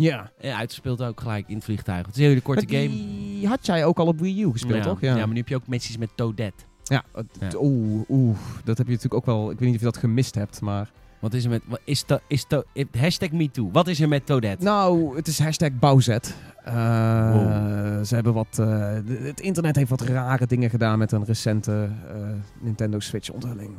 Ja. 0.00 0.30
En 0.40 0.56
uitgespeeld 0.56 1.02
ook 1.02 1.20
gelijk 1.20 1.48
in 1.48 1.54
het 1.54 1.64
vliegtuig. 1.64 2.06
Het 2.06 2.16
is 2.16 2.22
een 2.22 2.28
hele 2.28 2.40
korte 2.40 2.64
Maar 2.68 2.74
game. 2.76 2.88
die 2.88 3.46
had 3.46 3.66
jij 3.66 3.84
ook 3.84 3.98
al 3.98 4.06
op 4.06 4.20
Wii 4.20 4.42
U 4.42 4.50
gespeeld, 4.52 4.84
ja. 4.84 4.90
toch? 4.90 5.00
Ja. 5.00 5.14
maar 5.16 5.28
nu 5.28 5.36
heb 5.36 5.48
je 5.48 5.54
ook 5.56 5.66
missies 5.66 5.96
met 5.96 6.10
Toadette. 6.14 6.64
Ja, 6.84 7.04
Ja. 7.40 7.48
oeh, 7.60 8.04
oeh, 8.08 8.36
dat 8.64 8.78
heb 8.78 8.86
je 8.86 8.92
natuurlijk 8.92 9.14
ook 9.14 9.26
wel. 9.26 9.50
Ik 9.50 9.58
weet 9.58 9.66
niet 9.68 9.74
of 9.74 9.80
je 9.80 9.86
dat 9.90 9.96
gemist 9.96 10.34
hebt, 10.34 10.60
maar. 10.60 10.90
Wat 11.18 11.34
is 11.34 11.44
er 11.44 11.50
met... 11.50 11.62
Wat 11.66 11.80
is 11.84 12.02
to, 12.02 12.18
is 12.26 12.44
to, 12.48 12.62
hashtag 12.98 13.30
MeToo. 13.30 13.70
Wat 13.72 13.88
is 13.88 14.00
er 14.00 14.08
met 14.08 14.26
Toadette? 14.26 14.64
Nou, 14.64 15.16
het 15.16 15.26
is 15.26 15.38
hashtag 15.38 15.70
bouwzet. 15.78 16.34
Eh, 16.64 17.32
Wow. 17.32 18.04
Ze 18.04 18.14
hebben 18.14 18.34
wat. 18.34 18.58
eh, 18.58 18.92
het 19.08 19.40
internet 19.40 19.76
heeft 19.76 19.90
wat 19.90 20.00
rare 20.00 20.46
dingen 20.46 20.70
gedaan 20.70 20.98
met 20.98 21.12
een 21.12 21.24
recente 21.24 21.88
eh, 22.08 22.14
Nintendo 22.60 22.98
Switch 23.00 23.30
onthulling. 23.30 23.70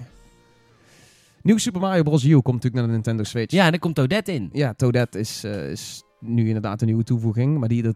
Nieuw 1.42 1.58
Super 1.58 1.82
Mario 1.82 2.04
Bros. 2.04 2.24
U 2.24 2.32
komt 2.32 2.46
natuurlijk 2.46 2.74
naar 2.76 2.86
de 2.86 2.92
Nintendo 2.92 3.24
Switch. 3.24 3.54
Ja, 3.54 3.66
en 3.66 3.70
daar 3.72 3.80
komt 3.80 3.96
Toadette 3.96 4.34
in. 4.34 4.50
Ja, 4.54 4.74
Toadette 4.74 5.20
is, 5.20 5.44
is 5.44 6.04
nu 6.20 6.48
inderdaad 6.48 6.82
een 6.82 6.88
nieuwe 6.88 7.04
toevoeging. 7.04 7.58
Maar 7.58 7.70
die, 7.70 7.84
dat, 7.84 7.96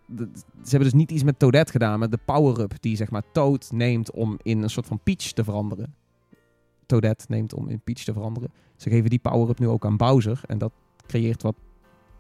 ze 0.64 0.70
hebben 0.70 0.90
dus 0.90 0.94
niet 0.94 1.12
iets 1.12 1.24
met 1.24 1.40
Toadette 1.40 1.72
gedaan, 1.72 2.00
maar 2.00 2.10
de 2.10 2.20
power-up 2.26 2.74
die 2.80 2.96
zeg 2.96 3.12
maar 3.12 3.24
Toad 3.32 3.72
neemt 3.72 4.12
om 4.12 4.38
in 4.42 4.64
een 4.64 4.70
soort 4.70 4.86
van 4.86 5.00
Peach 5.04 5.18
te 5.32 5.44
veranderen. 5.44 5.96
Toadette 6.86 7.26
neemt 7.28 7.54
om 7.54 7.70
in 7.70 7.80
Peach 7.80 8.04
te 8.04 8.14
veranderen. 8.14 8.52
Ze 8.76 8.90
geven 8.90 9.10
die 9.10 9.20
power-up 9.20 9.60
nu 9.60 9.68
ook 9.68 9.86
aan 9.86 9.98
Bowser. 9.98 10.42
En 10.48 10.58
dat 10.58 10.72
creëert 11.08 11.42
wat 11.42 11.56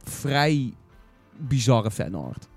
vrij 0.03 0.73
bizarre 1.37 1.91
fanart. 1.91 2.47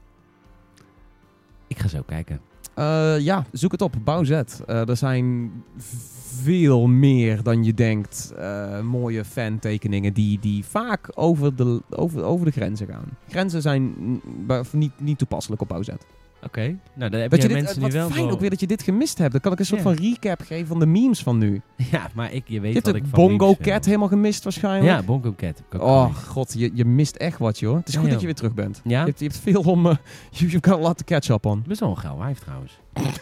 Ik 1.66 1.78
ga 1.78 1.88
zo 1.88 2.02
kijken. 2.02 2.40
Eh, 2.76 3.18
ja, 3.18 3.44
zoek 3.52 3.72
het 3.72 3.82
op. 3.82 3.94
Bowzet. 4.04 4.62
Eh 4.66 4.88
er 4.88 4.96
zijn 4.96 5.52
veel 6.42 6.86
meer 6.86 7.42
dan 7.42 7.64
je 7.64 7.74
denkt 7.74 8.32
eh, 8.36 8.80
mooie 8.80 9.24
fantekeningen 9.24 10.12
die, 10.12 10.38
die 10.38 10.64
vaak 10.64 11.10
over 11.14 11.56
de, 11.56 11.82
over, 11.90 12.22
over 12.22 12.46
de 12.46 12.52
grenzen 12.52 12.86
gaan. 12.86 13.04
Grenzen 13.28 13.62
zijn 13.62 13.94
niet, 14.72 14.92
niet 15.00 15.18
toepasselijk 15.18 15.62
op 15.62 15.68
Bowzet. 15.68 16.06
Oké. 16.46 16.76
Nou, 16.94 17.10
dan 17.10 17.20
heb 17.20 17.30
Dat 17.30 17.42
je 17.42 17.48
je 17.48 17.54
dit, 17.54 17.62
mensen 17.62 17.80
wat 17.80 17.90
nu 17.90 17.96
wel 17.98 18.10
fijn 18.10 18.30
ook 18.30 18.40
weer 18.40 18.50
dat 18.50 18.60
je 18.60 18.66
dit 18.66 18.82
gemist 18.82 19.18
hebt. 19.18 19.32
Dan 19.32 19.40
kan 19.40 19.52
ik 19.52 19.58
een 19.58 19.66
soort 19.66 19.80
van 19.80 19.92
recap 19.94 20.40
geven 20.42 20.66
van 20.66 20.78
de 20.78 20.86
memes 20.86 21.22
van 21.22 21.38
nu. 21.38 21.60
Ja, 21.92 22.08
maar 22.14 22.32
ik, 22.32 22.42
je 22.48 22.60
weet 22.60 22.68
Je 22.68 22.74
hebt 22.74 22.86
wat 22.86 22.96
ik 22.96 23.02
van 23.10 23.28
Bongo 23.28 23.46
memes 23.50 23.66
Cat 23.66 23.84
helemaal 23.84 24.08
gemist 24.08 24.44
waarschijnlijk. 24.44 24.98
Ja, 24.98 25.02
Bongo 25.02 25.34
Cat. 25.36 25.62
Oh 25.78 26.14
god, 26.16 26.54
je, 26.58 26.70
je 26.74 26.84
mist 26.84 27.16
echt 27.16 27.38
wat 27.38 27.58
joh. 27.58 27.76
Het 27.76 27.88
is 27.88 27.94
Ja, 27.94 28.00
goed 28.00 28.08
joh. 28.08 28.12
dat 28.12 28.20
je 28.20 28.26
weer 28.26 28.34
terug 28.36 28.54
bent. 28.54 28.80
Ja? 28.84 29.00
Je, 29.00 29.06
hebt, 29.06 29.18
je 29.18 29.24
hebt 29.26 29.38
veel 29.38 29.60
om... 29.60 29.86
eh 29.86 29.96
you've 30.30 30.58
got 30.60 30.78
a 30.78 30.80
lot 30.80 30.96
to 30.98 31.04
catch 31.04 31.28
up 31.28 31.46
on. 31.46 31.64
Best 31.66 31.80
wel 31.80 31.90
een 31.90 31.98
geil 31.98 32.18
wijf 32.18 32.38
trouwens. 32.38 32.78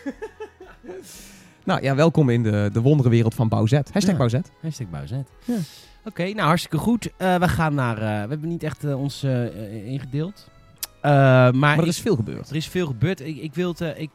Nou 1.65 1.83
ja, 1.83 1.95
welkom 1.95 2.29
in 2.29 2.43
de, 2.43 2.71
de 2.73 2.81
wonderenwereld 2.81 3.35
van 3.35 3.49
Bowzet. 3.49 3.91
Hashtag 3.93 4.17
Ja. 4.31 4.45
Hashtag 4.61 4.91
Bouwzet. 4.91 5.29
Ja. 5.45 5.55
Oké, 6.05 6.23
nou 6.23 6.41
hartstikke 6.47 6.77
goed. 6.79 7.11
Eh, 7.17 7.37
we 7.37 7.49
gaan 7.49 7.75
naar... 7.75 7.97
eh, 7.97 8.03
we 8.03 8.29
hebben 8.29 8.49
niet 8.49 8.63
echt 8.63 8.85
eh, 8.85 9.01
ons 9.01 9.25
ingedeeld. 9.85 10.49
Eh, 11.05 11.11
maar 11.11 11.55
Maar 11.55 11.79
er 11.79 11.87
is 11.87 12.01
veel 12.01 12.17
gebeurd. 12.17 12.51
er 12.51 12.57
is 12.57 12.69
veel 12.69 12.87
gebeurd. 12.87 13.21
Ik, 13.21 13.37
ik 13.37 13.55
wil 13.55 13.69
het, 13.69 13.81
eh, 13.81 14.01
ik, 14.01 14.11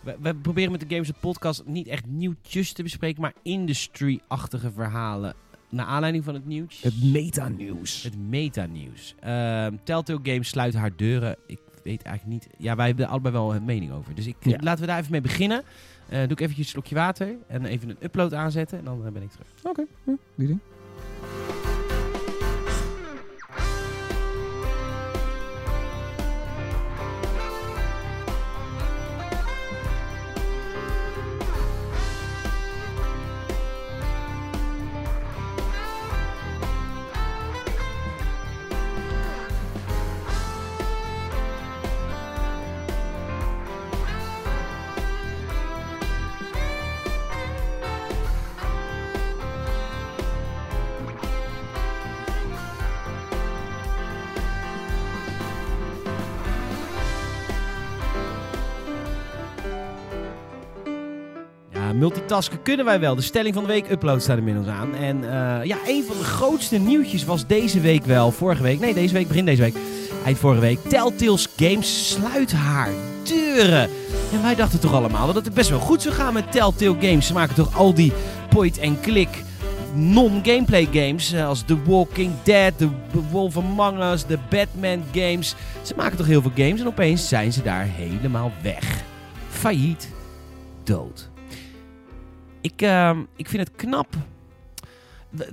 we, 0.00 0.16
we 0.20 0.34
proberen 0.34 0.70
met 0.70 0.80
de 0.80 0.86
Games 0.94 1.10
podcast 1.20 1.62
niet 1.66 1.86
echt 1.86 2.06
nieuwtjes 2.06 2.72
te 2.72 2.82
bespreken, 2.82 3.22
maar 3.22 3.32
industry-achtige 3.42 4.70
verhalen. 4.72 5.34
Naar 5.68 5.86
aanleiding 5.86 6.24
van 6.24 6.34
het 6.34 6.46
nieuws. 6.46 6.82
Het 6.82 7.02
meta-nieuws. 7.12 8.02
Het 8.02 8.18
meta-nieuws. 8.28 9.14
Ehm, 9.20 9.74
Telltale 9.84 10.18
Games 10.22 10.48
sluit 10.48 10.74
haar 10.74 10.90
deuren. 10.96 11.36
Ik 11.46 11.58
weet 11.82 12.02
eigenlijk 12.02 12.42
niet. 12.44 12.54
Ja, 12.58 12.76
wij 12.76 12.86
hebben 12.86 13.04
er 13.04 13.10
allebei 13.10 13.34
wel 13.34 13.54
een 13.54 13.64
mening 13.64 13.92
over. 13.92 14.14
Dus 14.14 14.26
ik, 14.26 14.36
Ja. 14.40 14.56
laten 14.60 14.80
we 14.80 14.86
daar 14.86 14.98
even 14.98 15.12
mee 15.12 15.20
beginnen. 15.20 15.62
Eh, 16.08 16.18
doe 16.18 16.30
ik 16.30 16.40
eventjes 16.40 16.66
een 16.66 16.72
slokje 16.72 16.94
water 16.94 17.36
en 17.46 17.64
even 17.64 17.88
een 17.90 17.96
upload 18.00 18.34
aanzetten. 18.34 18.78
En 18.78 18.84
dan 18.84 19.02
ben 19.12 19.22
ik 19.22 19.30
terug. 19.30 19.46
Oké, 19.62 19.84
ja, 20.04 20.14
die 20.34 20.46
ding. 20.46 20.58
Kunnen 62.62 62.84
wij 62.84 63.00
wel. 63.00 63.14
De 63.14 63.22
stelling 63.22 63.54
van 63.54 63.62
de 63.62 63.72
week 63.72 63.90
upload 63.90 64.22
staat 64.22 64.38
inmiddels 64.38 64.66
aan. 64.66 64.94
En 64.94 65.16
uh, 65.16 65.28
ja, 65.64 65.76
een 65.86 66.04
van 66.06 66.16
de 66.18 66.24
grootste 66.24 66.78
nieuwtjes 66.78 67.24
was 67.24 67.46
deze 67.46 67.80
week 67.80 68.04
wel. 68.04 68.30
Vorige 68.30 68.62
week, 68.62 68.80
nee 68.80 68.94
deze 68.94 69.14
week, 69.14 69.28
begin 69.28 69.44
deze 69.44 69.62
week. 69.62 69.74
Eind 70.24 70.38
vorige 70.38 70.60
week. 70.60 70.78
Telltales 70.88 71.48
Games 71.56 72.08
sluit 72.10 72.52
haar 72.52 72.90
deuren. 73.22 73.88
En 74.32 74.42
wij 74.42 74.54
dachten 74.54 74.80
toch 74.80 74.92
allemaal 74.92 75.32
dat 75.32 75.44
het 75.44 75.54
best 75.54 75.70
wel 75.70 75.78
goed 75.78 76.02
zou 76.02 76.14
gaan 76.14 76.32
met 76.32 76.52
Telltale 76.52 76.96
Games. 77.00 77.26
Ze 77.26 77.32
maken 77.32 77.54
toch 77.54 77.76
al 77.76 77.94
die 77.94 78.12
point-and-click 78.48 79.28
non-gameplay 79.94 80.88
games. 80.92 81.32
eh, 81.32 81.46
Als 81.46 81.62
The 81.66 81.82
Walking 81.84 82.32
Dead, 82.42 82.78
The 82.78 82.88
Wolf 83.30 83.56
Among 83.56 84.02
Us, 84.02 84.26
de 84.26 84.38
Batman 84.48 85.02
games. 85.12 85.54
Ze 85.82 85.94
maken 85.96 86.16
toch 86.16 86.26
heel 86.26 86.42
veel 86.42 86.52
games 86.54 86.80
en 86.80 86.86
opeens 86.86 87.28
zijn 87.28 87.52
ze 87.52 87.62
daar 87.62 87.86
helemaal 87.90 88.52
weg. 88.62 89.02
Failliet. 89.48 90.08
Dood. 90.84 91.32
Ik, 92.64 92.82
ehm, 92.82 93.22
ik 93.36 93.48
vind 93.48 93.68
het 93.68 93.76
knap. 93.76 94.14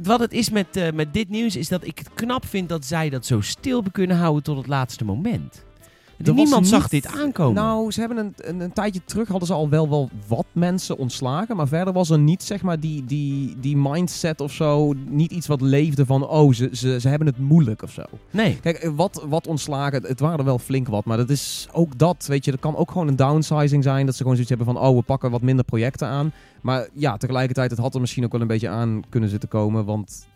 Wat 0.04 0.20
het 0.20 0.32
is 0.32 0.50
met, 0.50 0.76
eh, 0.76 0.92
met 0.92 1.14
dit 1.14 1.30
nieuws 1.30 1.56
is 1.56 1.68
dat 1.68 1.86
ik 1.86 1.98
het 1.98 2.14
knap 2.14 2.46
vind 2.46 2.70
dat 2.70 2.86
zij 2.86 3.10
dat 3.10 3.26
zo 3.26 3.42
stil 3.42 3.84
kunnen 3.92 4.18
houden 4.18 4.44
tot 4.44 4.58
het 4.58 4.68
laatste 4.68 5.06
moment. 5.06 5.66
Er 6.28 6.34
Niemand 6.34 6.68
zag 6.68 6.82
niet- 6.92 7.04
dit 7.04 7.08
aankomen. 7.22 7.54
Nou, 7.64 7.92
ze 7.92 8.00
hebben 8.00 8.18
een, 8.18 8.34
een, 8.38 8.60
een 8.60 8.74
tijdje 8.74 9.02
terug 9.06 9.28
hadden 9.28 9.48
ze 9.48 9.54
al 9.54 9.70
wel, 9.70 9.90
wel 9.90 10.10
wat 10.28 10.46
mensen 10.52 10.98
ontslagen. 10.98 11.56
Maar 11.56 11.68
verder 11.68 11.94
was 11.94 12.10
er 12.10 12.20
niet 12.20 12.44
zeg 12.44 12.62
maar 12.62 12.80
die, 12.80 13.06
die, 13.06 13.56
die 13.60 13.78
mindset 13.78 14.42
of 14.42 14.52
zo. 14.52 14.94
Niet 15.10 15.32
iets 15.32 15.48
wat 15.48 15.62
leefde 15.62 16.06
van 16.06 16.28
oh, 16.28 16.54
ze, 16.54 16.70
ze, 16.72 17.00
ze 17.00 17.08
hebben 17.10 17.28
het 17.28 17.40
moeilijk 17.40 17.82
of 17.84 17.92
zo. 17.92 18.02
nee. 18.32 18.60
Kijk, 18.62 18.92
wat, 18.96 19.26
wat 19.30 19.48
ontslagen, 19.48 20.04
het- 20.04 20.20
waren 20.20 20.40
er 20.40 20.46
wel 20.46 20.60
flink 20.60 20.88
wat. 20.88 21.06
Maar 21.06 21.18
dat 21.18 21.30
is 21.30 21.68
ook 21.72 21.98
dat, 21.98 22.26
weet 22.28 22.46
je. 22.46 22.52
Dat 22.52 22.60
kan 22.60 22.76
ook 22.76 22.92
gewoon 22.92 23.08
een 23.08 23.16
downsizing 23.16 23.84
zijn. 23.84 24.06
Dat 24.06 24.16
ze 24.16 24.22
gewoon 24.22 24.38
zoiets 24.38 24.56
hebben 24.58 24.74
van 24.74 24.84
oh, 24.88 24.96
we 24.98 25.02
pakken 25.04 25.32
wat 25.32 25.42
minder 25.42 25.66
projecten 25.66 26.08
aan. 26.08 26.32
Maar 26.62 26.88
ja, 26.94 27.18
tegelijkertijd, 27.18 27.72
het 27.72 27.80
had 27.80 27.94
er 27.96 28.02
misschien 28.02 28.24
ook 28.26 28.32
wel 28.32 28.42
een 28.42 28.48
beetje 28.48 28.70
aan 28.70 29.02
kunnen 29.10 29.30
zitten 29.30 29.50
komen. 29.50 29.86
Want 29.86 30.28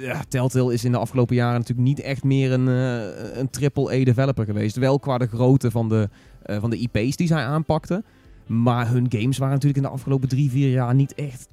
ja, 0.00 0.22
Telltale 0.28 0.72
is 0.72 0.84
in 0.84 0.92
de 0.92 0.98
afgelopen 0.98 1.36
jaren 1.36 1.58
natuurlijk 1.58 1.88
niet 1.88 2.00
echt 2.00 2.24
meer 2.24 2.52
een, 2.52 2.68
eh, 2.68 3.38
een 3.38 3.50
triple-A 3.50 4.04
developer 4.04 4.44
geweest. 4.44 4.76
Wel 4.76 4.98
qua 4.98 5.18
de 5.18 5.26
grootte 5.26 5.70
van 5.70 5.88
de, 5.88 6.08
eh, 6.42 6.60
van 6.60 6.70
de 6.70 6.78
IP's 6.78 7.16
die 7.16 7.26
zij 7.26 7.44
aanpakten. 7.44 8.04
Maar 8.46 8.88
hun 8.88 9.06
games 9.08 9.38
waren 9.38 9.54
natuurlijk 9.54 9.84
in 9.84 9.90
de 9.90 9.96
afgelopen 9.96 10.28
drie, 10.28 10.50
vier 10.50 10.70
jaar 10.70 10.94
niet 10.94 11.14
echt 11.14 11.48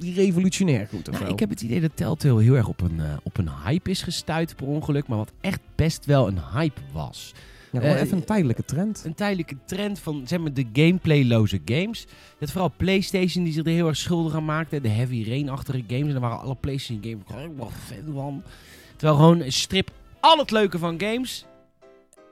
revolutionair 0.00 0.86
goed 0.86 1.10
Nou, 1.10 1.26
ik 1.26 1.38
heb 1.38 1.50
het 1.50 1.62
idee 1.62 1.80
dat 1.80 1.90
Telltale 1.94 2.42
heel 2.42 2.54
erg 2.54 2.68
op 2.68 2.80
een, 2.80 3.00
eh, 3.00 3.16
op 3.22 3.38
een 3.38 3.50
hype 3.64 3.90
is 3.90 4.02
gestuurd 4.02 4.56
per 4.56 4.66
ongeluk. 4.66 5.06
Maar 5.06 5.18
wat 5.18 5.32
echt 5.40 5.60
best 5.74 6.04
wel 6.04 6.28
een 6.28 6.40
hype 6.52 6.80
was. 6.92 7.34
Ja, 7.74 7.80
gewoon 7.80 7.96
eh, 7.96 8.02
even 8.02 8.16
een 8.16 8.24
tijdelijke 8.24 8.64
trend. 8.64 9.02
Een 9.04 9.14
tijdelijke 9.14 9.56
trend 9.64 9.98
van 9.98 10.22
zeg 10.26 10.38
maar, 10.38 10.52
de 10.52 10.66
gameplayloze 10.72 11.60
games. 11.64 12.06
Dat 12.38 12.50
vooral 12.50 12.72
PlayStation 12.76 13.44
die 13.44 13.52
zich 13.52 13.64
er 13.64 13.70
heel 13.70 13.86
erg 13.86 13.96
schuldig 13.96 14.34
aan 14.34 14.44
maakte. 14.44 14.80
De 14.80 14.88
Heavy 14.88 15.24
Rain-achtige 15.28 15.84
games. 15.86 16.06
En 16.06 16.12
daar 16.12 16.20
waren 16.20 16.40
alle 16.40 16.54
PlayStation 16.54 17.02
games 17.02 17.22
was 17.26 17.56
wel 17.56 17.70
fan 17.70 18.14
van. 18.14 18.42
Terwijl 18.96 19.18
gewoon 19.18 19.50
strip 19.50 19.90
al 20.20 20.38
het 20.38 20.50
leuke 20.50 20.78
van 20.78 21.00
games. 21.00 21.44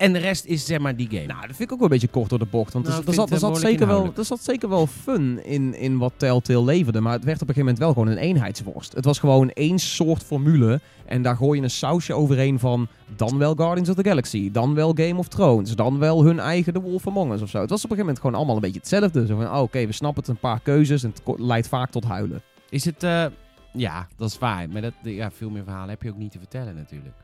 En 0.03 0.13
de 0.13 0.19
rest 0.19 0.45
is 0.45 0.65
zeg 0.67 0.79
maar 0.79 0.97
die 0.97 1.09
game. 1.11 1.27
Nou, 1.27 1.41
dat 1.41 1.57
vind 1.57 1.61
ik 1.61 1.73
ook 1.73 1.79
wel 1.79 1.87
een 1.87 1.93
beetje 1.93 2.09
kort 2.09 2.31
door 2.31 2.39
de 2.39 2.47
bocht. 2.51 2.73
Want 2.73 2.87
Nou, 2.87 3.01
er, 3.01 3.09
er, 3.09 3.15
zat, 3.15 3.31
er, 3.31 3.39
zat 3.39 3.59
zeker 3.59 3.87
wel, 3.87 4.13
er 4.17 4.25
zat 4.25 4.45
zeker 4.45 4.69
wel 4.69 4.87
fun 4.87 5.45
in, 5.45 5.75
in 5.75 5.99
wat 5.99 6.13
Telltale 6.17 6.65
leverde. 6.65 7.01
Maar 7.01 7.13
het 7.13 7.25
werd 7.25 7.43
op 7.43 7.49
een 7.49 7.55
gegeven 7.55 7.75
moment 7.75 7.79
wel 7.79 7.93
gewoon 7.93 8.09
een 8.09 8.29
eenheidsworst. 8.29 8.93
Het 8.93 9.05
was 9.05 9.19
gewoon 9.19 9.51
één 9.51 9.79
soort 9.79 10.23
formule. 10.23 10.81
En 11.07 11.23
daar 11.23 11.37
gooi 11.37 11.59
je 11.59 11.65
een 11.65 11.71
sausje 11.71 12.15
overheen 12.15 12.59
van 12.59 12.87
dan 13.17 13.39
wel 13.39 13.55
Guardians 13.55 13.89
of 13.89 13.95
the 13.95 14.05
Galaxy. 14.05 14.51
Dan 14.51 14.75
wel 14.75 14.93
Game 14.95 15.17
of 15.17 15.29
Thrones. 15.29 15.77
Dan 15.77 15.99
wel 15.99 16.25
hun 16.25 16.39
eigen 16.39 16.73
The 16.73 16.81
Wolf 16.81 17.07
Among 17.07 17.33
Us 17.33 17.43
of 17.43 17.49
zo. 17.49 17.61
Het 17.61 17.71
was 17.71 17.85
op 17.85 17.91
een 17.91 17.97
gegeven 17.97 18.05
moment 18.05 18.19
gewoon 18.19 18.35
allemaal 18.37 18.55
een 18.55 18.61
beetje 18.61 18.79
hetzelfde. 18.79 19.27
Zo 19.27 19.37
van, 19.37 19.47
oh, 19.47 19.61
oké, 19.63 19.87
we 19.87 19.93
snappen 19.93 20.23
het, 20.23 20.31
een 20.31 20.39
paar 20.41 20.61
keuzes. 20.61 21.03
En 21.03 21.13
het 21.25 21.39
leidt 21.41 21.69
vaak 21.69 21.91
tot 21.91 22.05
huilen. 22.05 22.43
Is 22.69 22.85
het... 22.85 23.03
eh, 23.03 23.25
ja, 23.73 24.09
dat 24.17 24.31
is 24.31 24.39
waar. 24.39 24.69
Maar 24.69 24.83
dat, 24.83 24.95
ja, 25.03 25.31
veel 25.31 25.51
meer 25.51 25.65
verhalen 25.65 25.89
heb 25.89 26.03
je 26.03 26.11
ook 26.11 26.19
niet 26.19 26.33
te 26.33 26.39
vertellen 26.39 26.75
natuurlijk. 26.75 27.15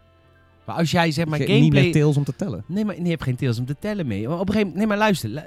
Maar 0.68 0.76
als 0.76 0.90
jij 0.90 1.10
zeg 1.10 1.26
maar 1.26 1.38
Ge- 1.38 1.44
Niet 1.44 1.54
gameplay... 1.56 1.82
meer 1.82 1.92
Tales 1.92 2.16
om 2.16 2.24
te 2.24 2.36
tellen. 2.36 2.64
Nee, 2.66 2.84
maar 2.84 2.94
nee, 2.94 3.04
je 3.04 3.10
hebt 3.10 3.22
geen 3.22 3.36
tails 3.36 3.58
om 3.58 3.66
te 3.66 3.76
tellen 3.78 4.06
mee. 4.06 4.28
Maar 4.28 4.40
op 4.40 4.48
een 4.48 4.54
gegeven 4.54 4.68
moment, 4.68 4.76
nee, 4.76 4.86
maar 4.86 4.96
luister. 4.98 5.44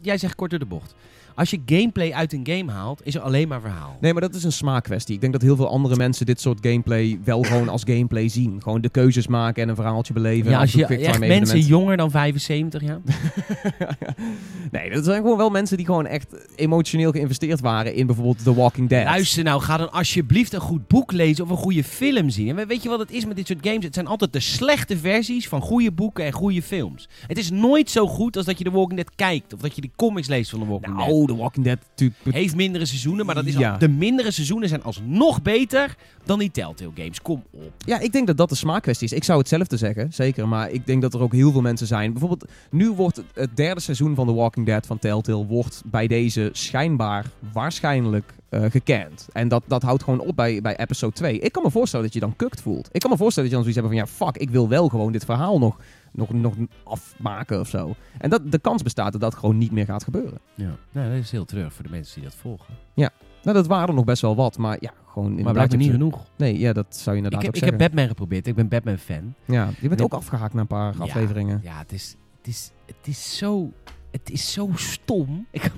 jij 0.00 0.18
zegt 0.18 0.34
kort 0.34 0.50
door 0.50 0.58
de 0.58 0.66
bocht. 0.66 0.94
Als 1.36 1.50
je 1.50 1.60
gameplay 1.66 2.12
uit 2.12 2.32
een 2.32 2.46
game 2.50 2.72
haalt, 2.72 3.00
is 3.04 3.14
er 3.14 3.20
alleen 3.20 3.48
maar 3.48 3.60
verhaal. 3.60 3.96
Nee, 4.00 4.12
maar 4.12 4.22
dat 4.22 4.34
is 4.34 4.44
een 4.44 4.52
smaakkwestie. 4.52 5.14
Ik 5.14 5.20
denk 5.20 5.32
dat 5.32 5.42
heel 5.42 5.56
veel 5.56 5.68
andere 5.68 5.96
mensen 5.96 6.26
dit 6.26 6.40
soort 6.40 6.58
gameplay 6.62 7.18
wel 7.24 7.42
gewoon 7.42 7.68
als 7.68 7.82
gameplay 7.86 8.28
zien. 8.28 8.62
Gewoon 8.62 8.80
de 8.80 8.88
keuzes 8.88 9.26
maken 9.26 9.62
en 9.62 9.68
een 9.68 9.74
verhaaltje 9.74 10.12
beleven. 10.12 10.50
ja, 10.50 10.60
als 10.60 10.72
je 10.72 10.86
echt 11.06 11.18
mensen 11.28 11.58
jonger 11.66 11.96
dan 11.96 12.10
75, 12.10 12.82
ja. 12.82 13.00
nee, 14.72 14.90
dat 14.90 15.04
zijn 15.04 15.20
gewoon 15.22 15.36
wel 15.36 15.50
mensen 15.50 15.76
die 15.76 15.86
gewoon 15.86 16.06
echt 16.06 16.34
emotioneel 16.56 17.10
geïnvesteerd 17.10 17.60
waren 17.60 17.94
in 17.94 18.06
bijvoorbeeld 18.06 18.42
The 18.44 18.54
Walking 18.54 18.88
Dead. 18.88 19.04
Luister 19.04 19.44
nou, 19.44 19.60
ga 19.62 19.76
dan 19.76 19.92
alsjeblieft 19.92 20.52
een 20.52 20.60
goed 20.60 20.86
boek 20.88 21.12
lezen 21.12 21.44
of 21.44 21.50
een 21.50 21.56
goede 21.56 21.84
film 21.84 22.30
zien. 22.30 22.48
En 22.48 22.56
we- 22.56 22.66
weet 22.66 22.82
je 22.82 22.88
wat 22.88 22.98
het 22.98 23.10
is 23.10 23.26
met 23.26 23.36
dit 23.36 23.46
soort 23.46 23.66
games? 23.66 23.84
Het 23.84 23.94
zijn 23.94 24.06
altijd 24.06 24.32
de 24.32 24.40
slechte 24.40 24.98
versies 24.98 25.48
van 25.48 25.60
goede 25.60 25.92
boeken 25.92 26.24
en 26.24 26.32
goede 26.32 26.62
films. 26.62 27.08
Het 27.26 27.38
is 27.38 27.50
nooit 27.50 27.90
zo 27.90 28.06
goed 28.06 28.36
als 28.36 28.46
dat 28.46 28.58
je 28.58 28.64
The 28.64 28.70
Walking 28.70 28.96
Dead 29.00 29.10
kijkt. 29.16 29.52
Of 29.54 29.60
dat 29.60 29.74
je 29.74 29.80
de 29.80 29.90
comics 29.96 30.28
leest 30.28 30.50
van 30.50 30.58
The 30.60 30.66
Walking 30.66 30.96
Dead. 30.96 31.06
The 31.26 31.36
Walking 31.36 31.64
Dead 31.64 31.78
natuurlijk... 31.90 32.36
Heeft 32.36 32.56
mindere 32.56 32.86
seizoenen, 32.86 33.26
maar 33.26 33.34
dat 33.34 33.46
is 33.46 33.54
al- 33.54 33.60
Ja. 33.60 33.76
de 33.76 33.88
mindere 33.88 34.30
seizoenen 34.30 34.68
zijn 34.68 34.82
alsnog 34.82 35.42
beter 35.42 35.96
dan 36.24 36.38
die 36.38 36.50
Telltale 36.50 36.90
games. 36.94 37.22
Kom 37.22 37.42
op. 37.50 37.72
Ja, 37.78 37.98
ik 37.98 38.12
denk 38.12 38.26
dat 38.26 38.36
dat 38.36 38.48
de 38.48 38.54
smaakkwestie 38.54 39.06
is. 39.06 39.12
Ik 39.12 39.24
zou 39.24 39.38
hetzelfde 39.38 39.76
zeggen, 39.76 40.12
zeker. 40.12 40.48
Maar 40.48 40.70
ik 40.70 40.86
denk 40.86 41.02
dat 41.02 41.14
er 41.14 41.20
ook 41.20 41.32
heel 41.32 41.52
veel 41.52 41.60
mensen 41.60 41.86
zijn. 41.86 42.10
Bijvoorbeeld, 42.12 42.50
nu 42.70 42.90
wordt 42.90 43.16
het- 43.16 43.26
het 43.34 43.56
derde 43.56 43.80
seizoen 43.80 44.14
van 44.14 44.26
The 44.26 44.34
Walking 44.34 44.66
Dead 44.66 44.86
van 44.86 44.98
Telltale... 44.98 45.46
wordt 45.46 45.82
bij 45.84 46.06
deze 46.06 46.48
schijnbaar, 46.52 47.24
waarschijnlijk 47.52 48.34
eh 48.48 48.62
gekend. 48.70 49.28
En 49.32 49.48
dat, 49.48 49.62
dat 49.66 49.82
houdt 49.82 50.02
gewoon 50.02 50.20
op 50.20 50.36
bij, 50.36 50.60
bij 50.60 50.76
episode 50.76 51.12
2. 51.12 51.38
Ik 51.38 51.52
kan 51.52 51.62
me 51.62 51.70
voorstellen 51.70 52.04
dat 52.04 52.14
je 52.14 52.20
dan 52.20 52.36
kukt 52.36 52.60
voelt. 52.60 52.88
Ik 52.92 53.00
kan 53.00 53.10
me 53.10 53.16
voorstellen 53.16 53.50
dat 53.50 53.58
je 53.58 53.64
dan 53.64 53.72
zoiets 53.74 53.94
hebt 53.96 54.08
van... 54.08 54.20
ja, 54.26 54.26
fuck, 54.32 54.42
ik 54.42 54.50
wil 54.50 54.68
wel 54.68 54.88
gewoon 54.88 55.12
dit 55.12 55.24
verhaal 55.24 55.58
nog, 55.58 55.76
nog, 56.12 56.32
nog 56.32 56.54
afmaken 56.84 57.60
of 57.60 57.68
zo. 57.68 57.94
En 58.18 58.30
dat, 58.30 58.52
de 58.52 58.58
kans 58.58 58.82
bestaat 58.82 59.12
dat 59.12 59.20
dat 59.20 59.34
gewoon 59.34 59.58
niet 59.58 59.72
meer 59.72 59.84
gaat 59.84 60.04
gebeuren. 60.04 60.38
Ja, 60.54 60.76
nou, 60.92 61.08
dat 61.10 61.18
is 61.18 61.30
heel 61.30 61.44
terug 61.44 61.72
voor 61.72 61.84
de 61.84 61.90
mensen 61.90 62.14
die 62.14 62.24
dat 62.30 62.38
volgen. 62.38 62.74
Nou, 63.42 63.58
dat 63.58 63.66
waren 63.66 63.88
er 63.88 63.94
nog 63.94 64.04
best 64.04 64.22
wel 64.22 64.36
wat, 64.36 64.58
maar 64.58 64.76
ja, 64.80 64.92
gewoon 65.06 65.28
Maar 65.28 65.38
inderdaad... 65.38 65.52
blijkbaar 65.52 65.78
niet 65.78 65.90
genoeg. 65.90 66.26
Nee, 66.36 66.58
ja, 66.58 66.72
dat 66.72 66.86
zou 66.96 67.00
je 67.04 67.10
Ik 67.10 67.16
inderdaad 67.16 67.40
heb, 67.40 67.50
ook 67.50 67.56
ik 67.56 67.60
heb 67.60 67.70
zeggen. 67.70 67.88
Batman 67.88 68.08
geprobeerd. 68.08 68.46
Ik 68.46 68.54
ben 68.54 68.68
Batman-fan. 68.68 69.34
Ja, 69.44 69.68
je 69.80 69.88
bent 69.88 70.02
ook 70.02 70.12
afgehaakt 70.12 70.54
na 70.54 70.60
een 70.60 70.66
paar 70.66 70.94
Ja. 70.96 71.02
afleveringen. 71.02 71.60
Ja, 71.62 71.78
het 71.78 71.92
is, 71.92 72.16
het 72.38 72.46
is, 72.46 72.70
het 72.86 72.96
is 73.06 73.36
zo... 73.36 73.72
Het 74.22 74.30
is 74.30 74.52
zo 74.52 74.70
stom. 74.74 75.46
Ik, 75.50 75.70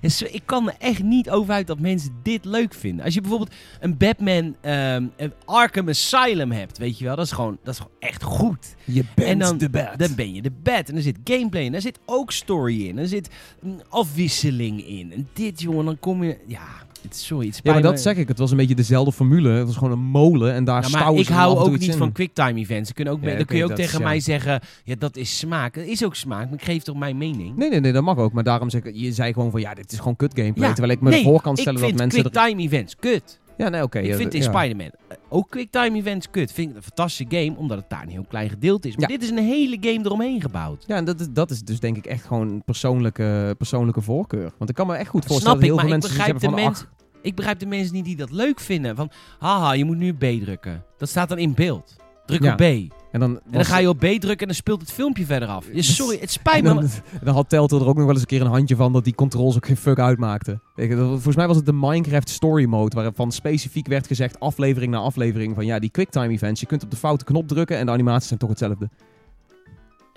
ik 0.36 0.42
kan 0.44 0.68
er 0.68 0.74
echt 0.78 1.02
niet 1.02 1.30
over 1.30 1.54
uit 1.54 1.66
dat 1.66 1.78
mensen 1.78 2.10
dit 2.22 2.44
leuk 2.44 2.74
vinden. 2.74 3.04
Als 3.04 3.14
je 3.14 3.20
bijvoorbeeld 3.20 3.54
een 3.80 3.96
Batman 3.96 4.56
ehm, 4.60 5.06
een 5.16 5.32
Arkham 5.44 5.88
Asylum 5.88 6.52
hebt, 6.52 6.78
weet 6.78 6.98
je 6.98 7.04
wel. 7.04 7.16
Dat 7.16 7.24
is 7.24 7.32
gewoon, 7.32 7.58
dat 7.62 7.74
is 7.74 7.80
gewoon 7.80 7.96
echt 7.98 8.22
goed. 8.22 8.74
Je 8.84 9.04
bent 9.14 9.28
en 9.28 9.38
dan, 9.38 9.58
de 9.58 9.70
bad. 9.70 9.98
dan 9.98 10.14
ben 10.14 10.34
je 10.34 10.42
de 10.42 10.50
bad. 10.50 10.88
En 10.88 10.96
er 10.96 11.02
zit 11.02 11.18
gameplay 11.24 11.62
in. 11.62 11.74
Er 11.74 11.80
zit 11.80 11.98
ook 12.06 12.32
story 12.32 12.86
in. 12.86 12.98
Er 12.98 13.08
zit 13.08 13.28
een 13.60 13.82
afwisseling 13.88 14.86
in. 14.86 15.12
En 15.12 15.28
dit, 15.32 15.60
jongen, 15.60 15.84
dan 15.84 15.98
kom 15.98 16.24
je... 16.24 16.38
Ja, 16.46 16.66
sorry. 17.10 17.46
Het 17.46 17.60
ja, 17.62 17.72
maar 17.72 17.82
dat 17.82 18.00
zeg 18.00 18.16
ik. 18.16 18.28
Het 18.28 18.38
was 18.38 18.50
een 18.50 18.56
beetje 18.56 18.74
dezelfde 18.74 19.12
formule. 19.12 19.48
Het 19.50 19.66
was 19.66 19.76
gewoon 19.76 19.92
een 19.92 20.04
molen 20.04 20.52
en 20.54 20.64
daar 20.64 20.82
Ja, 20.82 20.88
maar 20.88 21.14
ik 21.14 21.28
hou 21.28 21.58
ook 21.58 21.70
niet 21.70 21.82
in. 21.88 21.92
van 21.98 22.12
quicktime 22.12 22.58
events. 22.60 22.90
Ook, 23.08 23.18
Ja, 23.22 23.36
dan 23.36 23.44
kun 23.44 23.56
je 23.56 23.62
ook 23.62 23.68
dat 23.68 23.78
tegen 23.78 23.92
is- 23.92 23.98
ja. 23.98 24.04
mij 24.04 24.20
zeggen, 24.20 24.60
ja, 24.84 24.94
dat 24.98 25.16
is 25.16 25.38
smaak. 25.38 25.74
Dat 25.74 25.84
is 25.84 26.04
ook 26.04 26.14
smaak, 26.16 26.44
maar 26.44 26.58
ik 26.58 26.64
geef 26.64 26.82
toch 26.82 26.96
mijn 26.96 27.16
mening? 27.16 27.56
Nee, 27.56 27.68
nee, 27.70 27.80
nee, 27.80 27.92
dat 27.92 28.02
mag 28.02 28.16
ook. 28.16 28.32
Maar 28.32 28.44
daarom 28.44 28.70
zeg 28.70 28.82
ik, 28.84 28.94
je 28.96 29.12
zei 29.12 29.32
gewoon 29.32 29.50
van 29.50 29.60
ja, 29.60 29.74
dit 29.74 29.92
is 29.92 29.98
gewoon 29.98 30.16
kut 30.16 30.32
gameplay. 30.34 30.68
Ja, 30.68 30.74
terwijl 30.74 30.96
ik 30.96 31.00
me 31.02 31.10
nee, 31.10 31.22
voor 31.24 31.40
kan 31.42 31.56
stellen 31.56 31.74
ik 31.74 31.80
dat 31.80 31.88
vind 31.88 32.00
mensen... 32.00 32.24
er- 32.24 32.30
quicktime 32.30 32.62
events 32.62 32.96
kut. 33.00 33.39
Ja, 33.60 33.68
nee, 33.68 33.82
oké. 33.82 33.98
ik 33.98 34.14
vind 34.14 34.34
in 34.34 34.42
ja. 34.42 34.48
Spider-Man 34.48 34.90
eh, 35.08 35.16
ook 35.28 35.50
quicktime 35.50 35.96
events 35.98 36.30
kut. 36.30 36.52
Vind 36.52 36.70
ik 36.70 36.76
een 36.76 36.82
fantastische 36.82 37.36
game, 37.36 37.56
omdat 37.56 37.78
het 37.78 37.88
daar 37.90 38.02
een 38.02 38.08
heel 38.08 38.24
klein 38.28 38.48
gedeelte 38.48 38.88
is. 38.88 38.96
Maar 38.96 39.10
Ja. 39.10 39.16
dit 39.16 39.24
is 39.24 39.30
een 39.30 39.44
hele 39.44 39.76
game 39.80 40.04
eromheen 40.04 40.40
gebouwd. 40.40 40.84
Ja, 40.86 40.96
en 40.96 41.04
dat 41.04 41.20
is, 41.20 41.26
dat 41.30 41.50
is 41.50 41.62
dus 41.62 41.80
denk 41.80 41.96
ik 41.96 42.06
echt 42.06 42.24
gewoon 42.24 42.48
een 42.48 42.62
persoonlijke, 42.64 43.54
persoonlijke 43.58 44.00
voorkeur. 44.00 44.52
Want 44.58 44.70
ik 44.70 44.76
kan 44.76 44.86
me 44.86 44.94
echt 44.94 45.08
goed 45.08 45.24
voorstellen 45.24 45.58
dat 45.58 45.66
heel 45.68 45.78
veel 45.78 45.88
mensen 45.88 46.10
begrijp, 46.10 46.30
hebben 46.40 46.50
van... 46.50 46.64
mens, 46.64 46.84
ik 47.22 47.34
begrijp 47.34 47.58
de 47.58 47.66
mensen 47.66 47.94
niet 47.94 48.04
die 48.04 48.16
dat 48.16 48.30
leuk 48.30 48.60
vinden. 48.60 48.96
Van, 48.96 49.10
haha, 49.38 49.72
je 49.72 49.84
moet 49.84 49.96
nu 49.96 50.12
B 50.14 50.24
drukken. 50.44 50.84
Dat 50.98 51.08
staat 51.08 51.28
dan 51.28 51.38
in 51.38 51.54
beeld. 51.54 51.96
Druk 52.38 52.52
op 52.52 52.56
B. 52.56 52.60
En 52.60 52.90
ach, 52.90 52.98
en 53.10 53.20
dan, 53.20 53.40
dan 53.50 53.64
ga 53.64 53.78
je 53.78 53.88
op 53.88 53.98
B 53.98 54.04
drukken 54.04 54.38
en 54.38 54.46
dan 54.46 54.54
speelt 54.54 54.80
het 54.80 54.92
filmpje 54.92 55.24
verder 55.24 55.48
af. 55.48 55.66
Ja, 55.72 55.82
sorry, 56.00 56.18
het 56.20 56.30
spijt 56.30 56.62
me. 56.62 56.68
Dan, 56.68 56.88
dan 57.24 57.34
had 57.34 57.48
Telltale 57.48 57.82
er 57.82 57.88
ook 57.88 57.96
nog 57.96 58.04
wel 58.04 58.12
eens 58.12 58.20
een 58.20 58.26
keer 58.26 58.40
een 58.40 58.46
handje 58.46 58.76
van 58.76 58.92
dat 58.92 59.04
die 59.04 59.14
controls 59.14 59.56
ook 59.56 59.66
geen 59.66 59.76
fuck 59.76 59.98
uitmaakten. 59.98 60.62
Volgens 60.76 61.36
mij 61.36 61.46
was 61.46 61.56
het 61.56 61.66
de 61.66 61.72
Minecraft 61.72 62.28
Story 62.28 62.64
Mode, 62.64 62.96
waarvan 62.96 63.32
specifiek 63.32 63.86
werd 63.86 64.06
gezegd, 64.06 64.40
aflevering 64.40 64.92
na 64.92 64.98
aflevering, 64.98 65.54
van 65.54 65.66
ja, 65.66 65.78
die 65.78 65.90
quicktime 65.90 66.28
events, 66.28 66.60
je 66.60 66.66
kunt 66.66 66.82
op 66.82 66.90
de 66.90 66.96
foute 66.96 67.24
knop 67.24 67.48
drukken 67.48 67.76
en 67.76 67.86
de 67.86 67.92
animaties 67.92 68.28
zijn 68.28 68.38
toch 68.38 68.48
hetzelfde. 68.48 68.88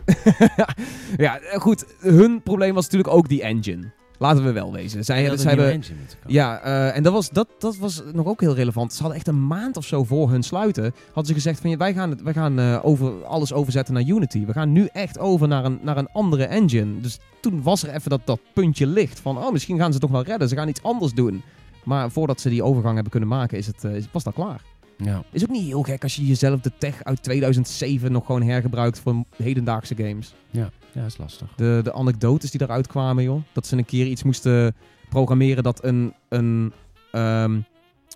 ja, 1.17 1.39
goed, 1.53 1.85
hun 1.99 2.41
probleem 2.43 2.73
was 2.73 2.83
natuurlijk 2.83 3.13
ook 3.13 3.29
die 3.29 3.41
engine. 3.41 3.91
Laten 4.23 4.43
we 4.43 4.51
wel 4.51 4.71
wezen. 4.71 5.03
Zij, 5.05 5.23
Ja, 5.23 5.37
zij 5.37 5.55
hebben, 5.55 5.83
ja, 6.25 6.59
eh, 6.61 6.95
en 6.95 7.03
dat 7.03 7.13
was, 7.13 7.29
dat, 7.29 7.47
dat 7.59 7.77
was 7.77 8.03
nog 8.13 8.25
ook 8.25 8.41
heel 8.41 8.55
relevant. 8.55 8.93
Ze 8.93 8.99
hadden 8.99 9.17
echt 9.17 9.27
een 9.27 9.47
maand 9.47 9.77
of 9.77 9.85
zo 9.85 10.03
voor 10.03 10.29
hun 10.29 10.43
sluiten. 10.43 10.93
Hadden 11.05 11.25
ze 11.25 11.33
gezegd 11.33 11.59
van 11.59 11.69
ja, 11.69 11.77
wij 11.77 11.93
gaan, 11.93 12.09
het, 12.09 12.21
wij 12.21 12.33
gaan 12.33 12.59
eh, 12.59 12.79
over, 12.83 13.25
alles 13.25 13.53
overzetten 13.53 13.93
naar 13.93 14.03
Unity. 14.03 14.45
We 14.45 14.53
gaan 14.53 14.71
nu 14.71 14.89
echt 14.91 15.19
over 15.19 15.47
naar 15.47 15.65
een, 15.65 15.79
naar 15.81 15.97
een 15.97 16.09
andere 16.11 16.43
engine. 16.43 17.01
Dus 17.01 17.19
toen 17.41 17.61
was 17.61 17.83
er 17.83 17.93
even 17.93 18.09
dat, 18.09 18.21
dat 18.25 18.39
puntje 18.53 18.87
licht 18.87 19.19
van 19.19 19.37
oh, 19.37 19.51
misschien 19.51 19.77
gaan 19.77 19.85
ze 19.85 19.91
het 19.91 20.01
toch 20.01 20.11
wel 20.11 20.23
redden. 20.23 20.49
Ze 20.49 20.55
gaan 20.55 20.67
iets 20.69 20.83
anders 20.83 21.13
doen. 21.13 21.43
Maar 21.83 22.11
voordat 22.11 22.41
ze 22.41 22.49
die 22.49 22.63
overgang 22.63 22.93
hebben 22.93 23.11
kunnen 23.11 23.29
maken, 23.29 23.57
is 23.57 23.67
het, 23.67 23.83
eh, 23.83 24.03
was 24.11 24.23
dat 24.23 24.33
klaar. 24.33 24.61
Ja. 24.97 25.23
Is 25.31 25.43
ook 25.43 25.49
niet 25.49 25.65
heel 25.65 25.81
gek 25.81 26.03
als 26.03 26.15
je 26.15 26.25
jezelf 26.25 26.59
de 26.59 26.71
tech 26.77 27.03
uit 27.03 27.23
2007 27.23 28.11
nog 28.11 28.25
gewoon 28.25 28.41
hergebruikt 28.43 28.99
voor 28.99 29.23
hedendaagse 29.37 29.95
games. 29.95 30.33
ja, 30.51 30.69
dat 30.93 31.05
is 31.05 31.17
lastig. 31.17 31.53
De, 31.55 31.79
de 31.83 31.93
anekdotes 31.93 32.51
die 32.51 32.61
eruit 32.61 32.87
kwamen, 32.87 33.23
joh. 33.23 33.41
Dat 33.53 33.67
ze 33.67 33.77
een 33.77 33.85
keer 33.85 34.05
iets 34.05 34.23
moesten 34.23 34.75
programmeren 35.09 35.63
dat 35.63 35.83
een, 35.83 36.13
een, 36.29 36.73
ehm, 37.11 37.59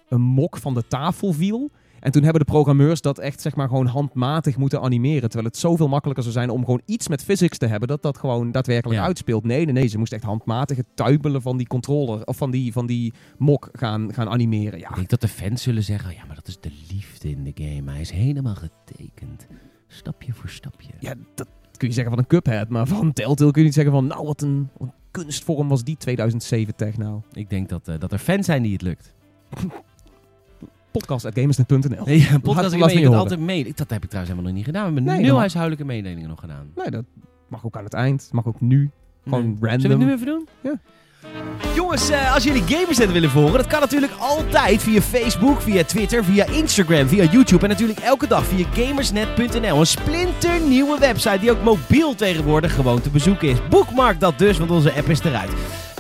een 0.10 0.22
mok 0.22 0.58
van 0.58 0.74
de 0.74 0.88
tafel 0.88 1.34
viel. 1.34 1.72
En 2.00 2.12
toen 2.12 2.24
hebben 2.24 2.46
de 2.46 2.52
programmeurs 2.52 3.02
dat 3.02 3.20
echt 3.20 3.42
zeg 3.42 3.56
maar 3.56 3.68
gewoon 3.68 3.86
handmatig 3.86 4.58
moeten 4.58 4.82
animeren. 4.82 5.30
Terwijl 5.30 5.46
het 5.50 5.58
zoveel 5.58 5.88
makkelijker 5.88 6.24
zou 6.24 6.36
zijn 6.36 6.50
om 6.50 6.66
gewoon 6.66 6.82
iets 6.86 7.08
met 7.08 7.24
physics 7.24 7.58
te 7.58 7.66
hebben 7.68 7.88
dat 7.88 8.02
dat 8.02 8.18
gewoon 8.18 8.52
daadwerkelijk 8.52 9.00
Ja. 9.00 9.06
uitspeelt. 9.06 9.44
Nee, 9.44 9.66
nee, 9.66 9.74
nee. 9.74 9.88
Ze 9.88 9.98
moesten 9.98 10.18
echt 10.18 10.28
handmatig 10.28 10.78
het 10.78 10.86
tuimelen 10.94 11.42
van 11.42 11.58
die 11.58 11.68
controller 11.68 12.26
of 12.26 12.38
van 12.38 12.52
die, 12.52 12.72
van 12.72 12.86
die 12.86 13.14
mok 13.38 13.70
gaan, 13.72 14.14
gaan 14.14 14.30
animeren. 14.30 14.80
Ja, 14.80 14.90
Ik 14.90 14.96
denk 14.96 15.10
dat 15.10 15.22
de 15.22 15.28
fans 15.28 15.62
zullen 15.62 15.84
zeggen, 15.84 16.14
ja, 16.14 16.26
maar 16.26 16.36
dat 16.36 16.48
is 16.48 16.60
de 16.60 16.72
liefde 16.92 17.30
in 17.30 17.44
de 17.44 17.52
game. 17.64 17.92
Hij 17.92 18.02
is 18.02 18.12
helemaal 18.12 18.56
getekend. 18.56 19.48
Stapje 19.88 20.34
voor 20.34 20.50
stapje. 20.50 20.90
ja, 21.00 21.14
dat 21.36 21.48
kun 21.78 21.88
je 21.88 21.94
zeggen 21.94 22.14
van 22.14 22.24
een 22.24 22.28
Cuphead. 22.30 22.70
Maar 22.70 22.88
van 22.88 23.14
Telltale 23.14 23.52
kun 23.52 23.62
je 23.62 23.68
niet 23.68 23.76
zeggen 23.76 23.94
van 23.94 24.08
nou 24.08 24.26
wat 24.26 24.42
een, 24.42 24.70
wat 24.78 24.88
een 24.88 24.94
kunstvorm 25.12 25.68
was 25.68 25.84
die 25.84 25.98
2007 25.98 26.76
tech 26.76 26.98
nou. 26.98 27.22
Ik 27.32 27.50
denk 27.50 27.70
dat, 27.70 27.88
eh, 27.88 28.00
dat 28.00 28.12
er 28.12 28.18
fans 28.20 28.46
zijn 28.46 28.64
die 28.64 28.74
het 28.74 28.82
lukt. 28.82 29.14
Podcast.gamersnet.nl 30.98 32.06
Nee, 32.06 32.20
ja, 32.32 32.38
podcast, 32.40 32.74
ik 32.74 33.06
altijd 33.14 33.40
mee. 33.40 33.64
Dat 33.76 33.90
heb 33.90 34.04
ik 34.04 34.10
trouwens 34.10 34.36
helemaal 34.36 34.44
nog 34.44 34.54
niet 34.54 34.66
gedaan. 34.66 34.88
We 34.88 34.94
hebben 34.94 35.04
Nee, 35.14 35.22
nul 35.22 35.30
mag. 35.32 35.40
huishoudelijke 35.40 35.86
mededelingen 35.86 36.30
nog 36.30 36.40
gedaan. 36.40 36.72
Nee, 36.76 36.90
dat 36.90 37.04
mag 37.48 37.66
ook 37.66 37.78
aan 37.78 37.84
het 37.84 37.94
eind. 37.94 38.30
Mag 38.32 38.46
ook 38.48 38.62
nu. 38.62 38.90
Gewoon 39.24 39.44
Nee. 39.46 39.56
random. 39.60 39.80
Zullen 39.82 39.98
we 39.98 40.04
het 40.04 40.12
nu 40.12 40.14
even 40.22 40.26
doen? 40.26 40.48
Ja. 40.62 40.80
Jongens, 41.76 42.10
eh, 42.10 42.34
als 42.34 42.44
jullie 42.44 42.62
Gamersnet 42.66 43.12
willen 43.12 43.30
volgen, 43.30 43.58
dat 43.58 43.68
kan 43.68 43.80
natuurlijk 43.80 44.12
altijd 44.20 44.82
via 44.84 45.02
Facebook, 45.02 45.62
via 45.62 45.84
Twitter, 45.84 46.24
via 46.24 46.46
Instagram, 46.46 47.08
via 47.08 47.24
YouTube 47.24 47.64
en 47.64 47.70
natuurlijk 47.70 48.00
elke 48.00 48.28
dag 48.28 48.46
via 48.46 48.66
gamersnet.nl. 48.74 49.80
Een 49.80 49.86
splinternieuwe 49.88 51.00
website 51.00 51.40
die 51.40 51.52
ook 51.52 51.64
mobiel 51.64 52.16
tegenwoordig 52.16 52.74
gewoon 52.76 53.02
te 53.02 53.10
bezoeken 53.10 53.48
is. 53.50 53.58
Bookmark 53.70 54.20
dat 54.20 54.38
dus, 54.40 54.58
want 54.58 54.72
onze 54.72 54.94
app 54.94 55.10
is 55.10 55.20
eruit. 55.24 55.50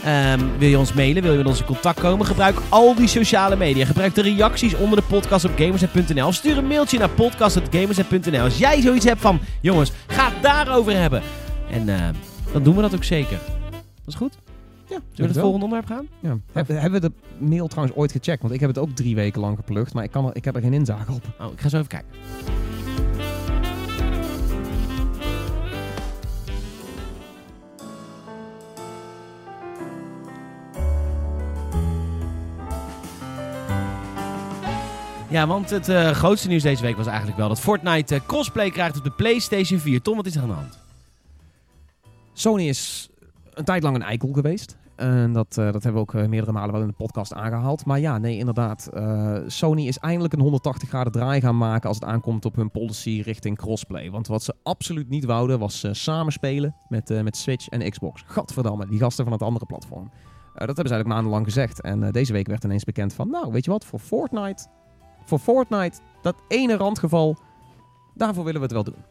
Ehm, 0.07 0.39
wil 0.57 0.69
je 0.69 0.77
ons 0.77 0.93
mailen? 0.93 1.23
Wil 1.23 1.31
je 1.31 1.37
met 1.37 1.47
ons 1.47 1.59
in 1.59 1.65
contact 1.65 1.99
komen? 1.99 2.25
Gebruik 2.25 2.57
al 2.69 2.95
die 2.95 3.07
sociale 3.07 3.55
media. 3.55 3.85
Gebruik 3.85 4.15
de 4.15 4.21
reacties 4.21 4.75
onder 4.75 4.99
de 4.99 5.05
podcast 5.07 5.45
op 5.45 5.51
gamersnet.nl. 5.55 6.31
Stuur 6.31 6.57
een 6.57 6.67
mailtje 6.67 6.97
naar 6.99 7.09
podcast.gamersnet.nl. 7.09 8.41
Als 8.41 8.57
jij 8.57 8.81
zoiets 8.81 9.05
hebt 9.05 9.21
van, 9.21 9.39
jongens, 9.61 9.91
ga 10.07 10.25
het 10.31 10.41
daarover 10.43 10.99
hebben. 10.99 11.21
En 11.71 11.89
eh, 11.89 12.07
dan 12.53 12.63
doen 12.63 12.75
we 12.75 12.81
dat 12.81 12.95
ook 12.95 13.03
zeker. 13.03 13.37
Dat 13.69 13.81
is 14.05 14.15
goed? 14.15 14.37
Ja, 14.89 14.95
Zullen 14.95 15.03
we 15.15 15.23
het 15.23 15.37
volgende 15.43 15.65
onderwerp 15.65 15.85
gaan? 15.87 16.07
Ja. 16.19 16.37
Heb- 16.51 16.67
hebben 16.67 17.01
we 17.01 17.07
de 17.07 17.45
mail 17.45 17.67
trouwens 17.67 17.97
ooit 17.97 18.11
gecheckt? 18.11 18.41
Want 18.41 18.53
ik 18.53 18.59
heb 18.59 18.69
het 18.69 18.77
ook 18.77 18.89
drie 18.95 19.15
weken 19.15 19.41
lang 19.41 19.55
geplukt. 19.57 19.93
Maar 19.93 20.03
ik, 20.03 20.11
kan 20.11 20.25
er, 20.25 20.35
ik 20.35 20.45
heb 20.45 20.55
er 20.55 20.61
geen 20.61 20.73
inzage 20.73 21.11
op. 21.11 21.21
Oh, 21.39 21.51
ik 21.53 21.59
ga 21.61 21.69
zo 21.69 21.75
even 21.77 21.87
kijken. 21.89 22.09
Ja, 35.29 35.47
want 35.47 35.69
het 35.69 35.89
eh, 35.89 36.09
grootste 36.11 36.47
nieuws 36.47 36.61
deze 36.61 36.81
week 36.81 36.97
was 36.97 37.07
eigenlijk 37.07 37.37
wel 37.37 37.47
dat 37.47 37.59
Fortnite 37.59 38.15
eh, 38.15 38.21
cosplay 38.25 38.69
krijgt 38.69 38.97
op 38.97 39.03
de 39.03 39.11
PlayStation 39.11 39.79
4. 39.79 40.01
Tom, 40.01 40.15
wat 40.15 40.25
is 40.25 40.35
er 40.35 40.41
aan 40.41 40.47
de 40.47 40.53
hand? 40.53 40.79
Sony 42.33 42.67
is 42.67 43.09
een 43.53 43.63
tijd 43.63 43.83
lang 43.83 43.95
een 43.95 44.01
eikel 44.01 44.29
geweest. 44.33 44.77
En 44.95 45.33
dat, 45.33 45.57
eh, 45.57 45.71
dat 45.71 45.83
hebben 45.83 45.93
we 45.93 45.99
ook 45.99 46.27
meerdere 46.27 46.51
malen 46.51 46.71
wel 46.71 46.81
in 46.81 46.87
de 46.87 46.93
podcast 46.93 47.33
aangehaald. 47.33 47.85
Maar 47.85 47.99
ja, 47.99 48.17
nee, 48.17 48.37
inderdaad. 48.37 48.89
Sony 49.47 49.87
is 49.87 49.97
eindelijk 49.97 50.33
een 50.33 50.39
180 50.39 50.89
graden 50.89 51.11
draai 51.11 51.41
gaan 51.41 51.57
maken 51.57 51.87
als 51.87 51.99
het 51.99 52.09
aankomt 52.09 52.45
op 52.45 52.55
hun 52.55 52.71
policy 52.71 53.21
richting 53.25 53.57
crossplay. 53.57 54.11
Want 54.11 54.27
wat 54.27 54.43
ze 54.43 54.53
absoluut 54.63 55.09
niet 55.09 55.25
wouden 55.25 55.59
was 55.59 55.85
samenspelen 55.91 56.75
met, 56.89 57.23
met 57.23 57.37
Switch 57.37 57.67
en 57.67 57.89
Xbox. 57.89 58.23
Gadverdamme, 58.25 58.87
die 58.87 58.99
gasten 58.99 59.23
van 59.23 59.33
het 59.33 59.41
andere 59.41 59.65
platform. 59.65 60.11
Dat 60.53 60.75
hebben 60.75 60.87
ze 60.87 60.93
eigenlijk 60.93 61.07
maandenlang 61.07 61.45
gezegd. 61.45 61.81
En 61.81 62.11
deze 62.11 62.33
week 62.33 62.47
werd 62.47 62.63
ineens 62.63 62.83
bekend 62.83 63.13
van, 63.13 63.29
nou, 63.29 63.51
weet 63.51 63.65
je 63.65 63.71
wat, 63.71 63.85
voor 63.85 63.99
Fortnite, 63.99 64.67
voor 65.27 65.39
Fortnite, 65.39 65.97
dat 66.21 66.35
ene 66.47 66.75
randgeval, 66.75 67.37
daarvoor 68.13 68.43
willen 68.43 68.59
we 68.59 68.65
het 68.65 68.75
wel 68.75 68.83
doen. 68.83 69.03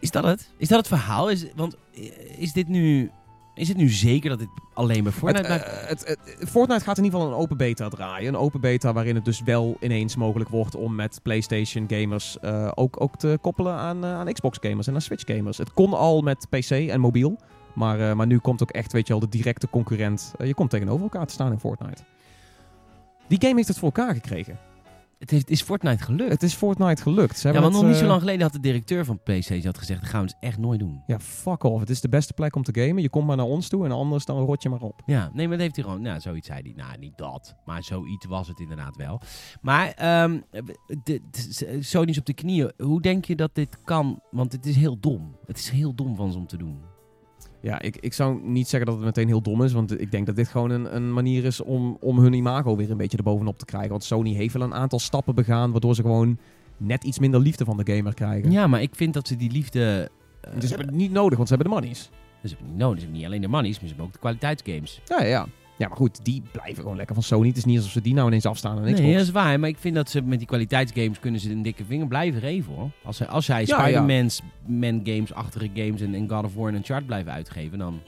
Is 0.00 0.10
dat 0.10 0.24
het? 0.24 0.52
Is 0.56 0.68
dat 0.68 0.78
het 0.78 0.88
verhaal? 0.88 1.30
Is, 1.30 1.46
want 1.56 1.76
eh, 1.94 2.02
is 2.38 2.52
dit 2.52 2.68
nu... 2.68 3.10
Is 3.54 3.68
het 3.68 3.76
nu 3.76 3.88
zeker 3.88 4.30
dat 4.30 4.38
dit 4.38 4.48
alleen 4.74 5.02
bij 5.02 5.12
Fortnite 5.12 5.48
Het, 5.52 5.62
eh, 5.62 5.88
het, 5.88 6.06
het- 6.38 6.48
Fortnite 6.50 6.84
gaat 6.84 6.98
in 6.98 7.04
ieder 7.04 7.18
geval 7.18 7.34
een 7.34 7.40
open 7.42 7.56
beta 7.56 7.88
draaien. 7.88 8.28
Een 8.28 8.40
open 8.40 8.60
beta 8.60 8.92
waarin 8.92 9.14
het 9.14 9.24
dus 9.24 9.42
wel 9.42 9.76
ineens 9.80 10.16
mogelijk 10.16 10.50
wordt 10.50 10.74
om 10.74 10.94
met 10.94 11.20
PlayStation 11.22 11.84
gamers 11.88 12.38
eh, 12.38 12.70
ook, 12.74 13.00
ook 13.00 13.16
te 13.16 13.38
koppelen 13.40 13.72
aan, 13.74 14.04
aan 14.04 14.32
Xbox 14.32 14.58
gamers 14.60 14.86
en 14.86 14.94
aan 14.94 15.00
Switch 15.00 15.24
gamers. 15.36 15.58
Het 15.58 15.72
kon 15.72 15.92
al 15.94 16.20
met 16.20 16.46
PC 16.50 16.70
en 16.70 17.00
mobiel. 17.00 17.36
Maar, 17.74 18.16
maar 18.16 18.26
nu 18.26 18.38
komt 18.38 18.62
ook 18.62 18.70
echt, 18.70 18.92
weet 18.92 19.06
je 19.06 19.12
wel, 19.12 19.22
de 19.22 19.28
directe 19.28 19.68
concurrent. 19.70 20.34
Je 20.44 20.54
komt 20.54 20.70
tegenover 20.70 21.02
elkaar 21.02 21.26
te 21.26 21.32
staan 21.32 21.52
in 21.52 21.58
Fortnite. 21.58 22.02
Die 23.28 23.40
game 23.40 23.54
heeft 23.54 23.68
het 23.68 23.78
voor 23.78 23.92
elkaar 23.94 24.14
gekregen. 24.14 24.58
Het 25.18 25.30
heeft, 25.30 25.50
is 25.50 25.62
Fortnite 25.62 26.04
gelukt. 26.04 26.30
Het 26.30 26.42
is 26.42 26.54
Fortnite 26.54 27.02
gelukt. 27.02 27.38
Ze 27.38 27.52
Ja, 27.52 27.60
want 27.60 27.72
nog 27.72 27.80
het, 27.80 27.90
niet 27.90 27.98
zo 27.98 28.02
eh, 28.02 28.08
lang 28.08 28.20
geleden 28.20 28.42
had 28.42 28.52
de 28.52 28.60
directeur 28.60 29.04
van 29.04 29.22
PlayStation 29.22 29.66
had 29.66 29.78
gezegd... 29.78 30.00
dat 30.00 30.10
gaan 30.10 30.20
we 30.20 30.26
dus 30.26 30.36
echt 30.40 30.58
nooit 30.58 30.78
doen. 30.78 31.02
Ja, 31.06 31.20
fuck 31.20 31.62
off. 31.62 31.80
Het 31.80 31.90
is 31.90 32.00
de 32.00 32.08
beste 32.08 32.32
plek 32.32 32.56
om 32.56 32.62
te 32.62 32.80
gamen. 32.80 33.02
Je 33.02 33.08
komt 33.08 33.26
maar 33.26 33.36
naar 33.36 33.46
ons 33.46 33.68
toe 33.68 33.84
en 33.84 33.90
anders 33.90 34.24
dan 34.24 34.44
rot 34.44 34.62
je 34.62 34.68
maar 34.68 34.80
op. 34.80 35.02
Ja, 35.06 35.30
nee, 35.32 35.48
maar 35.48 35.56
dat 35.56 35.64
heeft 35.64 35.76
hij 35.76 35.84
gewoon... 35.84 36.02
Nou, 36.02 36.20
zoiets 36.20 36.46
zei 36.46 36.60
hij. 36.62 36.72
Nou, 36.76 36.98
niet 36.98 37.18
dat. 37.18 37.54
Maar 37.64 37.82
zoiets 37.82 38.26
was 38.26 38.48
het 38.48 38.60
inderdaad 38.60 38.96
wel. 38.96 39.20
Maar 39.60 39.92
ehm, 39.92 40.40
de, 41.02 41.20
op 42.18 42.26
de 42.26 42.34
knieën. 42.34 42.72
Hoe 42.76 43.00
denk 43.00 43.24
je 43.24 43.36
dat 43.36 43.54
dit 43.54 43.78
kan? 43.84 44.20
Want 44.30 44.52
het 44.52 44.66
is 44.66 44.76
heel 44.76 45.00
dom. 45.00 45.36
Het 45.46 45.58
is 45.58 45.68
heel 45.68 45.94
dom 45.94 46.16
van 46.16 46.32
ze 46.32 46.38
om 46.38 46.46
te 46.46 46.56
doen. 46.56 46.78
Ja, 47.60 47.80
ik, 47.80 47.96
ik 47.96 48.12
zou 48.12 48.40
niet 48.42 48.68
zeggen 48.68 48.86
dat 48.90 48.96
het 48.96 49.04
meteen 49.06 49.26
heel 49.26 49.42
dom 49.42 49.62
is. 49.62 49.72
Want 49.72 50.00
ik 50.00 50.10
denk 50.10 50.26
dat 50.26 50.36
dit 50.36 50.48
gewoon 50.48 50.70
een, 50.70 50.96
een 50.96 51.12
manier 51.12 51.44
is 51.44 51.60
om, 51.60 51.96
om 52.00 52.18
hun 52.18 52.32
imago 52.32 52.76
weer 52.76 52.90
een 52.90 52.96
beetje 52.96 53.16
erbovenop 53.16 53.58
te 53.58 53.64
krijgen. 53.64 53.90
Want 53.90 54.04
Sony 54.04 54.32
heeft 54.34 54.54
wel 54.54 54.62
een 54.62 54.74
aantal 54.74 54.98
stappen 54.98 55.34
begaan. 55.34 55.70
Waardoor 55.70 55.94
ze 55.94 56.02
gewoon 56.02 56.38
net 56.76 57.04
iets 57.04 57.18
minder 57.18 57.40
liefde 57.40 57.64
van 57.64 57.76
de 57.76 57.92
gamer 57.94 58.14
krijgen. 58.14 58.50
Ja, 58.50 58.66
maar 58.66 58.82
ik 58.82 58.94
vind 58.94 59.14
dat 59.14 59.28
ze 59.28 59.36
die 59.36 59.50
liefde... 59.50 60.10
eh, 60.40 60.52
Dus 60.54 60.62
ze 60.62 60.68
hebben 60.68 60.86
het 60.86 60.96
niet 60.96 61.12
nodig, 61.12 61.36
want 61.36 61.48
ze 61.48 61.54
hebben 61.54 61.72
de 61.72 61.80
monies. 61.80 62.10
Dus 62.42 62.50
hebben 62.50 62.68
niet 62.68 62.78
nodig. 62.78 62.96
Ze 62.98 63.02
hebben 63.02 63.18
niet 63.20 63.28
alleen 63.28 63.40
de 63.42 63.48
money's, 63.48 63.72
maar 63.80 63.80
ze 63.80 63.86
hebben 63.88 64.04
ook 64.06 64.12
de 64.12 64.18
kwaliteitsgames. 64.18 65.00
Ja, 65.04 65.22
ja, 65.24 65.46
ja. 65.78 65.88
Maar 65.88 65.96
goed, 65.96 66.24
die 66.24 66.42
blijven 66.52 66.82
gewoon 66.82 66.96
lekker 66.96 67.14
van 67.14 67.24
Sony. 67.24 67.48
Het 67.48 67.56
is 67.56 67.64
niet 67.64 67.76
alsof 67.76 67.92
ze 67.92 68.00
die 68.00 68.14
nou 68.14 68.26
ineens 68.26 68.46
afstaan 68.46 68.76
aan 68.78 68.84
Xbox. 68.84 69.00
Nee, 69.00 69.12
dat 69.12 69.22
is 69.22 69.30
waar. 69.30 69.60
Maar 69.60 69.68
ik 69.68 69.78
vind 69.78 69.94
dat 69.94 70.10
ze 70.10 70.22
met 70.22 70.38
die 70.38 70.46
kwaliteitsgames 70.48 71.18
kunnen 71.20 71.40
ze 71.40 71.50
een 71.50 71.62
dikke 71.62 71.84
vinger 71.84 72.06
blijven 72.06 72.40
geven 72.40 72.74
hoor. 72.74 72.90
Als 73.04 73.16
zij, 73.16 73.26
als 73.26 73.44
zij 73.44 73.64
Ja, 73.66 73.78
Spider-Man's 73.78 74.40
Man 74.66 75.00
games, 75.04 76.00
en, 76.00 76.14
en 76.14 76.28
God 76.28 76.44
of 76.44 76.54
War 76.54 76.68
en 76.68 76.74
Uncharted 76.74 77.06
blijven 77.06 77.32
uitgeven, 77.32 77.78
dan, 77.78 78.00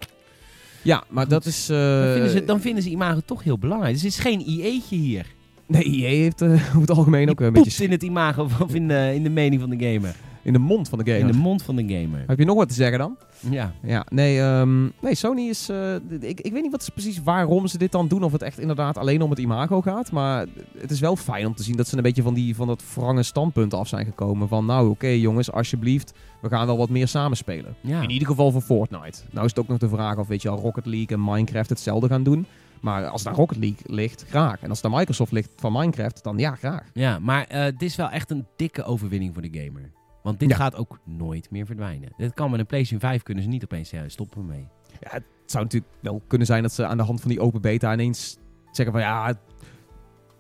Ja, 0.83 1.05
maar 1.09 1.23
Goed. 1.23 1.33
dat 1.33 1.45
is... 1.47 1.69
eh, 1.69 1.77
dan, 1.77 2.13
vinden 2.13 2.31
ze, 2.31 2.45
dan 2.45 2.61
vinden 2.61 2.83
ze 2.83 2.91
imago 2.91 3.21
toch 3.25 3.43
heel 3.43 3.59
belangrijk. 3.59 3.93
Dus 3.93 4.03
het 4.03 4.13
is 4.13 4.19
geen 4.19 4.41
IE'tje 4.41 4.97
hier. 4.97 5.27
Nee, 5.67 5.83
EA 5.85 6.09
heeft 6.09 6.41
eh, 6.43 6.51
over 6.69 6.81
het 6.81 6.91
algemeen 6.91 7.31
ook 7.31 7.41
een 7.41 7.53
beetje 7.53 7.85
in 7.85 7.91
het 7.91 8.03
imago 8.03 8.49
of 8.61 8.75
in 8.75 8.89
de, 8.89 9.13
in 9.15 9.23
de 9.23 9.31
mening 9.31 9.61
van 9.61 9.71
de 9.71 9.93
gamer. 9.93 10.15
In 10.43 10.53
de 10.53 10.59
mond 10.59 10.89
van 10.89 10.99
de 10.99 11.05
gamer. 11.05 11.21
In 11.27 11.33
de 11.33 11.39
mond 11.39 11.63
van 11.63 11.77
de 11.77 11.83
gamer. 11.95 12.25
Heb 12.27 12.39
je 12.39 12.45
nog 12.45 12.57
wat 12.57 12.69
te 12.69 12.75
zeggen 12.75 12.99
dan? 12.99 13.17
Ja. 13.51 13.73
Ja, 13.83 14.07
nee, 14.09 14.41
ehm, 14.41 14.83
nee 15.01 15.15
Sony 15.15 15.43
is... 15.49 15.69
eh, 15.69 15.95
ik, 16.21 16.41
ik 16.41 16.53
weet 16.53 16.63
niet 16.63 16.71
wat 16.71 16.85
ze 16.85 16.91
precies 16.91 17.23
waarom 17.23 17.67
ze 17.67 17.79
dit 17.79 17.93
dan 17.93 18.09
doen. 18.09 18.23
Of 18.23 18.33
het 18.33 18.43
echt 18.43 18.59
inderdaad 18.59 18.99
alleen 18.99 19.23
om 19.23 19.31
het 19.31 19.39
imago 19.39 19.81
gaat. 19.81 20.13
Maar 20.13 20.47
het 20.79 20.91
is 20.91 21.01
wel 21.01 21.17
fijn 21.17 21.47
om 21.47 21.55
te 21.55 21.63
zien 21.63 21.77
dat 21.77 21.89
ze 21.89 21.97
een 21.97 22.03
beetje 22.03 22.23
van, 22.23 22.35
die, 22.35 22.55
van 22.57 22.67
dat 22.67 22.83
wrange 22.95 23.23
standpunt 23.23 23.75
af 23.75 23.89
zijn 23.89 24.05
gekomen. 24.05 24.49
Van 24.49 24.67
nou, 24.67 24.91
oké 24.91 25.07
jongens, 25.09 25.53
alsjeblieft. 25.53 26.13
We 26.41 26.49
gaan 26.49 26.67
wel 26.67 26.77
wat 26.77 26.89
meer 26.89 27.09
samenspelen. 27.09 27.75
ja. 27.81 28.03
In 28.03 28.11
ieder 28.11 28.29
geval 28.29 28.51
voor 28.51 28.61
Fortnite. 28.61 29.19
Nou 29.31 29.45
is 29.45 29.51
het 29.51 29.59
ook 29.61 29.69
nog 29.69 29.79
de 29.79 29.89
vraag 29.89 30.17
of 30.17 30.29
weet 30.29 30.43
je 30.43 30.49
al 30.49 30.59
Rocket 30.59 30.87
League 30.87 31.17
en 31.17 31.25
Minecraft 31.25 31.69
hetzelfde 31.71 32.09
gaan 32.09 32.23
doen. 32.23 32.47
Maar 32.81 33.07
als 33.07 33.23
daar 33.23 33.35
Rocket 33.35 33.57
League 33.59 33.79
ligt, 33.95 34.25
graag. 34.29 34.61
En 34.63 34.69
als 34.71 34.81
daar 34.81 34.91
Microsoft 34.91 35.33
ligt 35.33 35.51
van 35.57 35.73
Minecraft, 35.73 36.23
dan 36.25 36.39
ja, 36.39 36.55
graag. 36.55 36.83
Ja, 36.93 37.19
maar 37.19 37.45
eh, 37.47 37.63
het 37.63 37.83
is 37.83 37.97
wel 37.97 38.09
echt 38.11 38.31
een 38.31 38.47
dikke 38.57 38.85
overwinning 38.85 39.33
voor 39.33 39.43
de 39.43 39.61
gamer. 39.65 39.91
Want 40.23 40.39
dit 40.39 40.49
Ja. 40.49 40.57
gaat 40.57 40.77
ook 40.77 40.99
nooit 41.05 41.51
meer 41.51 41.67
verdwijnen. 41.67 42.13
Dit 42.17 42.35
kan 42.35 42.51
met 42.51 42.61
een 42.61 42.67
PlayStation 42.67 43.11
5 43.11 43.23
kunnen 43.23 43.43
ze 43.45 43.49
niet 43.51 43.65
opeens 43.65 43.91
ja, 43.91 44.09
stoppen 44.09 44.47
mee. 44.47 44.67
Ja, 45.01 45.09
het 45.11 45.25
zou 45.47 45.65
natuurlijk 45.65 45.93
wel 46.01 46.23
kunnen 46.27 46.47
zijn 46.47 46.63
dat 46.63 46.73
ze 46.73 46.87
aan 46.87 46.97
de 46.97 47.03
hand 47.03 47.21
van 47.21 47.31
die 47.31 47.41
open 47.41 47.61
beta 47.61 47.93
ineens 47.93 48.39
zeggen 48.71 48.95
van 48.95 49.05
ja, 49.05 49.35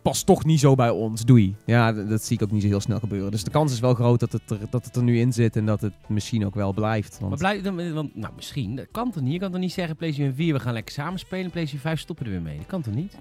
past 0.02 0.26
toch 0.26 0.44
niet 0.44 0.60
zo 0.60 0.74
bij 0.74 0.90
ons, 0.90 1.24
doei. 1.24 1.56
Ja, 1.66 1.92
dat 1.92 2.22
zie 2.24 2.36
ik 2.36 2.42
ook 2.42 2.50
niet 2.50 2.62
zo 2.62 2.68
heel 2.68 2.80
snel 2.80 2.98
gebeuren. 2.98 3.30
Dus 3.30 3.44
de 3.44 3.50
kans 3.50 3.72
is 3.72 3.80
wel 3.80 3.94
groot 3.94 4.20
dat 4.20 4.32
het 4.32 4.50
er, 4.50 4.58
dat 4.70 4.84
het 4.84 4.96
er 4.96 5.02
nu 5.02 5.18
in 5.18 5.32
zit 5.32 5.56
en 5.56 5.66
dat 5.66 5.80
het 5.80 5.92
misschien 6.08 6.46
ook 6.46 6.54
wel 6.54 6.72
blijft. 6.72 7.18
Want 7.18 7.30
Maar 7.30 7.38
blijf, 7.38 7.62
dan, 7.62 7.92
want, 7.94 8.14
nou, 8.16 8.32
misschien. 8.36 8.76
Dat 8.76 8.86
kan 8.90 9.10
toch 9.10 9.22
niet? 9.22 9.32
Je 9.32 9.38
kan 9.38 9.50
toch 9.50 9.60
niet 9.60 9.72
zeggen, 9.72 9.96
PlayStation 9.96 10.34
4, 10.34 10.52
we 10.52 10.60
gaan 10.60 10.72
lekker 10.72 10.94
samen 10.94 11.18
spelen. 11.18 11.50
PlayStation 11.50 11.80
5 11.90 12.00
stoppen 12.00 12.24
er 12.26 12.32
weer 12.32 12.42
mee. 12.42 12.56
Dat 12.56 12.66
kan 12.66 12.82
toch 12.82 12.94
niet? 12.94 13.18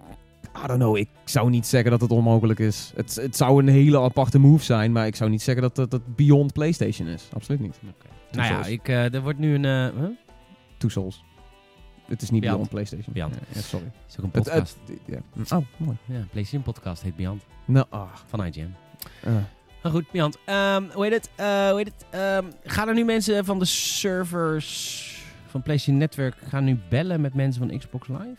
I 0.63 0.67
don't 0.67 0.79
know, 0.79 0.97
ik 0.97 1.07
zou 1.25 1.49
niet 1.49 1.65
zeggen 1.67 1.91
dat 1.91 2.01
het 2.01 2.11
onmogelijk 2.11 2.59
is. 2.59 2.91
Het, 2.95 3.15
het 3.15 3.35
zou 3.35 3.59
een 3.61 3.67
hele 3.67 3.99
aparte 4.01 4.39
move 4.39 4.63
zijn, 4.63 4.91
maar 4.91 5.07
ik 5.07 5.15
zou 5.15 5.29
niet 5.29 5.41
zeggen 5.41 5.63
dat 5.63 5.77
het, 5.77 5.91
dat 5.91 6.01
het 6.05 6.15
beyond 6.15 6.53
PlayStation 6.53 7.07
is. 7.07 7.27
Absoluut 7.33 7.61
niet. 7.61 7.79
Nou 8.31 8.47
ja, 8.53 8.65
ik, 8.65 8.87
eh, 8.87 9.13
er 9.13 9.21
wordt 9.21 9.39
nu 9.39 9.55
een... 9.55 9.65
eh 9.65 9.99
huh? 10.01 10.09
Two 10.77 10.89
Souls. 10.89 11.23
Het 12.07 12.21
is 12.21 12.29
niet 12.29 12.41
Beyond. 12.41 12.69
beyond 12.69 12.69
PlayStation. 12.69 13.13
Beyond. 13.13 13.35
Ja, 13.53 13.61
sorry. 13.61 13.91
is 14.07 14.15
ook 14.19 14.23
een 14.25 14.29
Het, 14.33 14.43
podcast. 14.43 14.77
het, 14.87 14.99
ja. 15.49 15.57
Oh, 15.57 15.65
mooi. 15.77 15.97
ja, 16.05 16.19
PlayStation 16.31 16.61
podcast 16.63 17.01
heet 17.03 17.15
Beyond. 17.15 17.43
Nou, 17.65 17.85
ah. 17.89 18.01
Van 18.27 18.45
IGN. 18.45 18.73
eh. 19.23 19.33
Maar 19.83 19.91
goed, 19.91 20.11
Beyond. 20.11 20.37
Ehm, 20.45 20.83
hoe 20.93 21.03
heet 21.03 21.13
het? 21.13 21.29
Eh, 21.35 21.45
hoe 21.69 21.77
heet 21.77 21.85
het? 21.97 22.05
Ehm, 22.09 22.45
gaan 22.63 22.87
er 22.87 22.93
nu 22.93 23.03
mensen 23.03 23.45
van 23.45 23.59
de 23.59 23.65
servers 23.65 25.07
van 25.47 25.61
PlayStation 25.61 25.97
Network 25.99 26.35
gaan 26.47 26.63
nu 26.63 26.79
bellen 26.89 27.21
met 27.21 27.33
mensen 27.33 27.67
van 27.67 27.77
Xbox 27.77 28.07
Live? 28.07 28.35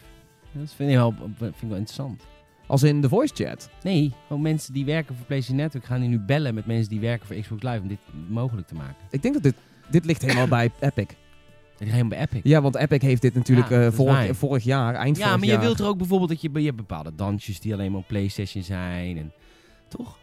Dat 0.52 0.72
vind 0.74 0.90
ik 0.90 0.96
wel, 0.96 1.14
vind 1.38 1.54
ik 1.62 1.68
wel 1.68 1.76
interessant. 1.76 2.22
Als 2.66 2.82
in 2.82 3.00
de 3.00 3.08
voice 3.08 3.34
chat. 3.34 3.70
Nee, 3.82 4.12
gewoon 4.26 4.42
mensen 4.42 4.72
die 4.72 4.84
werken 4.84 5.16
voor 5.16 5.26
PlayStation 5.26 5.62
Network 5.62 5.84
gaan 5.84 6.08
nu 6.08 6.18
bellen 6.18 6.54
met 6.54 6.66
mensen 6.66 6.88
die 6.88 7.00
werken 7.00 7.26
voor 7.26 7.36
Xbox 7.36 7.62
Live 7.62 7.80
om 7.80 7.88
dit 7.88 7.98
mogelijk 8.28 8.66
te 8.66 8.74
maken. 8.74 8.96
Ik 9.10 9.22
denk 9.22 9.34
dat 9.34 9.42
dit, 9.42 9.54
dit 9.90 10.04
ligt 10.04 10.22
helemaal 10.22 10.48
bij 10.48 10.70
Epic. 10.80 11.06
Dat 11.06 11.88
is 11.88 11.94
helemaal 11.94 12.08
bij 12.08 12.20
Epic. 12.20 12.40
Ja, 12.42 12.60
want 12.62 12.74
Epic 12.76 13.02
heeft 13.02 13.22
dit 13.22 13.34
natuurlijk 13.34 13.68
Ja, 13.68 13.84
eh, 13.86 13.92
vorig, 13.92 14.36
vorig 14.36 14.64
jaar, 14.64 14.94
eind 14.94 15.16
Ja, 15.16 15.22
vorig 15.22 15.38
maar 15.38 15.46
je 15.48 15.52
jaar. 15.52 15.62
wilt 15.62 15.80
er 15.80 15.86
ook 15.86 15.98
bijvoorbeeld 15.98 16.30
dat 16.30 16.40
je, 16.40 16.50
je 16.52 16.64
hebt 16.64 16.76
bepaalde 16.76 17.14
dansjes 17.14 17.60
die 17.60 17.72
alleen 17.72 17.90
maar 17.90 18.00
op 18.00 18.06
PlayStation 18.06 18.62
zijn. 18.62 19.16
En, 19.18 19.32
toch? 19.88 20.18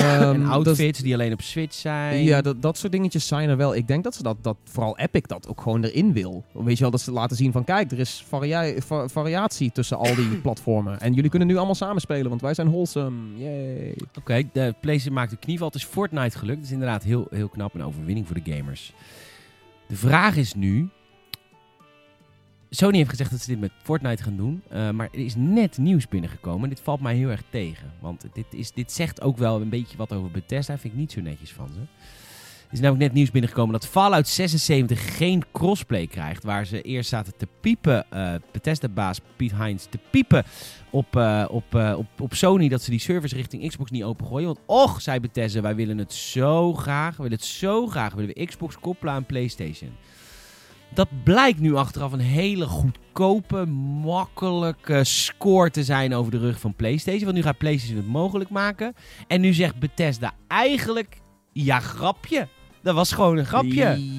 En 0.00 0.40
dat- 0.40 0.50
outfits 0.50 0.98
die 0.98 1.14
alleen 1.14 1.32
op 1.32 1.40
Switch 1.42 1.74
zijn. 1.74 2.22
Ja, 2.22 2.40
dat, 2.42 2.62
dat 2.62 2.78
soort 2.78 2.92
dingetjes 2.92 3.26
zijn 3.26 3.48
er 3.48 3.56
wel. 3.56 3.74
Ik 3.74 3.86
denk 3.86 4.04
dat 4.04 4.14
ze 4.14 4.22
dat, 4.22 4.36
dat 4.40 4.56
vooral 4.64 4.98
Epic 4.98 5.22
dat 5.26 5.48
ook 5.48 5.60
gewoon 5.60 5.84
erin 5.84 6.12
wil. 6.12 6.44
Weet 6.52 6.74
je 6.76 6.82
wel, 6.82 6.90
dat 6.90 7.00
ze 7.00 7.12
laten 7.12 7.36
zien 7.36 7.52
van 7.52 7.64
kijk, 7.64 7.90
er 7.92 7.98
is 7.98 8.24
varia- 8.28 8.80
va- 8.80 9.08
variatie 9.08 9.72
tussen 9.72 9.96
al 9.98 10.14
die 10.14 10.36
platformen. 10.42 11.00
En 11.00 11.12
jullie 11.14 11.30
kunnen 11.30 11.48
nu 11.48 11.56
allemaal 11.56 11.74
samenspelen, 11.74 12.28
want 12.28 12.40
wij 12.40 12.54
zijn 12.54 12.68
wholesome. 12.68 13.16
Yay. 13.36 13.94
Oké, 14.18 14.42
de 14.52 14.74
PlayStation 14.80 15.14
maakt 15.14 15.30
de 15.30 15.36
knieval. 15.36 15.66
Het 15.66 15.76
is 15.76 15.84
Fortnite 15.84 16.38
gelukt. 16.38 16.56
Dat 16.58 16.66
is 16.66 16.72
inderdaad 16.72 17.02
heel, 17.02 17.26
heel 17.30 17.48
knap. 17.48 17.74
Een 17.74 17.84
overwinning 17.84 18.26
voor 18.26 18.36
de 18.42 18.52
gamers. 18.52 18.92
De 19.86 19.96
vraag 19.96 20.36
is 20.36 20.54
nu... 20.54 20.88
Sony 22.74 22.96
heeft 22.96 23.10
gezegd 23.10 23.30
dat 23.30 23.40
ze 23.40 23.50
dit 23.50 23.60
met 23.60 23.72
Fortnite 23.82 24.22
gaan 24.22 24.36
doen. 24.36 24.62
eh, 24.68 24.90
maar 24.90 25.08
er 25.12 25.18
is 25.18 25.34
net 25.36 25.78
nieuws 25.78 26.08
binnengekomen. 26.08 26.68
Dit 26.68 26.80
valt 26.80 27.00
mij 27.00 27.14
heel 27.14 27.28
erg 27.28 27.42
tegen. 27.50 27.92
Want 28.00 28.26
dit, 28.32 28.44
is, 28.50 28.72
dit 28.72 28.92
zegt 28.92 29.20
ook 29.20 29.36
wel 29.38 29.60
een 29.60 29.68
beetje 29.68 29.96
wat 29.96 30.12
over 30.12 30.30
Bethesda. 30.30 30.78
Vind 30.78 30.92
ik 30.92 30.98
niet 30.98 31.12
zo 31.12 31.20
netjes 31.20 31.52
van 31.52 31.68
ze. 31.72 31.78
Er 31.80 32.78
is 32.78 32.80
namelijk 32.80 33.04
net 33.04 33.12
nieuws 33.12 33.30
binnengekomen 33.30 33.72
dat 33.72 33.86
Fallout 33.86 34.28
76 34.28 35.16
geen 35.16 35.42
crossplay 35.52 36.06
krijgt. 36.06 36.44
Waar 36.44 36.66
ze 36.66 36.82
eerst 36.82 37.08
zaten 37.08 37.36
te 37.36 37.48
piepen, 37.60 38.10
eh 38.10 38.34
Bethesda-baas 38.52 39.20
Piet 39.36 39.52
Heinz, 39.52 39.84
te 39.84 39.98
piepen 40.10 40.44
op, 40.90 41.16
eh, 41.16 41.44
op, 41.48 41.74
op, 41.74 42.06
op 42.20 42.34
Sony 42.34 42.68
dat 42.68 42.82
ze 42.82 42.90
die 42.90 43.00
servers 43.00 43.32
richting 43.32 43.68
Xbox 43.68 43.90
niet 43.90 44.04
opengooien. 44.04 44.46
Want 44.46 44.60
och, 44.66 45.00
zei 45.00 45.20
Bethesda, 45.20 45.60
wij 45.60 45.74
willen 45.74 45.98
het 45.98 46.12
zo 46.12 46.74
graag, 46.74 47.16
we 47.16 47.22
willen 47.22 47.38
het 47.38 47.46
zo 47.46 47.86
graag, 47.86 48.14
willen 48.14 48.34
we 48.34 48.46
Xbox 48.46 48.78
koppelen 48.78 49.14
aan 49.14 49.26
PlayStation. 49.26 49.90
Dat 50.94 51.08
blijkt 51.22 51.60
nu 51.60 51.74
achteraf 51.74 52.12
een 52.12 52.20
hele 52.20 52.66
goedkope, 52.66 53.66
makkelijke 54.02 55.04
score 55.04 55.70
te 55.70 55.84
zijn 55.84 56.14
over 56.14 56.30
de 56.30 56.38
rug 56.38 56.60
van 56.60 56.74
PlayStation. 56.74 57.24
Want 57.24 57.36
nu 57.36 57.42
gaat 57.42 57.58
PlayStation 57.58 57.96
het 57.96 58.06
mogelijk 58.06 58.50
maken. 58.50 58.94
En 59.26 59.40
nu 59.40 59.52
zegt 59.52 59.78
Bethesda 59.78 60.32
eigenlijk, 60.48 61.20
ja 61.52 61.80
grapje. 61.80 62.48
Dat 62.82 62.94
was 62.94 63.12
gewoon 63.12 63.36
een 63.36 63.46
grapje. 63.46 64.10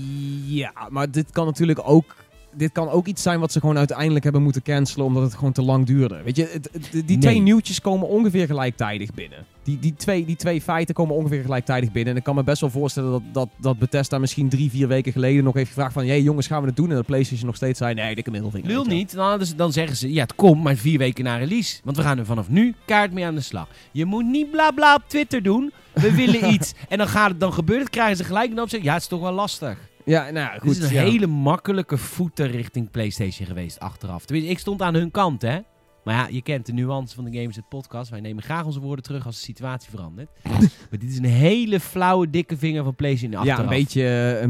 Ja, 0.45 0.73
maar 0.89 1.11
dit 1.11 1.31
kan 1.31 1.45
natuurlijk 1.45 1.81
ook... 1.83 2.15
Dit 2.57 2.71
kan 2.71 2.89
ook 2.89 3.07
iets 3.07 3.21
zijn 3.21 3.39
wat 3.39 3.51
ze 3.51 3.59
gewoon 3.59 3.77
uiteindelijk 3.77 4.23
hebben 4.23 4.43
moeten 4.43 4.61
cancelen 4.61 5.05
omdat 5.05 5.23
het 5.23 5.33
gewoon 5.33 5.51
te 5.51 5.61
lang 5.61 5.85
duurde. 5.85 6.21
Weet 6.23 6.35
je, 6.35 6.49
het- 6.51 6.69
het- 6.71 6.91
die 6.91 7.03
Nee. 7.05 7.17
twee 7.17 7.39
nieuwtjes 7.39 7.81
komen 7.81 8.07
ongeveer 8.07 8.45
gelijktijdig 8.47 9.13
binnen. 9.13 9.45
Die, 9.63 9.79
die, 9.79 9.93
twee, 9.95 10.25
die 10.25 10.35
twee 10.35 10.61
feiten 10.61 10.95
komen 10.95 11.15
ongeveer 11.15 11.41
gelijktijdig 11.41 11.91
binnen. 11.91 12.11
En 12.13 12.17
ik 12.19 12.23
kan 12.25 12.35
me 12.35 12.43
best 12.43 12.61
wel 12.61 12.69
voorstellen 12.69 13.11
dat, 13.11 13.21
dat, 13.31 13.49
dat 13.57 13.77
Bethesda 13.79 14.17
misschien 14.17 14.49
drie, 14.49 14.69
vier 14.69 14.87
weken 14.87 15.11
geleden 15.11 15.43
nog 15.43 15.53
heeft 15.53 15.67
gevraagd 15.67 15.93
van... 15.93 16.05
Hé 16.05 16.13
jongens, 16.13 16.47
gaan 16.47 16.61
we 16.61 16.67
het 16.67 16.75
doen? 16.75 16.89
En 16.89 16.95
dat 16.95 17.05
PlayStation 17.05 17.45
nog 17.45 17.55
steeds 17.55 17.77
zei, 17.79 17.93
nee, 17.93 18.15
dikke 18.15 18.31
middelvinger. 18.31 18.67
Weet 18.67 18.77
je 18.77 19.15
wel. 19.15 19.37
niet, 19.37 19.57
dan, 19.57 19.71
zeggen 19.73 19.95
ze, 19.97 20.13
ja 20.13 20.21
het 20.21 20.35
komt, 20.35 20.63
maar 20.63 20.75
vier 20.75 20.97
weken 20.97 21.23
na 21.23 21.35
release. 21.37 21.79
Want 21.83 21.97
we 21.97 22.03
gaan 22.03 22.17
er 22.17 22.25
vanaf 22.25 22.49
nu 22.49 22.75
kaart 22.85 23.13
mee 23.13 23.25
aan 23.25 23.35
de 23.35 23.41
slag. 23.41 23.67
Je 23.91 24.05
moet 24.05 24.25
niet 24.25 24.51
bla 24.51 24.71
bla 24.71 24.95
op 24.95 25.03
Twitter 25.07 25.43
doen. 25.43 25.71
We 25.93 26.13
willen 26.15 26.49
iets. 26.53 26.73
En 26.89 26.97
dan, 26.97 27.07
gaat 27.07 27.29
het, 27.29 27.39
dan 27.39 27.53
gebeurt 27.53 27.79
het, 27.81 27.89
krijgen 27.89 28.17
ze 28.17 28.23
gelijk 28.23 28.49
en 28.49 28.55
dan 28.55 28.69
zeggen, 28.69 28.87
ja 28.87 28.93
het 28.93 29.01
is 29.03 29.07
toch 29.09 29.21
wel 29.21 29.31
lastig. 29.33 29.77
Ja, 30.05 30.29
nou 30.29 30.59
goed. 30.59 30.71
is 30.71 30.79
een 30.79 30.93
ja. 30.93 31.03
hele 31.03 31.27
makkelijke 31.27 31.97
voeten 31.97 32.47
richting 32.47 32.91
PlayStation 32.91 33.47
geweest 33.47 33.79
achteraf. 33.79 34.25
Tenminste, 34.25 34.51
ik 34.51 34.59
stond 34.59 34.81
aan 34.81 34.93
hun 34.93 35.11
kant, 35.11 35.41
hè. 35.41 35.59
Maar 36.03 36.15
ja, 36.15 36.27
je 36.27 36.41
kent 36.41 36.65
de 36.65 36.73
nuance 36.73 37.15
van 37.15 37.23
de 37.25 37.37
Games 37.39 37.55
het 37.55 37.69
podcast. 37.69 38.09
Wij 38.09 38.19
nemen 38.19 38.43
graag 38.43 38.65
onze 38.65 38.79
woorden 38.79 39.03
terug 39.05 39.25
als 39.25 39.35
de 39.35 39.41
situatie 39.41 39.89
verandert. 39.89 40.29
maar 40.89 40.99
dit 40.99 41.09
is 41.09 41.17
een 41.17 41.25
hele 41.25 41.79
flauwe, 41.79 42.29
dikke 42.29 42.57
vinger 42.57 42.83
van 42.83 42.95
PlayStation 42.95 43.35
achteraf. 43.39 43.57
Ja, 43.57 43.63
een 43.63 43.69
beetje... 43.69 44.05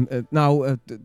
eh, 0.08 0.22
nou, 0.30 0.66
eh, 0.66 0.96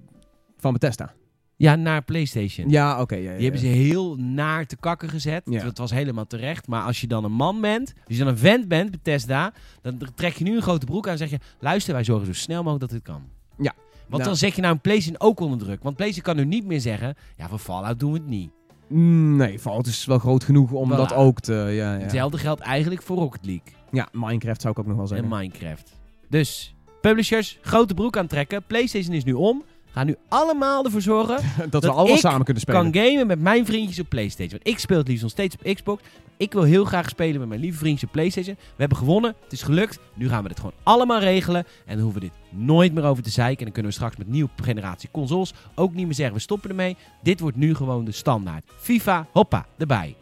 van 0.58 0.74
Bethesda. 0.74 1.14
Ja, 1.56 1.76
naar 1.76 2.04
PlayStation. 2.04 2.70
Ja, 2.70 3.02
oké. 3.02 3.16
ja, 3.16 3.22
ja, 3.22 3.34
Die 3.34 3.44
hebben 3.44 3.62
ze 3.62 3.68
heel 3.68 4.16
naar 4.16 4.66
te 4.66 4.76
kakken 4.76 5.10
gezet. 5.10 5.42
Ja. 5.46 5.64
Dat 5.64 5.78
was 5.78 5.92
helemaal 5.92 6.28
terecht. 6.28 6.68
Maar 6.68 6.84
als 6.84 7.02
je 7.02 7.08
dan 7.08 7.24
een 7.24 7.32
man 7.32 7.62
bent, 7.62 7.94
als 8.08 8.18
je 8.18 8.24
dan 8.24 8.28
een 8.28 8.38
vent 8.38 8.68
bent, 8.68 8.92
Bethesda, 8.92 9.54
dan 9.82 10.02
trek 10.16 10.34
je 10.34 10.44
nu 10.44 10.56
een 10.56 10.62
grote 10.62 10.86
broek 10.86 11.06
aan 11.06 11.12
en 11.12 11.18
zeg 11.18 11.30
je: 11.30 11.40
luister, 11.60 11.94
wij 11.94 12.04
zorgen 12.04 12.26
zo 12.26 12.34
snel 12.34 12.64
mogelijk 12.64 12.80
dat 12.80 12.90
dit 12.90 13.02
kan. 13.02 13.24
Ja. 13.58 13.74
Want 14.10 14.22
Nou. 14.22 14.24
dan 14.24 14.36
zet 14.36 14.56
je 14.56 14.62
nou 14.62 14.74
een 14.74 14.82
PlayStation 14.82 15.22
ook 15.22 15.40
onder 15.40 15.58
druk. 15.60 15.84
Want 15.84 15.96
PlayStation 15.96 16.36
kan 16.36 16.44
nu 16.46 16.50
niet 16.56 16.66
meer 16.66 16.82
zeggen: 16.82 17.16
ja, 17.38 17.48
voor 17.48 17.60
Fallout 17.60 18.00
doen 18.00 18.12
we 18.12 18.18
het 18.18 18.28
niet. 18.28 18.52
Mm, 18.88 19.36
Nee, 19.36 19.60
Fallout 19.60 19.88
is 19.88 20.06
wel 20.06 20.20
groot 20.20 20.44
genoeg 20.44 20.72
om 20.72 20.92
Voilà. 20.94 20.96
dat 20.96 21.14
ook 21.14 21.40
te... 21.40 21.54
Ja, 21.54 21.94
ja. 21.94 22.00
Hetzelfde 22.00 22.38
geldt 22.38 22.62
eigenlijk 22.62 23.02
voor 23.02 23.18
Rocket 23.18 23.46
League 23.46 23.74
ja, 23.92 24.08
Minecraft 24.12 24.62
zou 24.62 24.74
ik 24.74 24.80
ook 24.80 24.86
nog 24.86 24.96
wel 24.96 25.04
en 25.04 25.10
zeggen. 25.10 25.28
Minecraft. 25.28 26.00
Dus, 26.30 26.76
publishers, 27.02 27.58
grote 27.62 27.94
broek 27.94 28.18
aantrekken. 28.18 28.64
PlayStation 28.68 29.16
is 29.16 29.24
nu 29.24 29.34
om. 29.34 29.64
Gaan 29.92 30.06
nu 30.06 30.16
allemaal 30.28 30.86
ervoor 30.86 31.02
zorgen 31.02 31.38
dat, 31.70 31.84
we 31.84 31.92
allemaal 31.92 32.18
samen 32.18 32.44
kunnen 32.44 32.62
spelen. 32.62 32.92
kan 32.92 33.04
gamen 33.04 33.28
met 33.28 33.40
mijn 33.40 33.66
vriendjes 33.66 34.00
op 34.00 34.10
PlayStation. 34.10 34.60
Want 34.64 34.68
ik 34.76 34.80
speel 34.80 34.98
het 34.98 35.08
liefst 35.08 35.22
nog 35.22 35.32
steeds 35.32 35.56
op 35.56 35.74
Xbox. 35.76 36.04
Ik 36.38 36.54
wil 36.54 36.64
heel 36.64 36.86
graag 36.86 37.10
spelen 37.10 37.40
met 37.40 37.50
mijn 37.50 37.62
lieve 37.62 37.78
vriendjes 37.78 38.04
op 38.04 38.12
PlayStation. 38.12 38.56
We 38.56 38.76
hebben 38.78 38.98
gewonnen. 38.98 39.36
Het 39.44 39.52
is 39.52 39.62
gelukt. 39.62 40.00
Nu 40.14 40.30
gaan 40.30 40.42
we 40.44 40.48
dit 40.50 40.58
gewoon 40.60 40.74
allemaal 40.84 41.20
regelen. 41.20 41.66
En 41.86 41.94
dan 41.96 42.04
hoeven 42.04 42.22
we 42.22 42.28
dit 42.28 42.60
nooit 42.62 42.94
meer 42.94 43.04
over 43.04 43.24
te 43.24 43.30
zeiken. 43.30 43.58
En 43.58 43.64
dan 43.64 43.74
kunnen 43.74 43.92
we 43.92 43.98
straks 43.98 44.16
met 44.18 44.28
nieuwe 44.28 44.50
generatie 44.64 45.10
consoles 45.12 45.54
ook 45.76 45.94
niet 45.94 46.06
meer 46.06 46.16
zeggen 46.16 46.36
we 46.36 46.42
stoppen 46.42 46.70
ermee. 46.70 46.96
Dit 47.24 47.40
wordt 47.40 47.58
nu 47.58 47.76
gewoon 47.76 48.06
de 48.06 48.12
standaard. 48.12 48.64
FIFA, 48.80 49.28
hoppa, 49.32 49.66
erbij. 49.78 50.16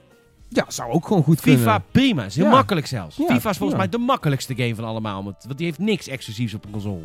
Ja, 0.49 0.65
zou 0.67 0.91
ook 0.91 1.07
gewoon 1.07 1.23
goed 1.23 1.39
FIFA, 1.39 1.57
kunnen. 1.63 1.83
prima. 1.91 2.23
Is 2.25 2.35
heel 2.35 2.45
Ja. 2.45 2.51
makkelijk 2.51 2.87
zelfs. 2.87 3.15
Ja, 3.17 3.25
FIFA 3.25 3.49
is 3.49 3.57
volgens 3.57 3.71
ja. 3.71 3.77
mij 3.77 3.89
de 3.89 3.97
makkelijkste 4.05 4.55
game 4.55 4.75
van 4.75 4.85
allemaal. 4.85 5.23
Want 5.23 5.57
die 5.57 5.65
heeft 5.65 5.79
niks 5.79 6.07
exclusiefs 6.07 6.53
op 6.53 6.65
een 6.65 6.71
console. 6.71 7.01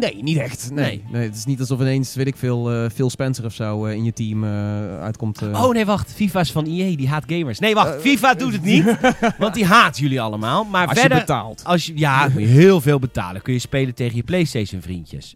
Nee, 0.00 0.22
niet 0.22 0.36
echt. 0.38 0.70
Nee. 0.70 0.84
Nee. 0.84 1.02
nee. 1.12 1.22
het 1.26 1.36
is 1.36 1.44
niet 1.44 1.60
alsof 1.60 1.80
ineens, 1.80 2.14
weet 2.14 2.26
ik 2.26 2.36
veel, 2.36 2.70
eh 2.72 2.90
Phil 2.94 3.10
Spencer 3.10 3.44
of 3.44 3.54
zo 3.54 3.86
eh, 3.86 3.94
in 3.94 4.04
je 4.04 4.12
team 4.12 4.44
eh, 4.44 5.00
uitkomt. 5.00 5.42
Oh 5.42 5.72
nee, 5.72 5.86
wacht. 5.86 6.12
FIFA 6.12 6.40
is 6.40 6.52
van 6.52 6.66
EA. 6.66 6.96
Die 6.96 7.08
haat 7.08 7.24
gamers. 7.26 7.58
Nee, 7.58 7.74
wacht. 7.74 8.00
FIFA 8.00 8.34
doet 8.34 8.52
het 8.52 8.62
niet. 8.62 8.84
want 9.38 9.54
die 9.54 9.64
haat 9.64 9.98
jullie 9.98 10.20
allemaal. 10.20 10.64
Maar 10.64 10.86
Als 10.88 10.98
verder... 10.98 11.18
je 11.18 11.24
betaalt. 11.24 11.64
Als 11.64 11.86
je, 11.86 11.92
ja, 11.98 12.28
heel 12.60 12.80
veel 12.80 12.98
betalen. 12.98 13.42
Kun 13.42 13.52
je 13.52 13.58
spelen 13.58 13.94
tegen 13.94 14.16
je 14.16 14.22
PlayStation 14.22 14.82
vriendjes. 14.82 15.34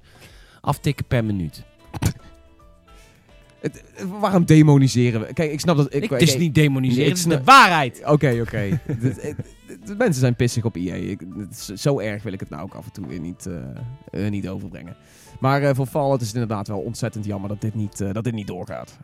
Aftikken 0.61 1.05
per 1.07 1.25
minuut. 1.25 1.63
Het- 3.61 3.83
waarom 4.21 4.45
demoniseren 4.45 5.21
we? 5.21 5.33
Kijk, 5.33 5.53
ik 5.53 5.61
snap 5.61 5.77
dat... 5.77 5.95
Ik, 5.95 6.03
Ik, 6.03 6.11
het 6.11 6.23
is 6.23 6.37
niet 6.37 6.55
demoniseren, 6.55 7.09
het 7.09 7.19
is 7.19 7.25
de 7.25 7.45
waarheid. 7.45 8.03
Oké, 8.05 8.39
oké. 8.41 8.81
mensen 9.87 10.21
zijn 10.21 10.37
pissig 10.37 10.65
op 10.65 10.77
EA. 10.77 11.17
Zo 11.77 11.99
erg 11.99 12.23
wil 12.23 12.33
ik 12.33 12.41
het 12.41 12.51
nou 12.51 12.63
ook 12.63 12.75
af 12.75 12.85
en 12.85 12.93
toe 12.93 13.07
weer 13.07 13.21
niet, 13.21 13.47
eh, 13.47 14.25
eh, 14.25 14.31
niet 14.31 14.49
overbrengen. 14.49 14.97
Maar 15.39 15.63
eh, 15.63 15.75
voor 15.75 15.87
Fallout 15.87 16.21
is 16.21 16.27
het 16.27 16.37
inderdaad 16.37 16.69
wel 16.69 16.79
ontzettend 16.79 17.25
jammer 17.25 17.49
dat 17.49 17.61
dit 17.61 17.75
niet, 17.75 18.01
eh, 18.01 18.13
dat 18.13 18.25
dit 18.25 18.33
niet 18.35 18.47
doorgaat. 18.47 18.99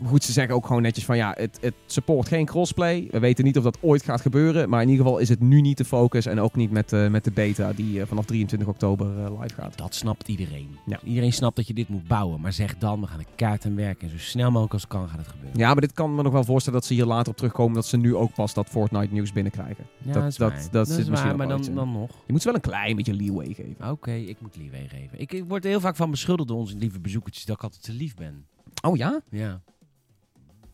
Maar 0.00 0.08
goed, 0.08 0.24
ze 0.24 0.32
zeggen 0.32 0.54
ook 0.54 0.66
gewoon 0.66 0.82
netjes 0.82 1.04
van 1.04 1.16
ja, 1.16 1.34
het, 1.38 1.58
het 1.60 1.74
support 1.86 2.28
geen 2.28 2.46
crossplay. 2.46 3.08
We 3.10 3.18
weten 3.18 3.44
niet 3.44 3.56
of 3.58 3.64
dat 3.64 3.78
ooit 3.80 4.02
gaat 4.02 4.20
gebeuren. 4.20 4.68
Maar 4.68 4.82
in 4.82 4.88
ieder 4.88 5.04
geval 5.04 5.20
is 5.20 5.28
het 5.28 5.40
nu 5.40 5.60
niet 5.60 5.78
de 5.78 5.84
focus. 5.84 6.26
En 6.26 6.40
ook 6.40 6.54
niet 6.54 6.70
met, 6.70 6.90
met 7.10 7.24
de 7.24 7.30
beta 7.30 7.72
die 7.72 8.04
vanaf 8.04 8.24
23 8.24 8.68
oktober 8.68 9.06
live 9.40 9.54
gaat. 9.54 9.78
Dat 9.78 9.94
snapt 9.94 10.28
iedereen. 10.28 10.68
Ja. 10.86 10.98
Iedereen 11.04 11.32
snapt 11.32 11.56
dat 11.56 11.66
je 11.66 11.74
dit 11.74 11.88
moet 11.88 12.06
bouwen. 12.08 12.40
Maar 12.40 12.52
zeg 12.52 12.78
dan, 12.78 13.00
we 13.00 13.06
gaan 13.06 13.18
de 13.18 13.24
kaart 13.36 13.64
aan 13.66 13.76
werken. 13.76 14.08
En 14.08 14.18
zo 14.18 14.18
snel 14.18 14.48
mogelijk 14.50 14.72
als 14.72 14.86
kan 14.86 15.08
gaat 15.08 15.18
het 15.18 15.28
gebeuren. 15.28 15.58
Ja, 15.58 15.72
maar 15.72 15.80
dit 15.80 15.92
kan 15.92 16.14
me 16.14 16.22
nog 16.22 16.32
wel 16.32 16.44
voorstellen 16.44 16.78
dat 16.78 16.88
ze 16.88 16.94
hier 16.94 17.04
later 17.04 17.30
op 17.30 17.36
terugkomen. 17.36 17.74
Dat 17.74 17.86
ze 17.86 17.96
nu 17.96 18.14
ook 18.14 18.34
pas 18.34 18.54
dat 18.54 18.68
Fortnite 18.68 19.12
nieuws 19.12 19.32
binnenkrijgen. 19.32 19.84
Ja, 19.98 20.12
dat- 20.12 20.24
is 20.24 20.36
dat- 20.36 20.52
waar. 20.52 20.68
dat 20.70 20.88
zit 20.88 20.98
is 20.98 21.08
misschien 21.08 21.36
waar, 21.36 21.48
ook 21.48 21.56
maar 21.56 21.62
dan, 21.62 21.74
dan 21.74 21.92
nog. 21.92 22.10
Je 22.26 22.32
moet 22.32 22.40
ze 22.42 22.46
wel 22.46 22.56
een 22.56 22.70
klein 22.70 22.96
beetje 22.96 23.14
leeway 23.14 23.54
geven. 23.54 23.90
Oké, 23.90 24.12
ik 24.12 24.36
moet 24.40 24.56
leeway 24.56 24.88
geven. 24.88 25.20
Ik, 25.20 25.32
ik 25.32 25.44
word 25.48 25.55
er 25.64 25.70
heel 25.70 25.80
vaak 25.80 25.96
van 25.96 26.10
beschuldigd 26.10 26.48
door 26.48 26.58
onze 26.58 26.76
lieve 26.76 27.00
bezoekertjes 27.00 27.44
dat 27.44 27.56
ik 27.56 27.62
altijd 27.62 27.82
te 27.82 27.92
lief 27.92 28.14
ben. 28.14 28.46
Oh 28.82 28.96
ja? 28.96 29.20
Ja. 29.30 29.62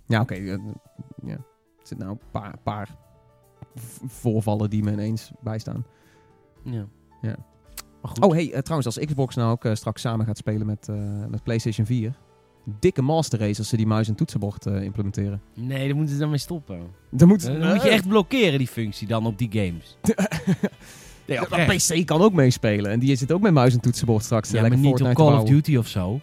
Ja, 0.07 0.20
oké. 0.20 0.35
eh, 0.35 0.59
ja. 1.24 1.33
Er 1.78 1.89
zit 1.89 1.99
nou 1.99 2.11
een 2.11 2.20
paar, 2.30 2.59
paar 2.62 2.97
v- 3.74 3.99
voorvallen 4.07 4.70
die 4.70 4.83
me 4.83 4.93
ineens 4.93 5.30
bijstaan. 5.43 5.85
Ja. 6.64 6.87
Ja. 7.22 7.37
Maar 8.03 8.11
goed. 8.11 8.24
Oh, 8.24 8.33
hey, 8.33 8.53
eh, 8.53 8.59
trouwens, 8.61 8.97
als 8.97 9.07
Xbox 9.07 9.35
nou 9.35 9.51
ook 9.51 9.64
eh, 9.64 9.74
straks 9.74 10.01
samen 10.01 10.26
gaat 10.26 10.37
spelen 10.37 10.66
met, 10.66 10.89
eh, 10.89 11.26
met 11.26 11.43
PlayStation 11.43 11.87
4. 11.87 12.14
Dikke 12.64 13.03
master 13.03 13.39
race 13.39 13.59
als 13.59 13.68
ze 13.68 13.76
die 13.76 13.87
muis 13.87 14.09
en 14.09 14.14
toetsenbord 14.14 14.66
eh, 14.66 14.83
implementeren. 14.83 15.43
Nee, 15.55 15.87
daar 15.87 15.97
moeten 15.97 16.14
ze 16.14 16.20
dan 16.20 16.28
mee 16.28 16.39
stoppen. 16.39 16.91
Dan 17.11 17.28
moet, 17.28 17.43
Dan 17.43 17.72
moet 17.72 17.83
je 17.83 17.89
echt 17.89 18.09
blokkeren, 18.09 18.59
die 18.59 18.66
functie 18.68 19.07
dan 19.09 19.26
op 19.26 19.39
die 19.39 19.49
games. 19.53 19.97
Op 21.41 21.49
de 21.51 21.74
PC 22.01 22.07
kan 22.07 22.20
ook 22.20 22.33
meespelen. 22.33 22.91
En 22.91 22.99
die 22.99 23.16
zit 23.16 23.33
ook 23.33 23.41
met 23.41 23.53
muis 23.53 23.74
en 23.74 23.80
toetsenbord 23.80 24.24
straks. 24.24 24.49
eh, 24.49 24.55
Ja, 24.55 24.61
maar 24.61 24.70
lekker 24.70 24.89
niet 24.91 25.03
op 25.03 25.14
Call 25.14 25.37
of. 25.39 25.49
Duty 25.49 25.76
of 25.76 25.87
zo. 25.87 26.20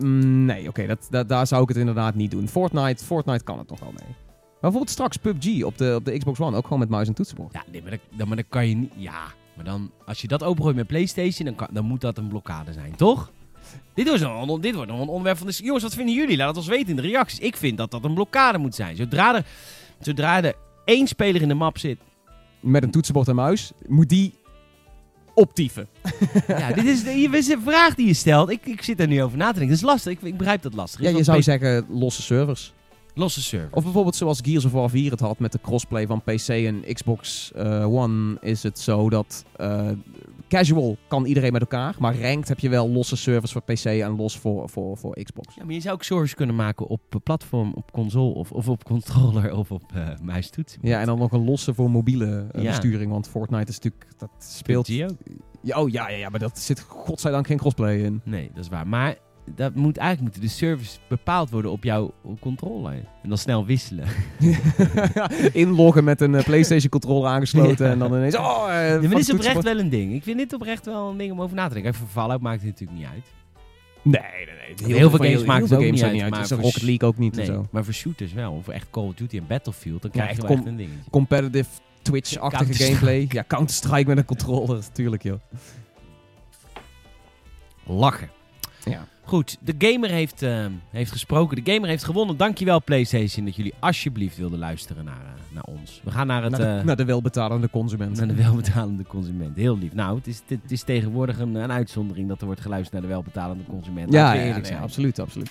Mm, 0.00 0.44
Nee, 0.44 0.68
oké, 0.68 0.86
dat, 0.86 1.06
dat, 1.10 1.28
daar 1.28 1.46
zou 1.46 1.62
ik 1.62 1.68
het 1.68 1.76
inderdaad 1.76 2.14
niet 2.14 2.30
doen. 2.30 2.48
Fortnite, 2.48 3.04
Fortnite 3.04 3.44
kan 3.44 3.58
het 3.58 3.68
nog 3.68 3.80
wel 3.80 3.92
mee. 3.98 4.06
Maar 4.08 4.70
bijvoorbeeld 4.70 4.90
straks 4.90 5.16
PUBG 5.16 5.62
op 5.64 5.78
de, 5.78 5.94
op 5.94 6.04
de 6.04 6.18
Xbox 6.18 6.40
One 6.40 6.56
ook 6.56 6.62
gewoon 6.64 6.78
met 6.78 6.88
muis 6.88 7.08
en 7.08 7.14
toetsenbord. 7.14 7.52
Ja, 7.52 7.62
nee, 7.72 7.82
maar, 7.82 7.90
dat, 7.90 8.00
dan, 8.16 8.26
maar 8.28 8.36
dan 8.36 8.46
kan 8.48 8.68
je 8.68 8.74
niet... 8.74 8.92
Ja, 8.96 9.20
maar 9.56 9.64
dan... 9.64 9.90
Als 10.06 10.20
je 10.20 10.28
dat 10.28 10.42
opengooit 10.42 10.76
met 10.76 10.86
Playstation, 10.86 11.46
dan, 11.46 11.54
kan, 11.54 11.68
dan 11.72 11.84
moet 11.84 12.00
dat 12.00 12.18
een 12.18 12.28
blokkade 12.28 12.72
zijn, 12.72 12.96
toch? 12.96 13.30
Dit, 13.94 14.06
een, 14.08 14.60
dit 14.60 14.74
wordt 14.74 14.90
nog 14.90 15.00
een 15.00 15.08
onderwerp 15.08 15.38
van 15.38 15.46
de... 15.46 15.52
Jongens, 15.62 15.82
wat 15.82 15.94
vinden 15.94 16.14
jullie? 16.14 16.36
Laat 16.36 16.48
het 16.48 16.56
ons 16.56 16.66
weten 16.66 16.88
in 16.88 16.96
de 16.96 17.02
reacties. 17.02 17.38
Ik 17.38 17.56
vind 17.56 17.76
dat 17.76 17.90
dat 17.90 18.04
een 18.04 18.14
blokkade 18.14 18.58
moet 18.58 18.74
zijn. 18.74 18.96
Zodra 18.96 19.34
er, 19.34 19.44
zodra 20.00 20.42
er 20.44 20.54
één 20.84 21.06
speler 21.06 21.42
in 21.42 21.48
de 21.48 21.54
map 21.54 21.78
zit... 21.78 21.98
Met 22.62 22.82
een 22.82 22.90
toetsenbord 22.90 23.28
en 23.28 23.34
muis 23.34 23.72
moet 23.86 24.08
die 24.08 24.34
optieven. 25.34 25.88
ja, 26.46 26.72
dit 26.72 26.84
is, 26.84 27.04
de, 27.04 27.28
is 27.32 27.48
een 27.48 27.62
vraag 27.62 27.94
die 27.94 28.06
je 28.06 28.14
stelt. 28.14 28.50
Ik, 28.50 28.66
ik 28.66 28.82
zit 28.82 29.00
er 29.00 29.06
nu 29.06 29.22
over 29.22 29.38
na 29.38 29.52
te 29.52 29.58
denken. 29.58 29.68
Dat 29.68 29.84
is 29.84 29.90
lastig. 29.90 30.12
Ik, 30.12 30.22
ik 30.22 30.36
begrijp 30.36 30.62
dat 30.62 30.74
lastig. 30.74 31.00
Ja, 31.00 31.08
je 31.08 31.22
zou 31.22 31.42
zeggen 31.42 31.86
losse 31.88 32.22
servers. 32.22 32.72
Losse 33.14 33.42
server. 33.42 33.68
Of 33.72 33.82
bijvoorbeeld 33.82 34.16
zoals 34.16 34.40
Gears 34.42 34.64
of 34.64 34.72
War 34.72 34.90
4 34.90 35.10
het 35.10 35.20
had 35.20 35.38
met 35.38 35.52
de 35.52 35.60
crossplay 35.62 36.06
van 36.06 36.22
PC 36.22 36.48
en 36.48 36.84
Xbox 36.92 37.52
eh, 37.54 37.94
One 37.94 38.36
is 38.40 38.62
het 38.62 38.78
zo 38.78 39.10
dat 39.10 39.44
eh, 39.56 39.88
casual 40.56 40.96
kan 41.08 41.24
iedereen 41.24 41.52
met 41.52 41.60
elkaar, 41.60 41.94
maar 41.98 42.20
ranked 42.20 42.48
heb 42.48 42.58
je 42.58 42.68
wel 42.68 42.88
losse 42.90 43.16
servers 43.16 43.52
voor 43.52 43.62
PC 43.62 43.84
en 43.84 44.16
los 44.16 44.38
voor, 44.38 44.68
voor, 44.68 44.96
voor 44.98 45.22
Xbox. 45.22 45.54
Ja, 45.54 45.64
maar 45.64 45.74
je 45.74 45.80
zou 45.80 45.94
ook 45.94 46.02
servers 46.02 46.34
kunnen 46.34 46.56
maken 46.56 46.86
op 46.86 47.00
eh, 47.08 47.20
platform, 47.22 47.72
op 47.74 47.92
console 47.92 48.34
of, 48.34 48.52
of 48.52 48.68
op 48.68 48.84
controller 48.84 49.54
of 49.54 49.70
op 49.70 49.82
eh 49.94 50.08
muistoets. 50.22 50.76
Ja, 50.80 51.00
en 51.00 51.06
dan 51.06 51.18
nog 51.18 51.32
een 51.32 51.44
losse 51.44 51.74
voor 51.74 51.90
mobiele 51.90 52.46
Ja. 52.52 52.62
besturing, 52.62 53.10
want 53.10 53.28
Fortnite 53.28 53.70
is 53.70 53.74
natuurlijk, 53.80 54.06
dat 54.18 54.30
speelt... 54.38 54.86
Ja, 54.86 55.80
oh 55.80 55.90
ja, 55.90 56.08
ja, 56.08 56.16
ja, 56.16 56.28
maar 56.28 56.40
dat 56.40 56.58
zit 56.58 56.80
godzijdank 56.80 57.46
geen 57.46 57.58
crossplay 57.58 57.96
in. 57.96 58.20
Nee, 58.24 58.50
dat 58.54 58.64
is 58.64 58.70
waar. 58.70 58.86
Maar 58.86 59.16
dat 59.44 59.74
moet, 59.74 59.96
eigenlijk 59.96 60.20
moeten 60.20 60.50
de 60.50 60.56
servers 60.56 60.98
bepaald 61.08 61.50
worden 61.50 61.70
op 61.70 61.84
jouw 61.84 62.14
controller. 62.40 62.92
En 63.22 63.28
dan 63.28 63.38
snel 63.38 63.66
wisselen. 63.66 64.06
Inloggen 65.52 66.04
met 66.04 66.20
een 66.20 66.34
eh, 66.34 66.44
PlayStation 66.44 66.90
controller 66.90 67.30
aangesloten 67.30 67.86
en 67.90 67.98
dan 67.98 68.14
ineens... 68.14 68.36
Oh, 68.36 68.64
Ja, 68.68 68.98
maar 69.00 69.00
dit 69.00 69.18
is 69.18 69.32
oprecht 69.32 69.62
wel 69.62 69.78
een 69.78 69.88
ding. 69.88 70.14
Ik 70.14 70.22
vind 70.22 70.38
dit 70.38 70.52
oprecht 70.52 70.86
wel 70.86 71.10
een 71.10 71.16
ding 71.16 71.32
om 71.32 71.42
over 71.42 71.56
na 71.56 71.68
te 71.68 71.74
denken. 71.74 71.94
Voor 71.94 72.08
Fallout 72.08 72.40
maakt 72.40 72.62
het 72.62 72.70
natuurlijk 72.70 72.98
niet 72.98 73.08
uit. 73.08 73.24
Nee, 74.02 74.22
nee, 74.46 74.74
nee. 74.86 74.96
Heel 74.96 75.10
veel 75.10 75.18
games 75.18 75.44
maken 75.44 75.62
het 75.62 75.72
ook 75.72 75.80
games 75.82 76.02
niet 76.02 76.20
uit, 76.22 76.30
maar 76.30 76.40
Het 76.40 76.50
is 76.50 76.56
voor 76.56 76.64
Rocket 76.64 76.82
League 76.82 77.08
ook 77.08 77.18
niet 77.18 77.36
Nee, 77.36 77.46
en 77.46 77.52
zo. 77.52 77.66
maar 77.70 77.84
voor 77.84 77.94
shooters 77.94 78.32
wel. 78.32 78.60
Voor 78.64 78.72
echt 78.74 78.86
Call 78.90 79.04
of 79.04 79.14
Duty 79.14 79.36
en 79.36 79.46
Battlefield, 79.46 80.02
dan 80.02 80.10
Ja, 80.14 80.20
krijg 80.22 80.36
je 80.36 80.42
wel 80.42 80.50
echt 80.56 80.66
een 80.66 80.76
dingetje. 80.76 81.10
Competitive 81.10 81.68
Twitch-achtige 82.02 82.74
gameplay. 82.74 83.26
Ja, 83.28 83.44
Counter-Strike 83.46 84.08
met 84.08 84.18
een 84.18 84.24
controller, 84.24 84.76
natuurlijk 84.88 85.22
joh. 85.22 85.40
Lachen. 87.86 88.30
Ja. 88.84 89.06
Goed, 89.32 89.58
de 89.60 89.74
gamer 89.78 90.10
heeft, 90.10 90.42
eh, 90.42 90.66
heeft 90.90 91.10
gesproken. 91.10 91.64
De 91.64 91.72
gamer 91.72 91.88
heeft 91.88 92.04
gewonnen. 92.04 92.36
Dankjewel 92.36 92.82
PlayStation 92.82 93.44
dat 93.44 93.56
jullie 93.56 93.74
alsjeblieft 93.78 94.36
wilden 94.36 94.58
luisteren 94.58 95.04
naar, 95.04 95.20
eh, 95.24 95.54
naar 95.54 95.62
ons. 95.62 96.00
We 96.04 96.10
gaan 96.10 96.26
naar 96.26 96.42
het... 96.42 96.50
Naar 96.50 96.60
de, 96.60 96.78
eh, 96.78 96.84
naar 96.84 96.96
de 96.96 97.04
welbetalende 97.04 97.70
consument. 97.70 98.16
Naar 98.16 98.26
de 98.26 98.34
welbetalende 98.34 99.04
consument. 99.04 99.56
Heel 99.56 99.78
lief. 99.78 99.92
Nou, 99.94 100.16
het 100.16 100.26
is, 100.26 100.42
het 100.46 100.70
is 100.70 100.82
tegenwoordig 100.82 101.38
een, 101.38 101.54
een 101.54 101.72
uitzondering 101.72 102.28
dat 102.28 102.40
er 102.40 102.46
wordt 102.46 102.60
geluisterd 102.60 102.92
naar 102.92 103.02
de 103.02 103.08
welbetalende 103.08 103.64
consument. 103.64 104.12
ja, 104.12 104.32
ja, 104.32 104.40
eerlijk 104.40 104.56
nee, 104.56 104.64
zijn. 104.66 104.82
absoluut, 104.82 105.18
absoluut. 105.18 105.50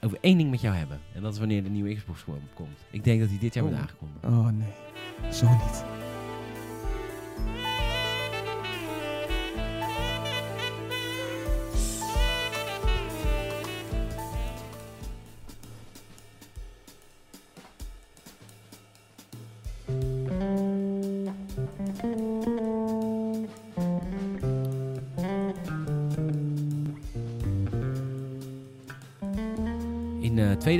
Over 0.00 0.18
één 0.20 0.38
ding 0.38 0.50
met 0.50 0.60
jou 0.60 0.76
hebben. 0.76 1.00
En 1.14 1.22
dat 1.22 1.32
is 1.32 1.38
wanneer 1.38 1.62
de 1.62 1.70
nieuwe 1.70 1.94
Xbox 1.94 2.24
komt. 2.54 2.78
Ik 2.90 3.04
denk 3.04 3.20
dat 3.20 3.28
die 3.28 3.38
dit 3.38 3.54
jaar 3.54 3.64
wordt 3.64 3.78
Oh. 3.78 3.84
aangekondigd. 3.84 4.24
Oh 4.24 4.48
nee, 4.58 5.32
zo 5.32 5.48
niet. 5.48 5.84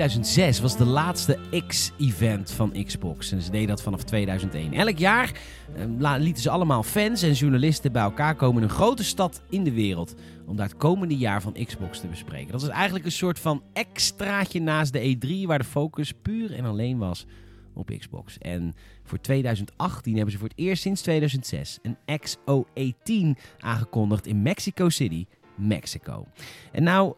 2006 0.00 0.60
was 0.60 0.76
de 0.76 0.84
laatste 0.84 1.38
X-event 1.66 2.50
van 2.50 2.84
Xbox. 2.84 3.32
En 3.32 3.42
ze 3.42 3.50
deden 3.50 3.68
dat 3.68 3.82
vanaf 3.82 4.02
2001. 4.02 4.72
Elk 4.72 4.98
jaar 4.98 5.32
eh, 5.74 5.84
la- 5.98 6.16
lieten 6.16 6.42
ze 6.42 6.50
allemaal 6.50 6.82
fans 6.82 7.22
en 7.22 7.32
journalisten 7.32 7.92
bij 7.92 8.02
elkaar 8.02 8.34
komen 8.34 8.62
in 8.62 8.68
een 8.68 8.74
grote 8.74 9.04
stad 9.04 9.42
in 9.50 9.64
de 9.64 9.72
wereld. 9.72 10.14
Om 10.46 10.56
daar 10.56 10.66
het 10.68 10.76
komende 10.76 11.16
jaar 11.16 11.42
van 11.42 11.56
Xbox 11.66 12.00
te 12.00 12.06
bespreken. 12.06 12.52
Dat 12.52 12.62
is 12.62 12.68
eigenlijk 12.68 13.04
een 13.04 13.12
soort 13.12 13.38
van 13.38 13.62
extraatje 13.72 14.60
naast 14.60 14.92
de 14.92 15.16
E3, 15.16 15.46
waar 15.46 15.58
de 15.58 15.64
focus 15.64 16.12
puur 16.22 16.54
en 16.54 16.64
alleen 16.64 16.98
was 16.98 17.26
op 17.74 17.92
Xbox. 17.98 18.38
En 18.38 18.74
voor 19.04 19.20
2018 19.20 20.14
hebben 20.14 20.32
ze 20.32 20.38
voor 20.38 20.48
het 20.48 20.58
eerst 20.58 20.82
sinds 20.82 21.02
2006 21.02 21.78
een 21.82 21.96
XO18 22.20 23.40
aangekondigd 23.58 24.26
in 24.26 24.42
Mexico 24.42 24.88
City, 24.88 25.26
Mexico. 25.56 26.26
En 26.72 26.82
nou 26.82 27.14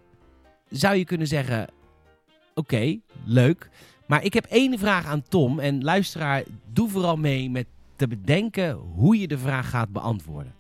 zou 0.68 0.96
je 0.96 1.04
kunnen 1.04 1.26
zeggen: 1.26 1.68
Oké, 2.54 2.98
leuk. 3.24 3.70
Maar 4.06 4.24
ik 4.24 4.34
heb 4.34 4.44
één 4.44 4.78
vraag 4.78 5.06
aan 5.06 5.22
Tom. 5.22 5.58
En 5.58 5.84
luisteraar, 5.84 6.42
doe 6.72 6.88
vooral 6.88 7.16
mee 7.16 7.50
met 7.50 7.66
te 7.96 8.08
bedenken 8.08 8.74
hoe 8.74 9.18
je 9.18 9.28
de 9.28 9.38
vraag 9.38 9.70
gaat 9.70 9.92
beantwoorden. 9.92 10.54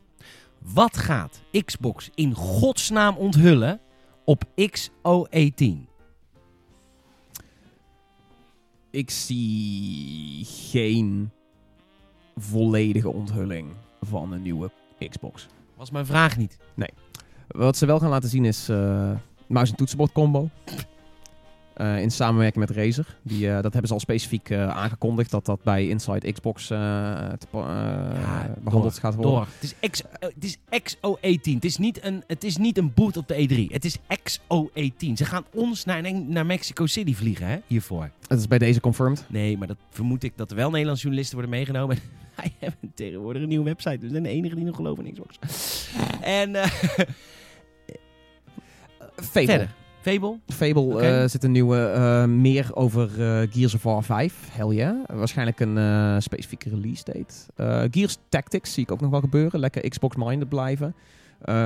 Wat 0.58 0.96
gaat 0.96 1.42
Xbox 1.64 2.10
in 2.14 2.34
godsnaam 2.34 3.16
onthullen 3.16 3.80
op 4.24 4.44
XO18? 4.44 5.90
Ik 8.90 9.10
zie 9.10 10.44
geen 10.44 11.30
volledige 12.36 13.08
onthulling 13.08 13.68
van 14.00 14.32
een 14.32 14.42
nieuwe 14.42 14.70
Xbox. 15.08 15.46
Was 15.76 15.90
mijn 15.90 16.06
vraag 16.06 16.36
niet. 16.36 16.58
Wat 17.48 17.76
ze 17.76 17.86
wel 17.86 17.98
gaan 17.98 18.10
laten 18.10 18.28
zien 18.28 18.44
is 18.44 18.68
eh 18.68 19.10
muis- 19.46 19.70
en 19.70 19.76
toetsenbord 19.76 20.12
combo. 20.12 20.48
Eh, 21.74 22.00
in 22.00 22.10
samenwerking 22.10 22.66
met 22.66 22.76
Razer. 22.76 23.16
Die, 23.22 23.48
eh, 23.48 23.54
dat 23.54 23.62
hebben 23.62 23.86
ze 23.86 23.92
al 23.92 24.00
specifiek 24.00 24.50
eh, 24.50 24.68
aangekondigd. 24.68 25.30
Dat 25.30 25.46
dat 25.46 25.62
bij 25.62 25.88
Inside 25.88 26.32
Xbox 26.32 26.68
Ja, 26.68 27.36
behandeld 28.62 28.98
gaat 28.98 29.14
worden. 29.14 29.32
Door. 29.32 29.46
Het 29.58 29.74
is, 29.80 29.90
X, 29.90 30.02
het 30.18 30.44
is 30.44 30.58
XO18. 30.70 31.54
Het 31.54 31.64
is, 31.64 31.76
niet 31.76 32.04
een, 32.04 32.22
het 32.26 32.44
is 32.44 32.56
niet 32.56 32.78
een 32.78 32.94
boot 32.94 33.16
op 33.16 33.28
de 33.28 33.34
E3. 33.34 33.72
Het 33.72 33.84
is 33.84 33.98
XO18. 33.98 35.12
Ze 35.14 35.24
gaan 35.24 35.44
ons 35.52 35.84
naar, 35.84 36.14
naar 36.14 36.46
Mexico 36.46 36.86
City 36.86 37.14
vliegen 37.14 37.46
hè, 37.46 37.58
hiervoor. 37.66 38.10
Het 38.26 38.38
is 38.38 38.48
bij 38.48 38.58
deze 38.58 38.80
confirmed. 38.80 39.24
Nee, 39.28 39.58
maar 39.58 39.68
dat 39.68 39.76
vermoed 39.90 40.22
ik 40.22 40.32
dat 40.36 40.50
er 40.50 40.56
wel 40.56 40.70
Nederlandse 40.70 41.02
journalisten 41.02 41.38
worden 41.38 41.56
meegenomen. 41.56 41.98
Wij 42.36 42.52
hebben 42.58 42.92
tegenwoordig 42.94 43.42
een 43.42 43.48
nieuwe 43.48 43.64
website, 43.64 43.98
dus 43.98 44.06
we 44.06 44.10
zijn 44.10 44.22
de 44.22 44.28
enige 44.28 44.54
die 44.54 44.64
nog 44.64 44.76
geloven 44.76 45.06
in 45.06 45.12
Xbox. 45.12 45.38
En 46.20 46.54
verder, 49.16 49.68
Fable. 50.02 50.38
Fable 50.46 51.00
eh, 51.00 51.28
zit 51.28 51.44
een 51.44 51.52
nieuwe, 51.52 51.78
eh, 51.86 52.24
meer 52.24 52.70
over 52.74 53.10
eh, 53.22 53.48
Gears 53.50 53.74
of 53.74 53.82
War 53.82 54.02
5. 54.04 54.48
Hell 54.50 54.68
yeah. 54.74 54.96
Waarschijnlijk 55.06 55.60
een 55.60 56.22
specifieke 56.22 56.68
release 56.68 57.04
date. 57.04 57.88
Gears 57.90 58.16
Tactics 58.28 58.72
zie 58.72 58.82
ik 58.82 58.92
ook 58.92 59.00
nog 59.00 59.10
wel 59.10 59.20
gebeuren. 59.20 59.60
Lekker 59.60 59.88
Xbox-minded 59.88 60.48
blijven. 60.48 60.94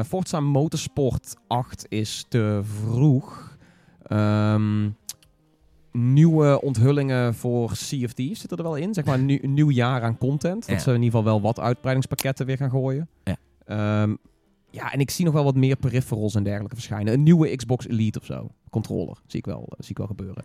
Forza 0.07 0.41
Motorsport 0.41 1.35
8 1.47 1.87
is 1.89 2.27
te 2.29 2.61
vroeg. 2.85 3.57
Ehm, 4.03 4.89
nieuwe 5.93 6.61
onthullingen 6.61 7.35
voor 7.35 7.73
Thieves 7.73 8.41
zitten 8.41 8.59
er 8.59 8.63
wel 8.65 8.77
in. 8.77 8.95
Zeg 8.95 9.05
maar 9.05 9.19
een, 9.19 9.41
nieuw- 9.55 9.71
jaar 9.71 10.03
aan 10.03 10.19
content. 10.19 10.67
Dat 10.67 10.77
Ja. 10.77 10.83
ze 10.83 10.89
in 10.89 11.03
ieder 11.03 11.19
geval 11.19 11.25
wel 11.25 11.41
wat 11.41 11.61
uitbreidingspakketten 11.61 12.47
weer 12.47 12.57
gaan 12.57 12.71
gooien. 12.71 13.09
Ja. 13.25 13.37
Ehm, 13.65 14.15
ja, 14.77 14.93
en 14.93 15.01
ik 15.01 15.11
zie 15.11 15.25
nog 15.25 15.35
wel 15.35 15.45
wat 15.45 15.55
meer 15.55 15.77
peripherals 15.77 16.35
en 16.35 16.43
dergelijke 16.43 16.75
verschijnen. 16.75 17.13
Een 17.13 17.23
nieuwe 17.23 17.57
Xbox 17.57 17.87
Elite 17.87 18.19
of 18.19 18.25
zo. 18.25 18.51
Controller. 18.71 19.17
Zie 19.27 19.39
ik 19.39 19.45
wel, 19.45 19.67
eh, 19.71 19.77
zie 19.79 19.91
ik 19.91 19.99
wel 19.99 20.07
gebeuren. 20.07 20.45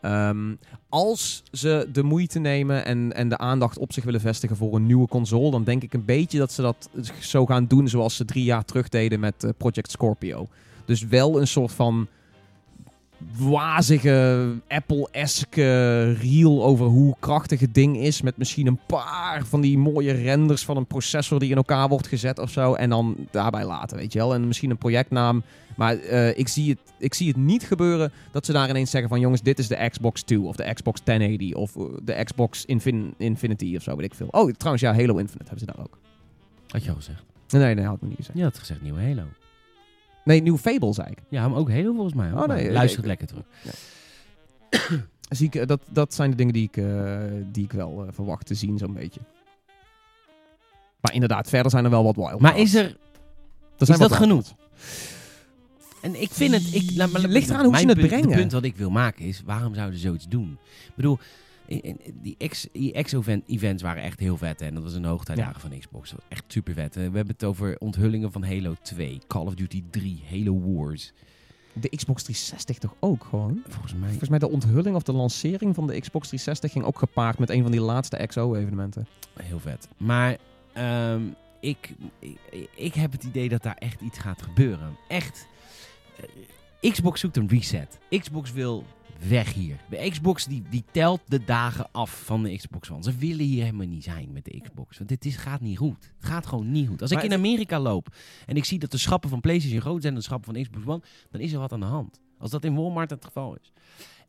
Ehm, 0.00 0.54
als 0.88 1.42
ze 1.52 1.88
de 1.92 2.02
moeite 2.02 2.38
nemen 2.38 2.84
en, 2.84 3.12
en 3.12 3.28
de 3.28 3.38
aandacht 3.38 3.78
op 3.78 3.92
zich 3.92 4.04
willen 4.04 4.20
vestigen 4.20 4.56
voor 4.56 4.74
een 4.74 4.86
nieuwe 4.86 5.08
console, 5.08 5.50
dan 5.50 5.64
denk 5.64 5.82
ik 5.82 5.92
een 5.92 6.04
beetje 6.04 6.38
dat 6.38 6.52
ze 6.52 6.62
dat 6.62 6.90
zo 7.20 7.46
gaan 7.46 7.66
doen 7.66 7.88
zoals 7.88 8.16
ze 8.16 8.24
drie 8.24 8.44
jaar 8.44 8.64
terug 8.64 8.88
deden 8.88 9.20
met 9.20 9.44
eh, 9.44 9.50
Project 9.56 9.90
Scorpio. 9.90 10.46
Dus 10.84 11.06
wel 11.06 11.40
een 11.40 11.46
soort 11.46 11.72
van 11.72 12.06
wazige 13.38 14.48
Apple-esque 14.68 16.12
reel 16.12 16.64
over 16.64 16.86
hoe 16.86 17.16
krachtig 17.18 17.60
het 17.60 17.74
ding 17.74 17.96
is. 17.96 18.22
Met 18.22 18.36
misschien 18.36 18.66
een 18.66 18.80
paar 18.86 19.44
van 19.44 19.60
die 19.60 19.78
mooie 19.78 20.12
renders 20.12 20.64
van 20.64 20.76
een 20.76 20.86
processor 20.86 21.38
die 21.38 21.50
in 21.50 21.56
elkaar 21.56 21.88
wordt 21.88 22.06
gezet 22.06 22.38
of 22.38 22.50
zo. 22.50 22.74
En 22.74 22.90
dan 22.90 23.16
daarbij 23.30 23.64
laten, 23.64 23.96
weet 23.96 24.12
je 24.12 24.18
wel. 24.18 24.34
En 24.34 24.46
misschien 24.46 24.70
een 24.70 24.78
projectnaam. 24.78 25.42
Maar 25.76 25.98
eh, 25.98 26.38
ik, 26.38 26.48
zie 26.48 26.70
het, 26.70 26.80
ik 26.98 27.14
zie 27.14 27.28
het 27.28 27.36
niet 27.36 27.62
gebeuren 27.62 28.12
dat 28.32 28.46
ze 28.46 28.52
daar 28.52 28.68
ineens 28.68 28.90
zeggen 28.90 29.10
van... 29.10 29.20
jongens, 29.20 29.42
dit 29.42 29.58
is 29.58 29.68
de 29.68 29.88
Xbox 29.90 30.22
2 30.22 30.40
of 30.40 30.56
de 30.56 30.74
Xbox 30.74 31.00
1080 31.04 31.54
of 31.54 31.76
eh, 31.76 31.82
de 32.02 32.24
Xbox 32.24 32.64
Infin 32.64 33.14
Infinity 33.16 33.76
of 33.76 33.82
zo, 33.82 33.96
weet 33.96 34.06
ik 34.06 34.14
veel. 34.14 34.28
Oh, 34.30 34.52
trouwens, 34.52 34.84
ja, 34.84 34.94
Halo 34.94 35.16
Infinite 35.16 35.48
hebben 35.48 35.58
ze 35.58 35.66
daar 35.66 35.84
ook. 35.84 35.98
Had 36.68 36.84
je 36.84 36.90
al 36.90 36.96
gezegd? 36.96 37.22
Nee, 37.48 37.74
nee, 37.74 37.84
had 37.84 37.96
ik 37.96 38.02
niet 38.02 38.16
gezegd. 38.16 38.38
Je 38.38 38.44
had 38.44 38.58
gezegd 38.58 38.82
nieuwe 38.82 39.00
Halo. 39.00 39.22
Nee, 40.30 40.42
nieuw 40.42 40.58
Fable, 40.58 40.92
zei 40.92 41.08
ik. 41.10 41.18
Ja, 41.28 41.48
maar 41.48 41.58
ook 41.58 41.70
Halo 41.70 41.92
volgens 41.92 42.14
mij. 42.14 42.32
Oh, 42.32 42.44
nee, 42.46 42.72
Luister 42.72 43.00
ik- 43.00 43.06
lekker 43.06 43.26
terug. 43.26 43.44
Zie 45.36 45.46
ik, 45.46 45.54
eh, 45.54 45.66
dat, 45.66 45.80
dat 45.90 46.14
zijn 46.14 46.30
de 46.30 46.36
dingen 46.36 46.52
die 46.52 46.62
ik, 46.62 46.76
eh, 46.76 47.18
die 47.52 47.64
ik 47.64 47.72
wel 47.72 48.04
eh, 48.06 48.12
verwacht 48.12 48.46
te 48.46 48.54
zien, 48.54 48.78
zo'n 48.78 48.94
beetje. 48.94 49.20
Maar 51.00 51.12
inderdaad, 51.14 51.48
verder 51.48 51.70
zijn 51.70 51.84
er 51.84 51.90
wel 51.90 52.04
wat 52.04 52.16
wild. 52.16 52.40
Maar 52.40 52.58
is 52.58 52.74
er... 52.74 52.96
er 53.78 53.88
Is 53.90 53.98
dat 53.98 54.12
genoeg? 54.12 54.54
En 56.02 56.22
ik 56.22 56.30
vind 56.30 56.54
het... 56.54 56.74
Ik, 56.74 56.90
laat 56.94 57.10
maar, 57.10 57.20
Ligt 57.20 57.50
eraan 57.50 57.64
hoe 57.64 57.76
ze 57.76 57.86
het 57.86 57.98
brengen. 57.98 58.28
Het 58.28 58.38
punt 58.38 58.52
wat 58.52 58.64
ik 58.64 58.76
wil 58.76 58.90
maken 58.90 59.24
is, 59.24 59.42
waarom 59.44 59.74
zouden 59.74 59.98
ze 59.98 60.06
zoiets 60.06 60.28
doen? 60.28 60.58
Ik 60.88 60.94
bedoel, 60.94 61.18
die 62.22 62.36
X- 62.48 62.66
die 62.72 63.02
X-events 63.02 63.82
waren 63.82 64.02
echt 64.02 64.20
heel 64.20 64.36
vet. 64.36 64.60
hè, 64.60 64.66
En 64.66 64.74
dat 64.74 64.82
was 64.82 64.94
een 64.94 65.04
hoogtijdagen 65.04 65.60
van 65.60 65.78
Xbox. 65.78 66.10
Dat 66.10 66.18
was 66.18 66.28
echt 66.38 66.44
super 66.48 66.74
vet. 66.74 66.94
We 66.94 67.00
hebben 67.00 67.26
het 67.26 67.44
over 67.44 67.76
onthullingen 67.78 68.32
van 68.32 68.44
Halo 68.44 68.74
2, 68.82 69.18
Call 69.26 69.46
of 69.46 69.54
Duty 69.54 69.82
3, 69.90 70.22
Halo 70.30 70.60
Wars. 70.60 71.12
De 71.72 71.88
Xbox 71.88 72.22
360 72.22 72.78
toch 72.78 72.94
ook 73.00 73.24
gewoon? 73.24 73.62
Volgens 73.68 73.94
mij... 73.94 74.08
Volgens 74.08 74.28
mij 74.30 74.38
de 74.38 74.50
onthulling 74.50 74.96
of 74.96 75.02
de 75.02 75.12
lancering 75.12 75.74
van 75.74 75.86
de 75.86 76.00
Xbox 76.00 76.26
360 76.28 76.72
ging 76.72 76.84
ook 76.84 76.98
gepaard 76.98 77.38
met 77.38 77.50
een 77.50 77.62
van 77.62 77.70
die 77.70 77.80
laatste 77.80 78.26
XO-evenementen. 78.26 79.06
Heel 79.42 79.60
vet. 79.60 79.88
Maar 79.96 80.36
ehm, 80.72 81.22
ik, 81.60 81.94
ik, 82.18 82.68
ik 82.74 82.94
heb 82.94 83.12
het 83.12 83.24
idee 83.24 83.48
dat 83.48 83.62
daar 83.62 83.76
echt 83.78 84.00
iets 84.00 84.18
gaat 84.18 84.42
gebeuren. 84.42 84.96
Echt. 85.08 85.46
Eh, 86.80 86.90
Xbox 86.92 87.20
zoekt 87.20 87.36
een 87.36 87.48
reset. 87.48 87.98
Xbox 88.18 88.52
wil 88.52 88.84
weg 89.28 89.52
hier. 89.52 89.76
De 89.90 90.08
Xbox 90.10 90.44
die, 90.46 90.62
die 90.70 90.84
telt 90.90 91.20
de 91.26 91.44
dagen 91.44 91.88
af 91.92 92.22
van 92.24 92.42
de 92.42 92.56
Xbox 92.56 92.90
One. 92.90 93.02
Ze 93.02 93.16
willen 93.16 93.44
hier 93.44 93.64
helemaal 93.64 93.86
niet 93.86 94.04
zijn 94.04 94.28
met 94.32 94.44
de 94.44 94.60
Xbox. 94.60 94.96
Want 94.96 95.08
dit 95.08 95.24
is, 95.24 95.36
gaat 95.36 95.60
niet 95.60 95.78
goed. 95.78 96.12
Het 96.20 96.26
gaat 96.30 96.46
gewoon 96.46 96.70
niet 96.70 96.88
goed. 96.88 97.00
Als 97.02 97.10
Maar 97.12 97.24
ik 97.24 97.30
in 97.30 97.36
Amerika 97.36 97.80
loop 97.80 98.08
en 98.46 98.56
ik 98.56 98.64
zie 98.64 98.78
dat 98.78 98.90
de 98.90 98.98
schappen 98.98 99.30
van 99.30 99.40
PlayStation 99.40 99.80
groter 99.80 100.00
zijn 100.02 100.12
dan 100.12 100.22
de 100.22 100.28
schappen 100.28 100.54
van 100.54 100.62
Xbox 100.62 100.86
One, 100.86 101.02
dan 101.30 101.40
is 101.40 101.52
er 101.52 101.58
wat 101.58 101.72
aan 101.72 101.80
de 101.80 101.86
hand. 101.86 102.20
Als 102.38 102.50
dat 102.50 102.64
in 102.64 102.74
Walmart 102.74 103.10
het 103.10 103.24
geval 103.24 103.56
is. 103.62 103.72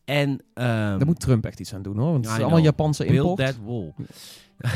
En, 0.06 0.30
ehm, 0.54 0.66
Daar 0.98 1.06
moet 1.06 1.20
Trump 1.20 1.46
echt 1.46 1.60
iets 1.60 1.74
aan 1.74 1.82
doen 1.82 1.98
hoor, 1.98 2.12
want 2.12 2.26
het 2.26 2.34
is 2.38 2.42
allemaal. 2.42 2.60
Japanse 2.60 3.06
Build 3.06 3.40
import. 3.40 3.56
that 3.56 3.58
wall. 3.66 3.94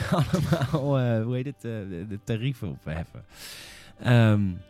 Allemaal, 0.71 0.99
eh, 0.99 1.23
hoe 1.23 1.35
heet 1.35 1.45
het, 1.45 1.55
eh, 1.55 1.61
de, 1.61 2.05
de 2.09 2.19
tarieven 2.23 2.69
opheffen. 2.69 3.23
Ik 3.99 4.05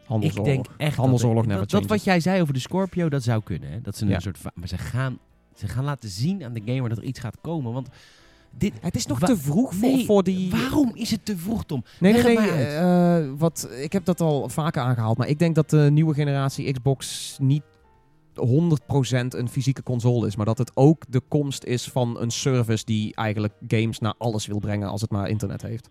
Handelsoorlog. 0.06 0.46
denk 0.46 0.66
echt 0.78 0.96
Handelsoorlog 0.98 1.46
dat, 1.46 1.58
dat, 1.60 1.70
dat 1.70 1.86
wat 1.86 2.04
jij 2.04 2.20
zei 2.20 2.42
over 2.42 2.54
de 2.54 2.60
Scorpio, 2.60 3.10
dat 3.10 3.24
zou 3.24 3.44
kunnen. 3.44 3.72
Hè? 3.72 3.82
Dat 3.82 3.98
ze 3.98 4.06
Ja. 4.08 4.16
een 4.16 4.22
soort, 4.22 4.40
maar 4.54 4.68
ze 4.68 4.78
gaan, 4.78 5.18
ze 5.56 5.68
gaan 5.68 5.84
laten 5.84 6.10
zien 6.10 6.44
aan 6.44 6.54
de 6.54 6.62
gamer 6.66 6.90
dat 6.90 6.98
er 6.98 7.04
iets 7.04 7.20
gaat 7.20 7.38
komen. 7.42 7.74
Want 7.74 7.88
dit, 8.58 8.74
Het 8.82 8.96
is 8.96 9.06
nog 9.06 9.20
te 9.20 9.38
vroeg 9.38 9.74
voor, 9.76 9.90
nee, 9.90 10.06
voor 10.06 10.24
die... 10.24 10.50
waarom 10.52 10.92
is 10.94 11.12
het 11.12 11.26
te 11.26 11.38
vroeg, 11.38 11.66
Tom? 11.66 11.84
Nee, 12.00 12.14
nee, 12.14 12.24
Leg 12.24 12.38
nee. 12.40 12.50
het 12.50 12.82
maar 12.82 13.22
eh, 13.22 13.30
wat, 13.38 13.70
ik 13.82 13.94
heb 13.94 14.06
dat 14.06 14.22
al 14.22 14.50
vaker 14.50 14.82
aangehaald. 14.82 15.18
Maar 15.18 15.28
ik 15.28 15.40
denk 15.40 15.56
dat 15.56 15.70
de 15.70 15.90
nieuwe 15.92 16.14
generatie 16.14 16.72
Xbox 16.72 17.36
niet 17.42 17.62
100% 18.40 18.42
een 19.28 19.50
fysieke 19.50 19.84
console 19.84 20.28
is. 20.28 20.36
Maar 20.36 20.46
dat 20.46 20.58
het 20.58 20.72
ook 20.74 21.04
de 21.10 21.22
komst 21.28 21.64
is 21.64 21.84
van 21.88 22.20
een 22.20 22.32
service 22.32 22.86
die 22.86 23.16
eigenlijk 23.16 23.54
games 23.68 24.00
naar 24.00 24.14
alles 24.18 24.46
wil 24.46 24.60
brengen 24.60 24.90
als 24.90 25.02
het 25.02 25.12
maar 25.12 25.30
internet 25.30 25.62
heeft. 25.62 25.90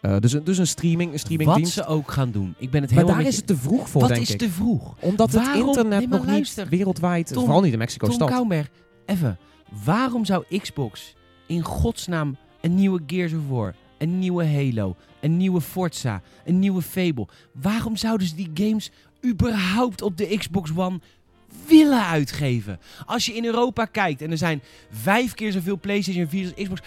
Eh, 0.00 0.16
dus, 0.18 0.32
een- 0.32 0.44
dus 0.44 0.58
een 0.58 0.66
streaming, 0.66 1.12
een 1.28 1.44
Wat 1.44 1.68
ze 1.68 1.86
ook 1.86 2.10
gaan 2.10 2.30
doen. 2.30 2.54
Ik 2.58 2.70
ben 2.70 2.80
het 2.82 2.90
Maar 2.90 2.98
helemaal 3.00 3.06
daar 3.06 3.16
met 3.16 3.26
is 3.26 3.36
het 3.36 3.46
te 3.46 3.56
vroeg 3.56 3.88
voor, 3.88 4.00
Wat 4.00 4.10
denk 4.10 4.20
is 4.22 4.30
ik. 4.30 4.38
te 4.38 4.50
vroeg? 4.50 4.94
Omdat 5.00 5.32
het 5.32 5.48
internet 5.54 5.98
Nee, 5.98 6.08
maar 6.08 6.18
nog 6.18 6.26
luister. 6.26 6.62
niet 6.62 6.72
wereldwijd, 6.78 7.26
Tom- 7.26 7.42
vooral 7.44 7.60
niet 7.60 7.72
in 7.72 7.78
Mexico 7.78 8.06
Tom 8.06 8.14
stad. 8.14 8.28
Even. 9.06 9.38
Waarom 9.84 10.24
zou 10.24 10.58
Xbox 10.58 11.14
in 11.46 11.62
godsnaam 11.62 12.36
een 12.60 12.74
nieuwe 12.74 13.00
Gears 13.06 13.32
of 13.32 13.48
War, 13.48 13.74
een 13.98 14.18
nieuwe 14.18 14.46
Halo, 14.46 14.96
een 15.20 15.36
nieuwe 15.36 15.60
Forza, 15.60 16.22
een 16.44 16.58
nieuwe 16.58 16.82
Fable... 16.82 17.26
Waarom 17.52 17.96
zouden 17.96 18.26
ze 18.26 18.34
die 18.34 18.50
games 18.54 18.90
überhaupt 19.24 20.02
op 20.02 20.16
de 20.16 20.36
Xbox 20.36 20.70
One 20.76 21.00
willen 21.66 22.06
uitgeven? 22.06 22.80
Als 23.06 23.26
je 23.26 23.34
in 23.34 23.44
Europa 23.44 23.84
kijkt 23.84 24.22
en 24.22 24.30
er 24.30 24.38
zijn 24.38 24.62
vijf 24.90 25.34
keer 25.34 25.52
zoveel 25.52 25.78
PlayStation 25.78 26.28
4 26.28 26.44
als 26.44 26.54
Xbox... 26.54 26.80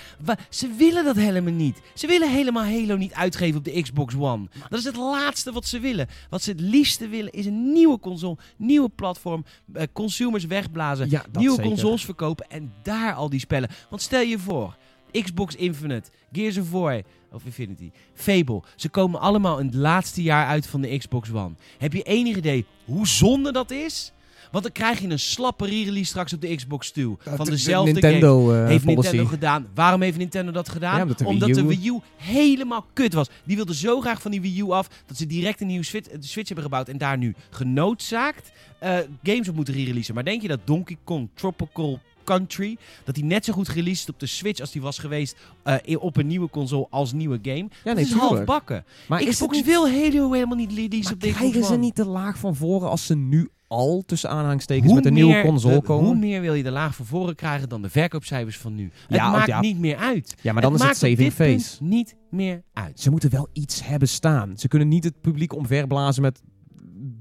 ze 0.50 0.68
willen 0.78 1.04
dat 1.04 1.16
helemaal 1.16 1.54
niet. 1.54 1.82
Ze 1.94 2.08
willen 2.08 2.32
helemaal 2.32 2.64
Halo 2.64 2.96
niet 2.96 3.14
uitgeven 3.14 3.58
op 3.58 3.64
de 3.64 3.82
Xbox 3.82 4.16
One. 4.16 4.48
Dat 4.70 4.80
is 4.80 4.86
het 4.86 4.96
laatste 4.96 5.52
wat 5.52 5.66
ze 5.66 5.80
willen. 5.80 6.08
Wat 6.30 6.42
ze 6.42 6.52
het 6.52 6.60
liefste 6.60 7.08
willen 7.08 7.32
is 7.32 7.46
een 7.46 7.72
nieuwe 7.72 8.00
console, 8.00 8.38
nieuwe 8.58 8.90
platform, 8.90 9.46
eh, 9.74 9.84
consumers 9.94 10.46
wegblazen 10.46 11.10
Ja, 11.10 11.26
nieuwe 11.32 11.56
zeker. 11.56 11.70
consoles 11.70 12.06
verkopen 12.06 12.50
en 12.50 12.74
daar 12.84 13.14
al 13.14 13.30
die 13.30 13.40
spellen. 13.40 13.70
Want 13.90 14.02
stel 14.02 14.22
je 14.22 14.40
voor, 14.40 14.76
Xbox 15.12 15.56
Infinite, 15.56 16.10
Gears 16.32 16.58
of 16.58 16.72
War, 16.72 17.02
of 17.32 17.46
Infinity, 17.46 17.92
Fable. 18.14 18.62
Ze 18.76 18.90
komen 18.90 19.20
allemaal 19.20 19.60
in 19.60 19.66
het 19.66 19.76
laatste 19.76 20.24
jaar 20.24 20.48
uit 20.48 20.68
van 20.68 20.82
de 20.82 20.98
Xbox 20.98 21.32
One. 21.32 21.56
Heb 21.78 21.94
je 21.94 22.04
enig 22.04 22.36
idee 22.36 22.66
hoe 22.86 23.08
zonde 23.08 23.52
dat 23.52 23.72
is? 23.72 24.12
Want 24.56 24.68
dan 24.68 24.74
krijg 24.86 25.00
je 25.02 25.08
een 25.10 25.20
slappe 25.20 25.66
re-release 25.66 26.06
straks 26.10 26.34
op 26.34 26.42
de 26.42 26.56
Xbox 26.56 26.92
2. 26.92 27.06
Dat 27.24 27.36
van 27.36 27.46
de- 27.46 27.52
dezelfde 27.52 27.94
game. 27.94 28.02
Nintendo 28.02 28.52
eh, 28.54 28.68
Heeft 28.68 28.84
policy. 28.86 29.02
Nintendo 29.02 29.26
gedaan. 29.26 29.68
Waarom 29.74 30.02
heeft 30.02 30.18
Nintendo 30.18 30.52
dat 30.52 30.70
gedaan? 30.70 30.96
Ja, 30.96 31.02
omdat 31.02 31.18
de 31.18 31.26
Wii 31.26 31.54
de 31.54 31.62
U- 31.62 31.66
Wii 31.68 31.88
U 31.88 32.00
helemaal 32.18 32.86
kut 32.94 33.14
was. 33.14 33.28
Die 33.46 33.56
wilde 33.56 33.76
zo 33.76 34.00
graag 34.02 34.22
van 34.22 34.32
die 34.32 34.42
Wii 34.42 34.60
U 34.60 34.70
af 34.72 34.90
dat 35.06 35.18
ze 35.18 35.26
direct 35.28 35.62
een 35.62 35.68
nieuwe 35.68 35.84
Switch, 35.86 36.08
Switch 36.20 36.48
hebben 36.48 36.66
gebouwd 36.66 36.88
en 36.90 36.98
daar 36.98 37.18
nu 37.18 37.36
genoodzaakt 37.50 38.52
eh, 38.80 38.98
games 39.24 39.50
op 39.50 39.56
moeten 39.56 39.74
re-releasen. 39.74 40.14
Maar 40.14 40.24
denk 40.24 40.42
je 40.42 40.48
dat 40.48 40.60
Donkey 40.64 40.98
Kong 41.04 41.30
Tropical 41.34 42.00
Country, 42.24 42.78
dat 43.04 43.16
die 43.16 43.24
net 43.24 43.46
zo 43.46 43.54
goed 43.54 43.70
gereleased 43.70 44.08
is 44.08 44.14
op 44.14 44.20
de 44.20 44.26
Switch 44.26 44.60
als 44.60 44.72
die 44.72 44.82
was 44.82 44.98
geweest 44.98 45.36
eh, 45.64 45.76
op 46.00 46.18
een 46.18 46.28
nieuwe 46.28 46.50
console 46.50 46.88
als 46.90 47.14
nieuwe 47.14 47.40
game? 47.42 47.58
Ja, 47.58 47.68
dat 47.84 47.96
nee, 47.96 48.04
is 48.04 48.12
half 48.12 48.44
bakken. 48.44 48.86
Maar 49.08 49.24
Xbox 49.24 49.56
niet- 49.56 49.66
wil 49.66 49.90
Halo 49.90 50.32
helemaal 50.32 50.58
niet 50.58 50.72
release 50.74 51.14
op 51.14 51.20
de 51.22 51.28
Xbox 51.28 51.36
krijgen 51.50 51.64
ze 51.64 51.78
niet 51.78 51.96
de 51.96 52.06
laag 52.06 52.38
van 52.38 52.56
voren 52.56 52.90
als 52.90 53.06
ze 53.06 53.16
nu 53.16 53.50
al 53.68 54.04
tussen 54.06 54.30
aanhalingstekens 54.30 54.86
Hoe 54.86 54.96
met 54.96 55.06
een 55.06 55.14
nieuwe 55.14 55.42
console 55.42 55.76
de- 55.76 55.82
komen? 55.82 56.06
Hoe 56.06 56.16
meer 56.16 56.42
wil 56.42 56.54
je 56.54 56.64
de 56.64 56.72
laag 56.72 56.96
van 56.96 57.06
voren 57.06 57.36
krijgen 57.36 57.70
dan 57.70 57.82
de 57.82 57.90
verkoopcijfers 57.90 58.58
van 58.58 58.76
nu? 58.76 58.92
Ja, 59.08 59.24
het 59.24 59.32
maakt 59.32 59.48
ja. 59.48 59.60
niet 59.60 59.80
meer 59.80 59.98
uit. 59.98 60.36
Ja, 60.42 60.54
maar 60.54 60.62
dan 60.62 60.74
is 60.74 60.80
het 60.80 60.88
maakt 60.88 61.04
op 61.04 61.10
saving 61.10 61.34
face. 61.34 61.84
niet 61.84 62.16
meer 62.30 62.64
uit. 62.74 63.00
Ze 63.00 63.10
moeten 63.12 63.30
wel 63.30 63.48
iets 63.54 63.86
hebben 63.86 64.08
staan. 64.08 64.58
Ze 64.58 64.68
kunnen 64.68 64.88
niet 64.88 65.04
het 65.04 65.22
publiek 65.22 65.56
omverblazen 65.56 66.22
met... 66.22 66.42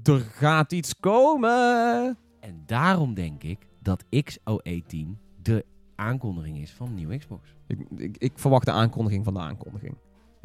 Er 0.03 0.19
gaat 0.19 0.71
iets 0.71 0.99
komen. 0.99 2.17
En 2.39 2.63
daarom 2.65 3.13
denk 3.13 3.43
ik 3.43 3.67
dat 3.81 4.03
XOE10 4.15 4.97
de 5.41 5.65
aankondiging 5.95 6.57
is 6.57 6.71
van 6.71 6.87
de 6.87 6.93
nieuwe 6.93 7.17
Xbox. 7.17 7.55
Ik, 7.67 7.79
ik, 7.97 8.17
ik 8.17 8.31
verwacht 8.35 8.65
de 8.65 8.71
aankondiging 8.71 9.23
van 9.23 9.33
de 9.33 9.39
aankondiging. 9.39 9.95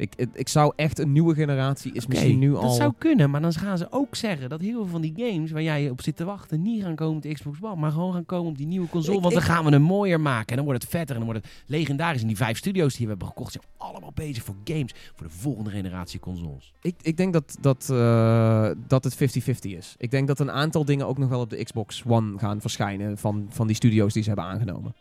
Ik, 0.01 0.13
ik, 0.15 0.29
ik 0.33 0.47
zou 0.47 0.73
echt 0.75 0.99
een 0.99 1.11
nieuwe 1.11 1.33
generatie 1.33 1.91
is 1.93 2.07
misschien 2.07 2.39
nu 2.39 2.51
dat 2.51 2.61
al... 2.61 2.69
zou 2.69 2.93
kunnen, 2.97 3.29
maar 3.29 3.41
dan 3.41 3.53
gaan 3.53 3.77
ze 3.77 3.87
ook 3.89 4.15
zeggen 4.15 4.49
dat 4.49 4.61
heel 4.61 4.71
veel 4.73 4.87
van 4.87 5.01
die 5.01 5.13
games 5.15 5.51
waar 5.51 5.61
jij 5.61 5.89
op 5.89 6.01
zit 6.01 6.15
te 6.15 6.23
wachten 6.25 6.61
niet 6.61 6.83
gaan 6.83 6.95
komen 6.95 7.15
op 7.15 7.21
de 7.21 7.33
Xbox 7.33 7.57
One, 7.61 7.75
maar 7.75 7.91
gewoon 7.91 8.13
gaan 8.13 8.25
komen 8.25 8.51
op 8.51 8.57
die 8.57 8.67
nieuwe 8.67 8.87
console. 8.89 9.15
Ik- 9.15 9.21
want 9.21 9.33
dan 9.33 9.43
gaan 9.43 9.65
we 9.65 9.71
hem 9.71 9.81
mooier 9.81 10.21
maken 10.21 10.47
en 10.47 10.55
dan 10.55 10.65
wordt 10.65 10.81
het 10.81 10.91
vetter 10.91 11.15
en 11.15 11.21
dan 11.21 11.31
wordt 11.31 11.45
het 11.45 11.63
legendarisch. 11.65 12.21
En 12.21 12.27
die 12.27 12.37
vijf 12.37 12.57
studio's 12.57 12.93
die 12.95 13.03
we 13.05 13.09
hebben 13.11 13.27
gekocht 13.27 13.51
zijn 13.51 13.63
allemaal 13.77 14.11
bezig 14.13 14.43
voor 14.43 14.55
games 14.63 14.93
voor 15.15 15.27
de 15.27 15.33
volgende 15.33 15.69
generatie 15.69 16.19
consoles. 16.19 16.73
Ik, 16.81 16.95
ik 17.01 17.17
denk 17.17 17.33
dat, 17.33 17.57
dat, 17.61 17.89
eh, 17.91 18.69
dat 18.87 19.03
het 19.03 19.15
50-50 19.15 19.75
is. 19.77 19.95
Ik 19.97 20.11
denk 20.11 20.27
dat 20.27 20.39
een 20.39 20.51
aantal 20.51 20.85
dingen 20.85 21.07
ook 21.07 21.17
nog 21.17 21.29
wel 21.29 21.39
op 21.39 21.49
de 21.49 21.63
Xbox 21.63 22.03
One 22.07 22.37
gaan 22.39 22.61
verschijnen 22.61 23.17
van, 23.17 23.45
van 23.49 23.67
die 23.67 23.75
studio's 23.75 24.13
die 24.13 24.21
ze 24.23 24.27
hebben 24.29 24.47
aangenomen. 24.47 24.93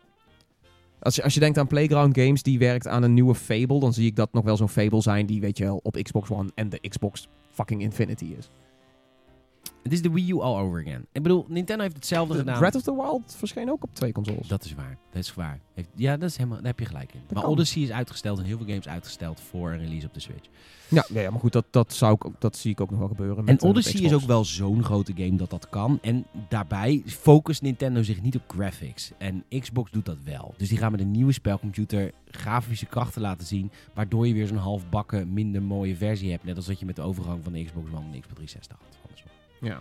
Als 1.00 1.14
je, 1.14 1.22
als 1.22 1.34
je 1.34 1.40
denkt 1.40 1.58
aan 1.58 1.66
Playground 1.66 2.18
Games, 2.18 2.42
die 2.42 2.58
werkt 2.58 2.86
aan 2.86 3.02
een 3.02 3.14
nieuwe 3.14 3.34
Fable, 3.34 3.80
dan 3.80 3.92
zie 3.92 4.06
ik 4.06 4.16
dat 4.16 4.32
nog 4.32 4.44
wel 4.44 4.56
zo'n 4.56 4.68
Fable 4.68 5.02
zijn 5.02 5.26
die, 5.26 5.40
weet 5.40 5.58
je 5.58 5.64
wel, 5.64 5.80
op 5.82 5.98
Xbox 6.02 6.30
One 6.30 6.50
en 6.54 6.68
de 6.68 6.80
Xbox 6.88 7.28
fucking 7.50 7.82
Infinity 7.82 8.34
is. 8.38 8.50
Het 9.82 9.92
is 9.92 10.02
de 10.02 10.10
Wii 10.10 10.30
U 10.30 10.40
all 10.40 10.56
over 10.60 10.80
again. 10.80 11.06
Ik 11.12 11.22
bedoel, 11.22 11.44
Nintendo 11.48 11.82
heeft 11.82 11.94
hetzelfde 11.96 12.34
gedaan. 12.38 12.58
Breath 12.58 12.74
of 12.74 12.82
the 12.82 12.94
Wild 12.94 13.34
verscheen 13.38 13.70
ook 13.70 13.82
op 13.82 13.90
twee 13.92 14.12
consoles. 14.12 14.48
Dat 14.48 14.64
is 14.64 14.74
waar. 14.74 14.98
Dat 15.12 15.22
is 15.22 15.34
waar. 15.34 15.60
Heeft, 15.74 15.88
ja, 15.94 16.16
dat 16.16 16.28
is 16.30 16.36
helemaal, 16.36 16.58
daar 16.58 16.66
heb 16.66 16.78
je 16.78 16.84
gelijk 16.84 17.12
in. 17.14 17.20
maar 17.32 17.42
kan. 17.42 17.52
Odyssey 17.52 17.82
is 17.82 17.90
uitgesteld 17.90 18.38
en 18.38 18.44
heel 18.44 18.56
veel 18.56 18.66
games 18.66 18.88
uitgesteld 18.88 19.40
voor 19.40 19.70
een 19.72 19.78
release 19.78 20.06
op 20.06 20.14
de 20.14 20.20
Switch. 20.20 20.48
Ja, 20.88 21.30
maar 21.30 21.40
goed, 21.40 21.52
dat, 21.52 21.64
dat, 21.70 21.92
zou 21.92 22.14
ik, 22.14 22.24
ook- 22.24 22.40
dat 22.40 22.56
zie 22.56 22.70
ik 22.70 22.80
ook 22.80 22.90
nog 22.90 22.98
wel 22.98 23.08
gebeuren. 23.08 23.36
En 23.38 23.44
met, 23.44 23.62
eh, 23.62 23.68
Odyssey 23.68 24.00
is 24.00 24.12
ook 24.12 24.20
wel 24.22 24.44
zo'n 24.44 24.84
grote 24.84 25.12
game 25.16 25.36
dat 25.36 25.50
dat 25.50 25.68
kan. 25.68 25.98
En 26.02 26.26
daarbij 26.48 27.02
focust 27.06 27.62
Nintendo 27.62 28.02
zich 28.02 28.22
niet 28.22 28.36
op 28.36 28.42
graphics. 28.48 29.12
En 29.18 29.44
Xbox 29.60 29.90
doet 29.90 30.04
dat 30.06 30.16
wel. 30.24 30.54
Dus 30.56 30.68
die 30.68 30.78
gaan 30.78 30.90
met 30.92 31.00
een 31.00 31.10
nieuwe 31.10 31.32
spelcomputer 31.32 32.12
grafische 32.30 32.86
krachten 32.86 33.20
laten 33.22 33.46
zien. 33.46 33.70
Waardoor 33.94 34.26
je 34.26 34.34
weer 34.34 34.46
zo'n 34.46 34.56
halfbakken, 34.56 35.32
minder 35.32 35.62
mooie 35.62 35.96
versie 35.96 36.30
hebt. 36.30 36.44
Net 36.44 36.56
als 36.56 36.66
dat 36.66 36.78
je 36.80 36.86
met 36.86 36.96
de 36.96 37.02
overgang 37.02 37.40
van 37.42 37.52
de 37.52 37.64
Xbox 37.64 37.88
One 37.90 38.04
en 38.04 38.10
de 38.10 38.18
Xbox 38.20 38.34
360 38.34 38.76
had. 38.78 38.98
Yeah. 39.62 39.80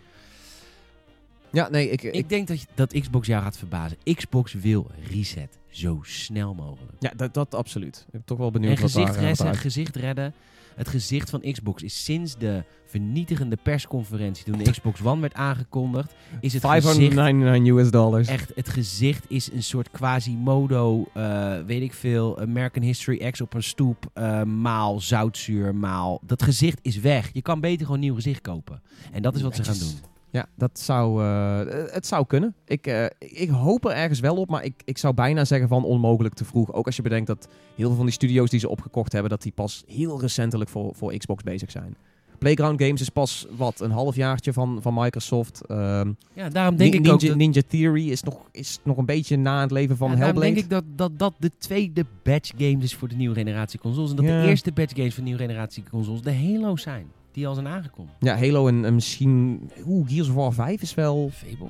Ja. 1.52 1.70
Nee, 1.70 1.90
ik, 1.90 2.04
Ik, 2.04 2.14
ik, 2.14 2.30
denk 2.30 2.48
dat, 2.48 2.62
je- 2.62 2.68
dat 2.76 2.94
Xbox 3.00 3.28
jou 3.28 3.44
gaat 3.44 3.58
verbazen. 3.58 3.98
Xbox 4.16 4.54
wil 4.54 4.88
reset 5.10 5.58
zo 5.70 6.00
snel 6.04 6.54
mogelijk. 6.54 6.92
ja, 7.00 7.12
dat, 7.16 7.34
dat 7.34 7.56
absoluut. 7.56 7.98
Ik 8.06 8.12
ben 8.12 8.22
toch 8.26 8.38
wel 8.38 8.52
benieuwd 8.52 8.76
En 8.76 8.82
wat 8.82 8.92
daar, 8.92 9.02
gezicht, 9.08 9.16
eh, 9.16 9.22
wat 9.22 9.28
redden, 9.30 9.46
daaruit- 9.46 9.62
gezicht 9.74 9.96
redden. 9.96 10.34
Het 10.76 10.88
gezicht 10.88 11.30
van 11.30 11.42
Xbox 11.52 11.84
is 11.84 12.04
sinds 12.04 12.38
de 12.38 12.64
vernietigende 12.86 13.58
persconferentie 13.64 14.46
toen 14.46 14.58
de 14.64 14.72
Xbox 14.72 15.02
One 15.02 15.22
werd 15.22 15.34
aangekondigd, 15.34 16.12
is 16.40 16.54
het 16.54 16.66
gezicht 16.66 16.84
599 16.84 17.74
US 17.86 17.92
dollars. 17.92 18.28
echt 18.28 18.52
het 18.56 18.70
gezicht 18.70 19.26
is 19.28 19.52
een 19.52 19.64
soort 19.64 19.92
quasimodo, 19.92 21.06
eh 21.14 21.60
weet 21.66 21.82
ik 21.82 21.94
veel, 21.94 22.40
American 22.40 22.84
History 22.84 23.32
X 23.32 23.42
op 23.42 23.54
een 23.54 23.64
stoep, 23.64 24.10
eh, 24.14 24.44
maal 24.44 25.00
zoutzuur, 25.00 25.76
maal. 25.76 26.20
Dat 26.26 26.44
gezicht 26.44 26.80
is 26.82 27.00
weg. 27.00 27.30
Je 27.34 27.42
kan 27.42 27.60
beter 27.60 27.80
gewoon 27.80 27.96
een 27.96 28.00
nieuw 28.04 28.16
gezicht 28.16 28.42
kopen. 28.42 28.82
En 29.12 29.22
dat 29.22 29.36
is 29.36 29.42
wat 29.42 29.56
ze 29.56 29.64
gaan 29.64 29.78
doen. 29.78 29.94
Ja, 30.32 30.46
dat 30.56 30.80
zou, 30.80 31.24
eh, 31.24 31.60
het 31.94 32.06
zou 32.06 32.26
kunnen. 32.26 32.56
Ik, 32.66 32.88
eh, 32.88 33.06
ik 33.20 33.50
hoop 33.50 33.86
er 33.86 33.92
ergens 33.92 34.20
wel 34.20 34.36
op, 34.36 34.50
maar 34.50 34.64
ik, 34.64 34.74
ik 34.86 34.98
zou 34.98 35.14
bijna 35.14 35.46
zeggen 35.46 35.68
van 35.70 35.84
onmogelijk 35.84 36.34
te 36.36 36.46
vroeg. 36.46 36.74
Ook 36.74 36.86
als 36.86 36.96
je 36.96 37.02
bedenkt 37.02 37.28
dat 37.28 37.48
heel 37.76 37.88
veel 37.88 37.96
van 37.96 38.06
die 38.06 38.14
studio's 38.14 38.50
die 38.50 38.60
ze 38.60 38.70
opgekocht 38.70 39.12
hebben, 39.12 39.30
dat 39.32 39.42
die 39.42 39.52
pas 39.52 39.84
heel 39.88 40.22
recentelijk 40.22 40.70
voor, 40.70 40.96
voor 40.96 41.18
Xbox 41.18 41.44
bezig 41.44 41.72
zijn. 41.72 41.96
Playground 42.38 42.82
Games 42.82 43.02
is 43.02 43.10
pas, 43.10 43.48
wat, 43.58 43.80
een 43.82 43.92
halfjaartje 43.92 44.54
van, 44.54 44.78
van 44.82 44.94
Microsoft. 44.94 45.62
Ehm, 45.66 46.12
Ja, 46.34 46.50
daarom 46.50 46.76
denk 46.76 46.94
ik 46.94 47.00
Ninja, 47.00 47.14
ook 47.14 47.22
dat, 47.22 47.36
Ninja 47.36 47.62
Theory 47.68 48.10
is 48.10 48.24
nog, 48.24 48.48
is 48.52 48.80
nog 48.84 48.98
een 48.98 49.06
beetje 49.06 49.38
na 49.38 49.62
het 49.62 49.72
leven 49.72 49.98
van 49.98 50.10
ja, 50.10 50.16
daarom 50.16 50.36
Hellblade. 50.42 50.54
denk 50.64 50.66
ik 50.66 50.70
dat, 50.72 50.84
dat 50.96 51.20
dat 51.20 51.34
de 51.40 51.52
tweede 51.58 52.06
batch 52.24 52.52
games 52.58 52.84
is 52.84 52.96
voor 52.96 53.08
de 53.08 53.16
nieuwe 53.16 53.36
generatie 53.36 53.80
consoles. 53.80 54.10
En 54.10 54.16
dat 54.16 54.26
Ja. 54.26 54.42
de 54.42 54.48
eerste 54.48 54.72
batch 54.72 54.96
games 54.96 55.14
voor 55.14 55.24
de 55.24 55.30
nieuwe 55.30 55.44
generatie 55.46 55.84
consoles 55.92 56.22
de 56.22 56.34
Halo's 56.36 56.82
zijn. 56.82 57.08
Die 57.32 57.48
al 57.48 57.54
zijn 57.54 57.68
aangekondigd. 57.68 58.18
Ja, 58.20 58.38
Halo 58.38 58.68
en, 58.68 58.86
en 58.86 58.94
misschien... 58.96 59.70
Oeh, 59.86 60.10
Gears 60.10 60.30
of 60.30 60.36
War 60.36 60.54
5 60.54 60.82
is 60.82 60.94
wel... 60.94 61.30
Fable. 61.34 61.68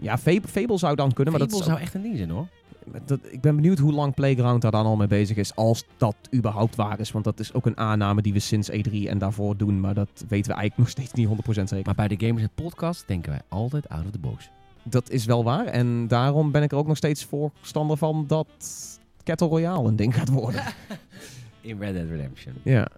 Ja, 0.00 0.18
Fable, 0.18 0.48
Fable 0.48 0.78
zou 0.78 0.96
dan 0.96 1.12
kunnen, 1.12 1.32
maar 1.32 1.42
Fable 1.42 1.58
dat, 1.58 1.66
is 1.66 1.72
zou 1.72 1.84
echt 1.84 1.94
een 1.94 2.02
ding 2.02 2.16
zijn 2.16 2.30
hoor. 2.30 2.46
dat, 3.06 3.20
ik 3.30 3.40
ben 3.40 3.56
benieuwd 3.56 3.78
hoe 3.78 3.92
lang 3.92 4.14
Playground 4.14 4.62
daar 4.62 4.70
dan 4.70 4.86
al 4.86 4.96
mee 4.96 5.06
bezig 5.06 5.36
is, 5.36 5.54
als 5.54 5.84
dat 5.96 6.16
überhaupt 6.34 6.76
waar 6.76 7.00
is. 7.00 7.12
Want 7.12 7.24
dat 7.24 7.40
is 7.40 7.52
ook 7.54 7.66
een 7.66 7.76
aanname 7.76 8.22
die 8.22 8.32
we 8.32 8.38
sinds 8.38 8.70
E3 8.70 8.92
en 8.92 9.18
daarvoor 9.18 9.56
doen, 9.56 9.80
maar 9.80 9.94
dat 9.94 10.24
weten 10.28 10.52
we 10.52 10.58
eigenlijk 10.58 10.76
nog 10.78 10.88
steeds 10.88 11.12
niet 11.12 11.28
100% 11.60 11.62
zeker. 11.62 11.84
Maar 11.84 11.94
bij 11.94 12.08
de 12.08 12.26
Gamers 12.26 12.46
Podcast 12.54 13.04
denken 13.06 13.30
wij 13.30 13.40
altijd 13.48 13.88
out 13.88 14.04
of 14.04 14.10
the 14.10 14.18
box. 14.18 14.50
Dat 14.82 15.10
is 15.10 15.24
wel 15.24 15.44
waar 15.44 15.66
en 15.66 16.08
daarom 16.08 16.50
ben 16.50 16.62
ik 16.62 16.72
er 16.72 16.78
ook 16.78 16.86
nog 16.86 16.96
steeds 16.96 17.24
voorstander 17.24 17.96
van 17.96 18.24
dat 18.26 18.46
Kettle 19.22 19.48
Royale 19.48 19.88
een 19.88 19.96
ding 19.96 20.14
gaat 20.14 20.28
worden. 20.28 20.62
In 21.60 21.78
Red 21.78 21.94
Dead 21.94 22.08
Redemption. 22.08 22.54
ja. 22.62 22.88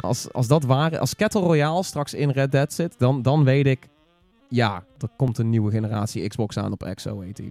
Als, 0.00 0.32
als 0.32 0.46
dat 0.46 0.64
waar 0.64 0.98
als 0.98 1.16
Kettle 1.16 1.40
Royale 1.40 1.82
straks 1.82 2.14
in 2.14 2.30
Red 2.30 2.52
Dead 2.52 2.72
zit, 2.72 2.94
dan, 2.98 3.22
dan 3.22 3.44
weet 3.44 3.66
ik, 3.66 3.88
ja, 4.48 4.84
er 4.98 5.08
komt 5.16 5.38
een 5.38 5.50
nieuwe 5.50 5.70
generatie 5.70 6.28
Xbox 6.28 6.56
aan 6.56 6.72
op 6.72 6.96
XO18. 6.98 7.44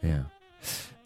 Ja. 0.00 0.30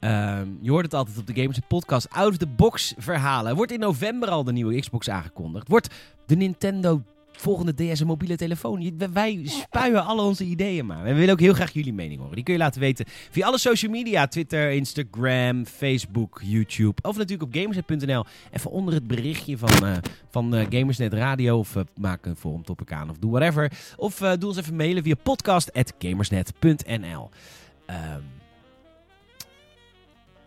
Ehm, 0.00 0.48
je 0.61 0.70
hoort 0.70 0.84
het 0.84 0.94
altijd 0.94 1.18
op 1.18 1.26
de 1.26 1.34
Gamers 1.34 1.59
Podcast. 1.68 2.11
Out 2.11 2.30
of 2.30 2.36
the 2.36 2.46
box 2.46 2.94
verhalen. 2.96 3.57
Wordt 3.57 3.72
in 3.72 3.78
november 3.78 4.28
al 4.28 4.44
de 4.44 4.52
nieuwe 4.52 4.80
Xbox 4.80 5.11
aangekondigd. 5.11 5.68
Wordt 5.68 5.94
de 6.26 6.36
Nintendo 6.36 7.02
volgende 7.37 7.74
DS 7.74 8.05
mobiele 8.05 8.37
telefoon. 8.37 8.93
Wij- 9.12 9.41
spuien 9.45 10.05
alle 10.05 10.22
onze 10.22 10.45
ideeën 10.45 10.87
maar. 10.87 11.03
We 11.03 11.14
willen 11.14 11.32
ook 11.32 11.41
heel 11.41 11.55
graag 11.55 11.72
jullie 11.72 11.93
mening 11.93 12.18
horen. 12.20 12.35
Die 12.35 12.45
kun 12.45 12.53
je 12.55 12.59
laten 12.61 12.80
weten 12.80 13.05
via 13.30 13.47
alle 13.47 13.59
social 13.59 13.91
media. 13.93 14.26
Twitter, 14.26 14.70
Instagram, 14.70 15.66
Facebook, 15.66 16.41
YouTube. 16.45 17.03
Of 17.03 17.16
natuurlijk 17.16 17.43
op 17.43 17.55
gamersnet.nl. 17.61 18.24
Even 18.51 18.70
onder 18.70 18.95
het 18.95 19.07
berichtje 19.07 19.59
van, 19.59 19.87
eh, 19.87 19.97
van 20.30 20.55
eh, 20.55 20.66
Gamersnet 20.70 21.12
Radio. 21.12 21.59
Of 21.59 21.76
eh, 21.76 21.82
maak 21.97 22.26
een 22.26 22.37
forum 22.37 22.64
topic 22.64 22.93
aan 22.93 23.11
of 23.11 23.18
doe 23.18 23.30
whatever. 23.30 23.72
Of 23.97 24.16
doe 24.16 24.49
ons 24.49 24.57
even 24.57 24.76
mailen 24.76 25.03
via 25.03 25.14
podcast.gamersnet.nl. 25.22 27.30
Ehm 27.87 28.20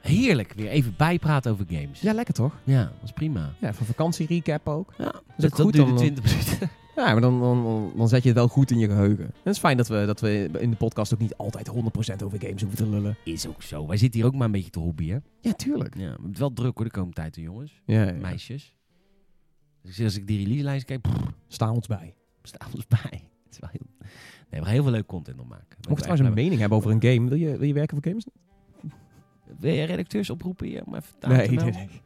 heerlijk. 0.07 0.53
Weer 0.55 0.69
even 0.69 0.93
bijpraten 0.97 1.51
over 1.51 1.65
games. 1.69 2.01
Ja, 2.01 2.13
lekker 2.13 2.33
toch? 2.33 2.59
Ja, 2.63 2.83
dat 2.83 3.03
is 3.03 3.11
prima. 3.11 3.53
Ja, 3.59 3.73
van 3.73 3.85
vakantie 3.85 4.27
recap 4.27 4.67
ook. 4.67 4.93
Ja, 4.97 5.05
ook 5.05 5.23
dat, 5.37 5.53
goed 5.53 5.73
duurde 5.73 5.89
dan, 5.89 5.97
20 5.97 6.23
minuten. 6.23 6.69
Ja, 6.97 7.11
maar 7.11 7.21
dan, 7.21 7.39
dan, 7.39 7.91
dan 7.95 8.07
zet 8.07 8.21
je 8.21 8.29
het 8.29 8.37
wel 8.37 8.47
goed 8.47 8.71
in 8.71 8.79
je 8.79 8.87
geheugen. 8.87 9.25
En 9.25 9.33
het 9.43 9.53
is 9.53 9.59
fijn 9.59 9.77
dat 9.77 9.87
we, 9.87 10.03
dat 10.05 10.19
we 10.19 10.49
in 10.59 10.69
de 10.69 10.75
podcast 10.75 11.13
ook 11.13 11.19
niet 11.19 11.35
altijd 11.35 11.69
100% 11.69 11.73
over 12.23 12.39
games 12.41 12.61
hoeven 12.61 12.77
te 12.77 12.87
lullen. 12.89 13.17
Is 13.23 13.47
ook 13.47 13.61
zo. 13.61 13.87
Wij 13.87 13.97
zitten 13.97 14.19
hier 14.19 14.29
ook 14.29 14.35
maar 14.35 14.45
een 14.45 14.51
beetje 14.51 14.69
te 14.69 14.79
hobbyen. 14.79 15.23
Ja, 15.41 15.53
tuurlijk. 15.53 15.95
Ja, 15.97 16.17
het 16.27 16.37
wel 16.37 16.53
druk 16.53 16.75
hoor 16.75 16.85
de 16.85 16.91
komende 16.91 17.15
tijd, 17.15 17.33
de 17.33 17.41
jongens. 17.41 17.81
Ja, 17.85 18.03
ja. 18.03 18.11
Meisjes. 18.11 18.75
Dus 19.81 20.01
als 20.01 20.17
ik 20.17 20.27
die 20.27 20.37
release-lijst 20.37 20.85
kijk, 20.85 21.01
pff, 21.01 21.15
Sta 21.47 21.71
ons 21.71 21.87
bij. 21.87 22.15
staan 22.41 22.69
ons 22.75 22.87
bij. 23.01 23.29
Het 23.43 23.51
is 23.53 23.59
wel 23.59 23.69
heel... 23.71 24.09
Nee, 24.49 24.59
we 24.59 24.65
gaan 24.65 24.73
heel 24.73 24.83
veel 24.83 24.91
leuk 24.91 25.05
content 25.05 25.39
op 25.39 25.47
maken. 25.47 25.77
Mocht 25.89 25.99
je 25.99 26.07
trouwens 26.07 26.27
een 26.27 26.33
mening 26.33 26.59
hebben 26.59 26.77
over 26.77 26.91
een 26.91 27.01
game, 27.01 27.29
wil 27.29 27.37
je, 27.37 27.57
wil 27.57 27.67
je 27.67 27.73
werken 27.73 27.97
voor 28.01 28.11
games? 28.11 28.25
Wil 29.59 29.73
je 29.73 29.83
redacteurs 29.83 30.29
oproepen 30.29 30.67
hier 30.67 30.83
om 30.85 30.95
even 30.95 31.13
Nee, 31.19 31.47
te 31.47 31.53
nee, 31.53 31.55
melden? 31.55 31.73
nee. 31.73 32.01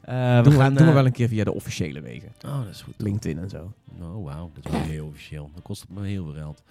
Eh, 0.00 0.36
we 0.36 0.42
Doen 0.42 0.52
we, 0.52 0.58
gaan, 0.58 0.74
doen 0.74 0.82
we 0.82 0.88
eh, 0.88 0.94
wel 0.94 1.06
een 1.06 1.12
keer 1.12 1.28
via 1.28 1.44
de 1.44 1.52
officiële 1.52 2.00
wegen. 2.00 2.32
Oh, 2.46 2.58
dat 2.58 2.68
is 2.68 2.82
goed. 2.82 2.94
LinkedIn 2.96 3.38
en 3.38 3.48
zo. 3.48 3.72
Oh, 4.00 4.24
wauw. 4.24 4.50
Dat 4.54 4.64
is 4.64 4.70
wel 4.70 4.80
heel 4.80 5.06
officieel. 5.06 5.50
Dat 5.54 5.62
kost 5.62 5.86
me 5.88 6.06
heel 6.06 6.24
veel 6.24 6.34
geld. 6.34 6.62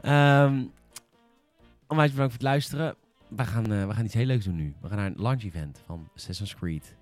Ehm 0.00 0.62
onwijs 1.86 2.10
bedankt 2.10 2.32
voor 2.32 2.42
het 2.42 2.50
luisteren. 2.50 2.94
We 3.28 3.44
gaan, 3.44 3.72
eh, 3.72 3.86
we 3.86 3.94
gaan 3.94 4.04
iets 4.04 4.14
heel 4.14 4.26
leuks 4.26 4.44
doen 4.44 4.56
nu. 4.56 4.74
We 4.80 4.88
gaan 4.88 4.96
naar 4.96 5.06
een 5.06 5.22
launch 5.22 5.42
event 5.44 5.82
van 5.86 6.08
Assassin's 6.14 6.54
Creed 6.54 6.96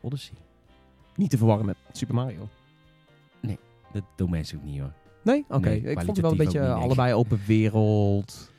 Odyssey. 0.00 0.34
Niet 1.16 1.30
te 1.30 1.36
verwarren 1.36 1.66
met 1.66 1.76
Super 1.92 2.14
Mario. 2.14 2.48
Dat 3.92 4.02
doen 4.16 4.30
mensen 4.30 4.58
ook 4.58 4.64
niet 4.64 4.80
hoor. 4.80 4.92
Nee? 5.22 5.44
Oké. 5.48 5.68
Nee, 5.68 5.80
ik 5.80 5.96
vond 5.96 6.06
het 6.06 6.20
wel 6.20 6.30
een 6.30 6.36
beetje 6.36 6.68
allebei 6.72 7.14
open 7.14 7.40
wereld. 7.46 8.51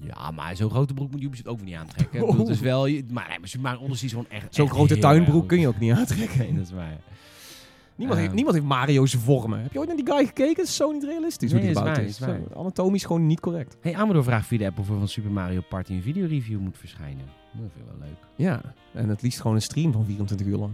Ja, 0.00 0.30
maar 0.30 0.56
zo'n 0.56 0.70
grote 0.70 0.94
broek 0.94 1.10
moet 1.10 1.22
Ubisoft 1.22 1.48
ook 1.48 1.56
weer 1.56 1.66
niet 1.66 1.74
aantrekken. 1.76 2.36
Het 2.38 2.48
is 2.48 2.60
wel, 2.70 2.80
maar, 2.82 2.90
nee, 3.28 3.38
maar 3.38 3.48
Super 3.48 3.60
Mario 3.70 3.84
Odyssey 3.84 4.06
is 4.06 4.12
gewoon 4.12 4.28
echt 4.30 4.54
Zo'n 4.54 4.70
grote 4.70 4.98
tuinbroek 4.98 5.36
erg 5.40 5.46
kun 5.46 5.60
je 5.60 5.68
ook 5.68 5.78
niet 5.78 5.92
aantrekken. 5.92 6.38
Nee, 6.38 6.54
dat 6.54 6.64
is 6.64 6.70
waar. 6.72 6.96
Niemand, 7.96 8.18
heeft, 8.18 8.26
Ehm. 8.28 8.36
niemand 8.36 8.56
heeft 8.56 8.68
Mario's 8.68 9.14
vormen. 9.14 9.62
Heb 9.62 9.72
je 9.72 9.78
ooit 9.78 9.88
naar 9.88 9.96
die 9.96 10.06
guy 10.06 10.26
gekeken? 10.26 10.56
Het 10.56 10.66
is 10.68 10.76
zo 10.76 10.92
niet 10.92 11.04
realistisch 11.04 11.52
Nee, 11.52 11.60
hoe 11.62 11.72
die 11.72 11.82
is 11.82 11.86
gebouwd 11.86 12.06
is. 12.08 12.10
is 12.10 12.18
waar. 12.18 12.40
Anatomisch 12.56 13.04
gewoon 13.04 13.26
niet 13.26 13.40
correct. 13.40 13.76
Hey, 13.80 13.94
Amador 13.96 14.24
vraagt 14.24 14.46
via 14.46 14.58
de 14.58 14.66
app 14.66 14.78
of 14.78 14.88
er 14.88 14.98
van 14.98 15.08
Super 15.08 15.30
Mario 15.30 15.60
Party 15.68 15.92
een 15.92 16.02
videoreview 16.02 16.58
moet 16.60 16.78
verschijnen. 16.78 17.24
Dat 17.52 17.70
vind 17.74 17.86
ik 17.86 17.98
wel 17.98 18.08
leuk. 18.08 18.18
Ja, 18.36 18.60
en 18.92 19.08
het 19.08 19.22
liefst 19.22 19.40
gewoon 19.40 19.56
een 19.56 19.62
stream 19.62 19.92
van 19.92 20.04
24 20.04 20.46
uur 20.46 20.56
lang. 20.56 20.72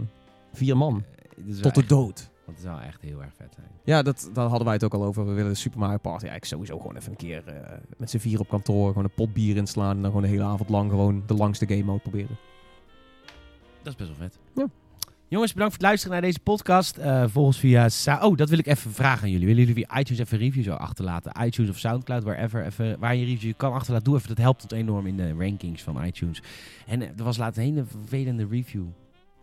Vier 0.53 0.77
man. 0.77 1.03
Eh, 1.19 1.43
dat 1.45 1.61
Tot 1.61 1.73
de 1.75 1.79
echt- 1.79 1.89
dood. 1.89 2.29
Dat 2.45 2.55
zou 2.61 2.81
echt 2.81 3.01
heel 3.01 3.21
erg 3.23 3.33
vet 3.35 3.53
zijn. 3.55 3.67
Ja, 3.83 4.01
dat, 4.01 4.29
daar 4.33 4.45
hadden 4.47 4.65
wij 4.65 4.73
het 4.73 4.83
ook 4.83 4.93
al 4.93 5.03
over. 5.03 5.25
We 5.25 5.33
willen 5.33 5.51
de 5.51 5.57
Super 5.57 5.79
Mario 5.79 5.97
Party 5.97 6.25
eigenlijk 6.25 6.45
sowieso 6.45 6.77
gewoon 6.79 6.95
even 6.95 7.11
een 7.11 7.17
keer 7.17 7.47
eh, 7.47 7.77
met 7.97 8.09
z'n 8.09 8.17
vier 8.17 8.39
op 8.39 8.49
kantoor. 8.49 8.87
Gewoon 8.87 9.03
een 9.03 9.13
pot 9.15 9.33
bier 9.33 9.55
inslaan 9.55 9.95
en 9.95 10.01
dan 10.01 10.05
gewoon 10.05 10.21
de 10.21 10.27
hele 10.27 10.43
avond 10.43 10.69
lang 10.69 10.89
gewoon 10.89 11.23
de 11.25 11.33
langste 11.33 11.67
game 11.67 11.83
mode 11.83 12.01
proberen. 12.01 12.37
Dat 13.81 13.93
is 13.93 13.95
best 13.95 14.09
wel 14.17 14.27
vet. 14.27 14.39
Ja. 14.55 14.67
Jongens, 15.27 15.53
bedankt 15.53 15.73
voor 15.73 15.83
het 15.83 15.91
luisteren 15.91 16.13
naar 16.13 16.25
deze 16.25 16.39
podcast. 16.39 16.97
Eh 16.97 17.23
volg 17.27 17.45
ons 17.45 17.59
via... 17.59 17.89
Sa- 17.89 18.25
oh, 18.25 18.37
dat 18.37 18.49
wil 18.49 18.57
ik 18.59 18.67
even 18.67 18.91
vragen 18.91 19.23
aan 19.23 19.29
jullie. 19.31 19.47
Willen 19.47 19.65
jullie 19.65 19.85
via 19.85 19.99
iTunes 19.99 20.21
even 20.21 20.37
reviews 20.37 20.69
achterlaten? 20.69 21.45
iTunes 21.45 21.71
of 21.71 21.77
Soundcloud, 21.77 22.23
wherever. 22.23 22.65
Even, 22.65 22.99
waar 22.99 23.15
je 23.15 23.25
review 23.25 23.53
kan 23.57 23.73
achterlaten. 23.73 24.05
Doe 24.07 24.15
even. 24.15 24.27
Dat 24.27 24.37
helpt 24.37 24.63
ons 24.63 24.71
enorm 24.71 25.07
in 25.07 25.17
de 25.17 25.33
rankings 25.33 25.81
van 25.83 26.03
iTunes. 26.03 26.41
En 26.87 27.01
eh, 27.01 27.07
er 27.17 27.23
was 27.23 27.37
laatst 27.37 27.57
een 27.59 27.65
hele 27.65 27.85
vervelende 27.85 28.47
review 28.49 28.83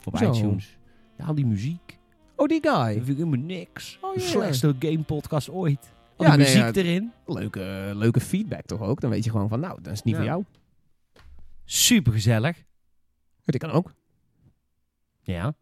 op 0.05 0.17
Zo. 0.17 0.31
iTunes. 0.31 0.77
Ja, 1.19 1.25
al 1.25 1.35
die 1.35 1.47
muziek. 1.47 1.99
Oh, 2.37 2.47
die 2.49 2.61
Dat 2.61 2.83
guy. 2.85 2.93
vind 2.95 3.09
ik 3.09 3.17
helemaal 3.17 3.41
niks. 3.47 3.99
Oh, 4.01 4.19
slechtste 4.19 4.75
game 4.79 5.03
podcast 5.03 5.49
ooit. 5.51 5.93
Al 6.17 6.25
Ja, 6.27 6.37
die 6.37 6.45
nee, 6.45 6.55
muziek 6.57 6.75
ja. 6.75 6.83
erin. 6.83 7.13
Leuke, 7.27 7.91
leuke 7.95 8.21
feedback 8.21 8.67
toch 8.67 8.81
ook? 8.81 9.01
Dan 9.01 9.11
weet 9.11 9.25
je 9.25 9.31
gewoon 9.31 9.49
van, 9.49 9.61
nou, 9.61 9.83
dat 9.83 9.93
is 9.93 10.03
niet 10.03 10.15
Ja. 10.15 10.21
voor 10.21 10.29
jou. 10.31 10.45
Super 11.65 12.13
gezellig. 12.13 12.65
Het 13.45 13.57
kan 13.59 13.71
ook. 13.71 13.95
Ja. 15.23 15.55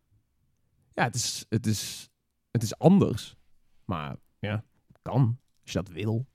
Ja, 0.92 1.02
het 1.04 1.14
is, 1.14 1.44
het 1.48 1.66
is, 1.66 2.10
het 2.50 2.62
is 2.62 2.78
anders. 2.78 3.36
Maar 3.84 4.16
ja, 4.38 4.64
kan. 5.02 5.38
Als 5.62 5.72
je 5.72 5.78
dat 5.82 5.88
wil. 5.88 6.26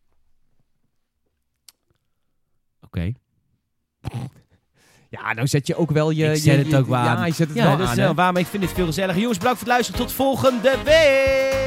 Oké. 2.81 3.11
Ja, 5.21 5.33
nou 5.33 5.47
zet 5.47 5.67
je 5.67 5.75
ook 5.75 5.91
wel 5.91 6.09
je... 6.09 6.25
Ik 6.25 6.35
zet 6.35 6.43
je- 6.43 6.51
het 6.51 6.69
je- 6.69 6.77
ook 6.77 6.87
Ja, 7.05 7.15
aan. 7.15 7.25
je 7.27 7.33
zet 7.33 7.47
het 7.47 7.57
Ja, 7.57 7.63
wel 7.63 7.87
aan, 7.87 7.97
hè? 7.97 8.39
ik 8.39 8.47
vind 8.47 8.63
dit 8.63 8.71
veel 8.73 8.85
gezelliger. 8.85 9.19
Jongens, 9.21 9.37
bedankt 9.37 9.59
voor 9.59 9.67
het 9.67 9.75
luisteren. 9.77 10.01
Tot 10.05 10.15
volgende 10.15 10.73
week! 10.83 11.64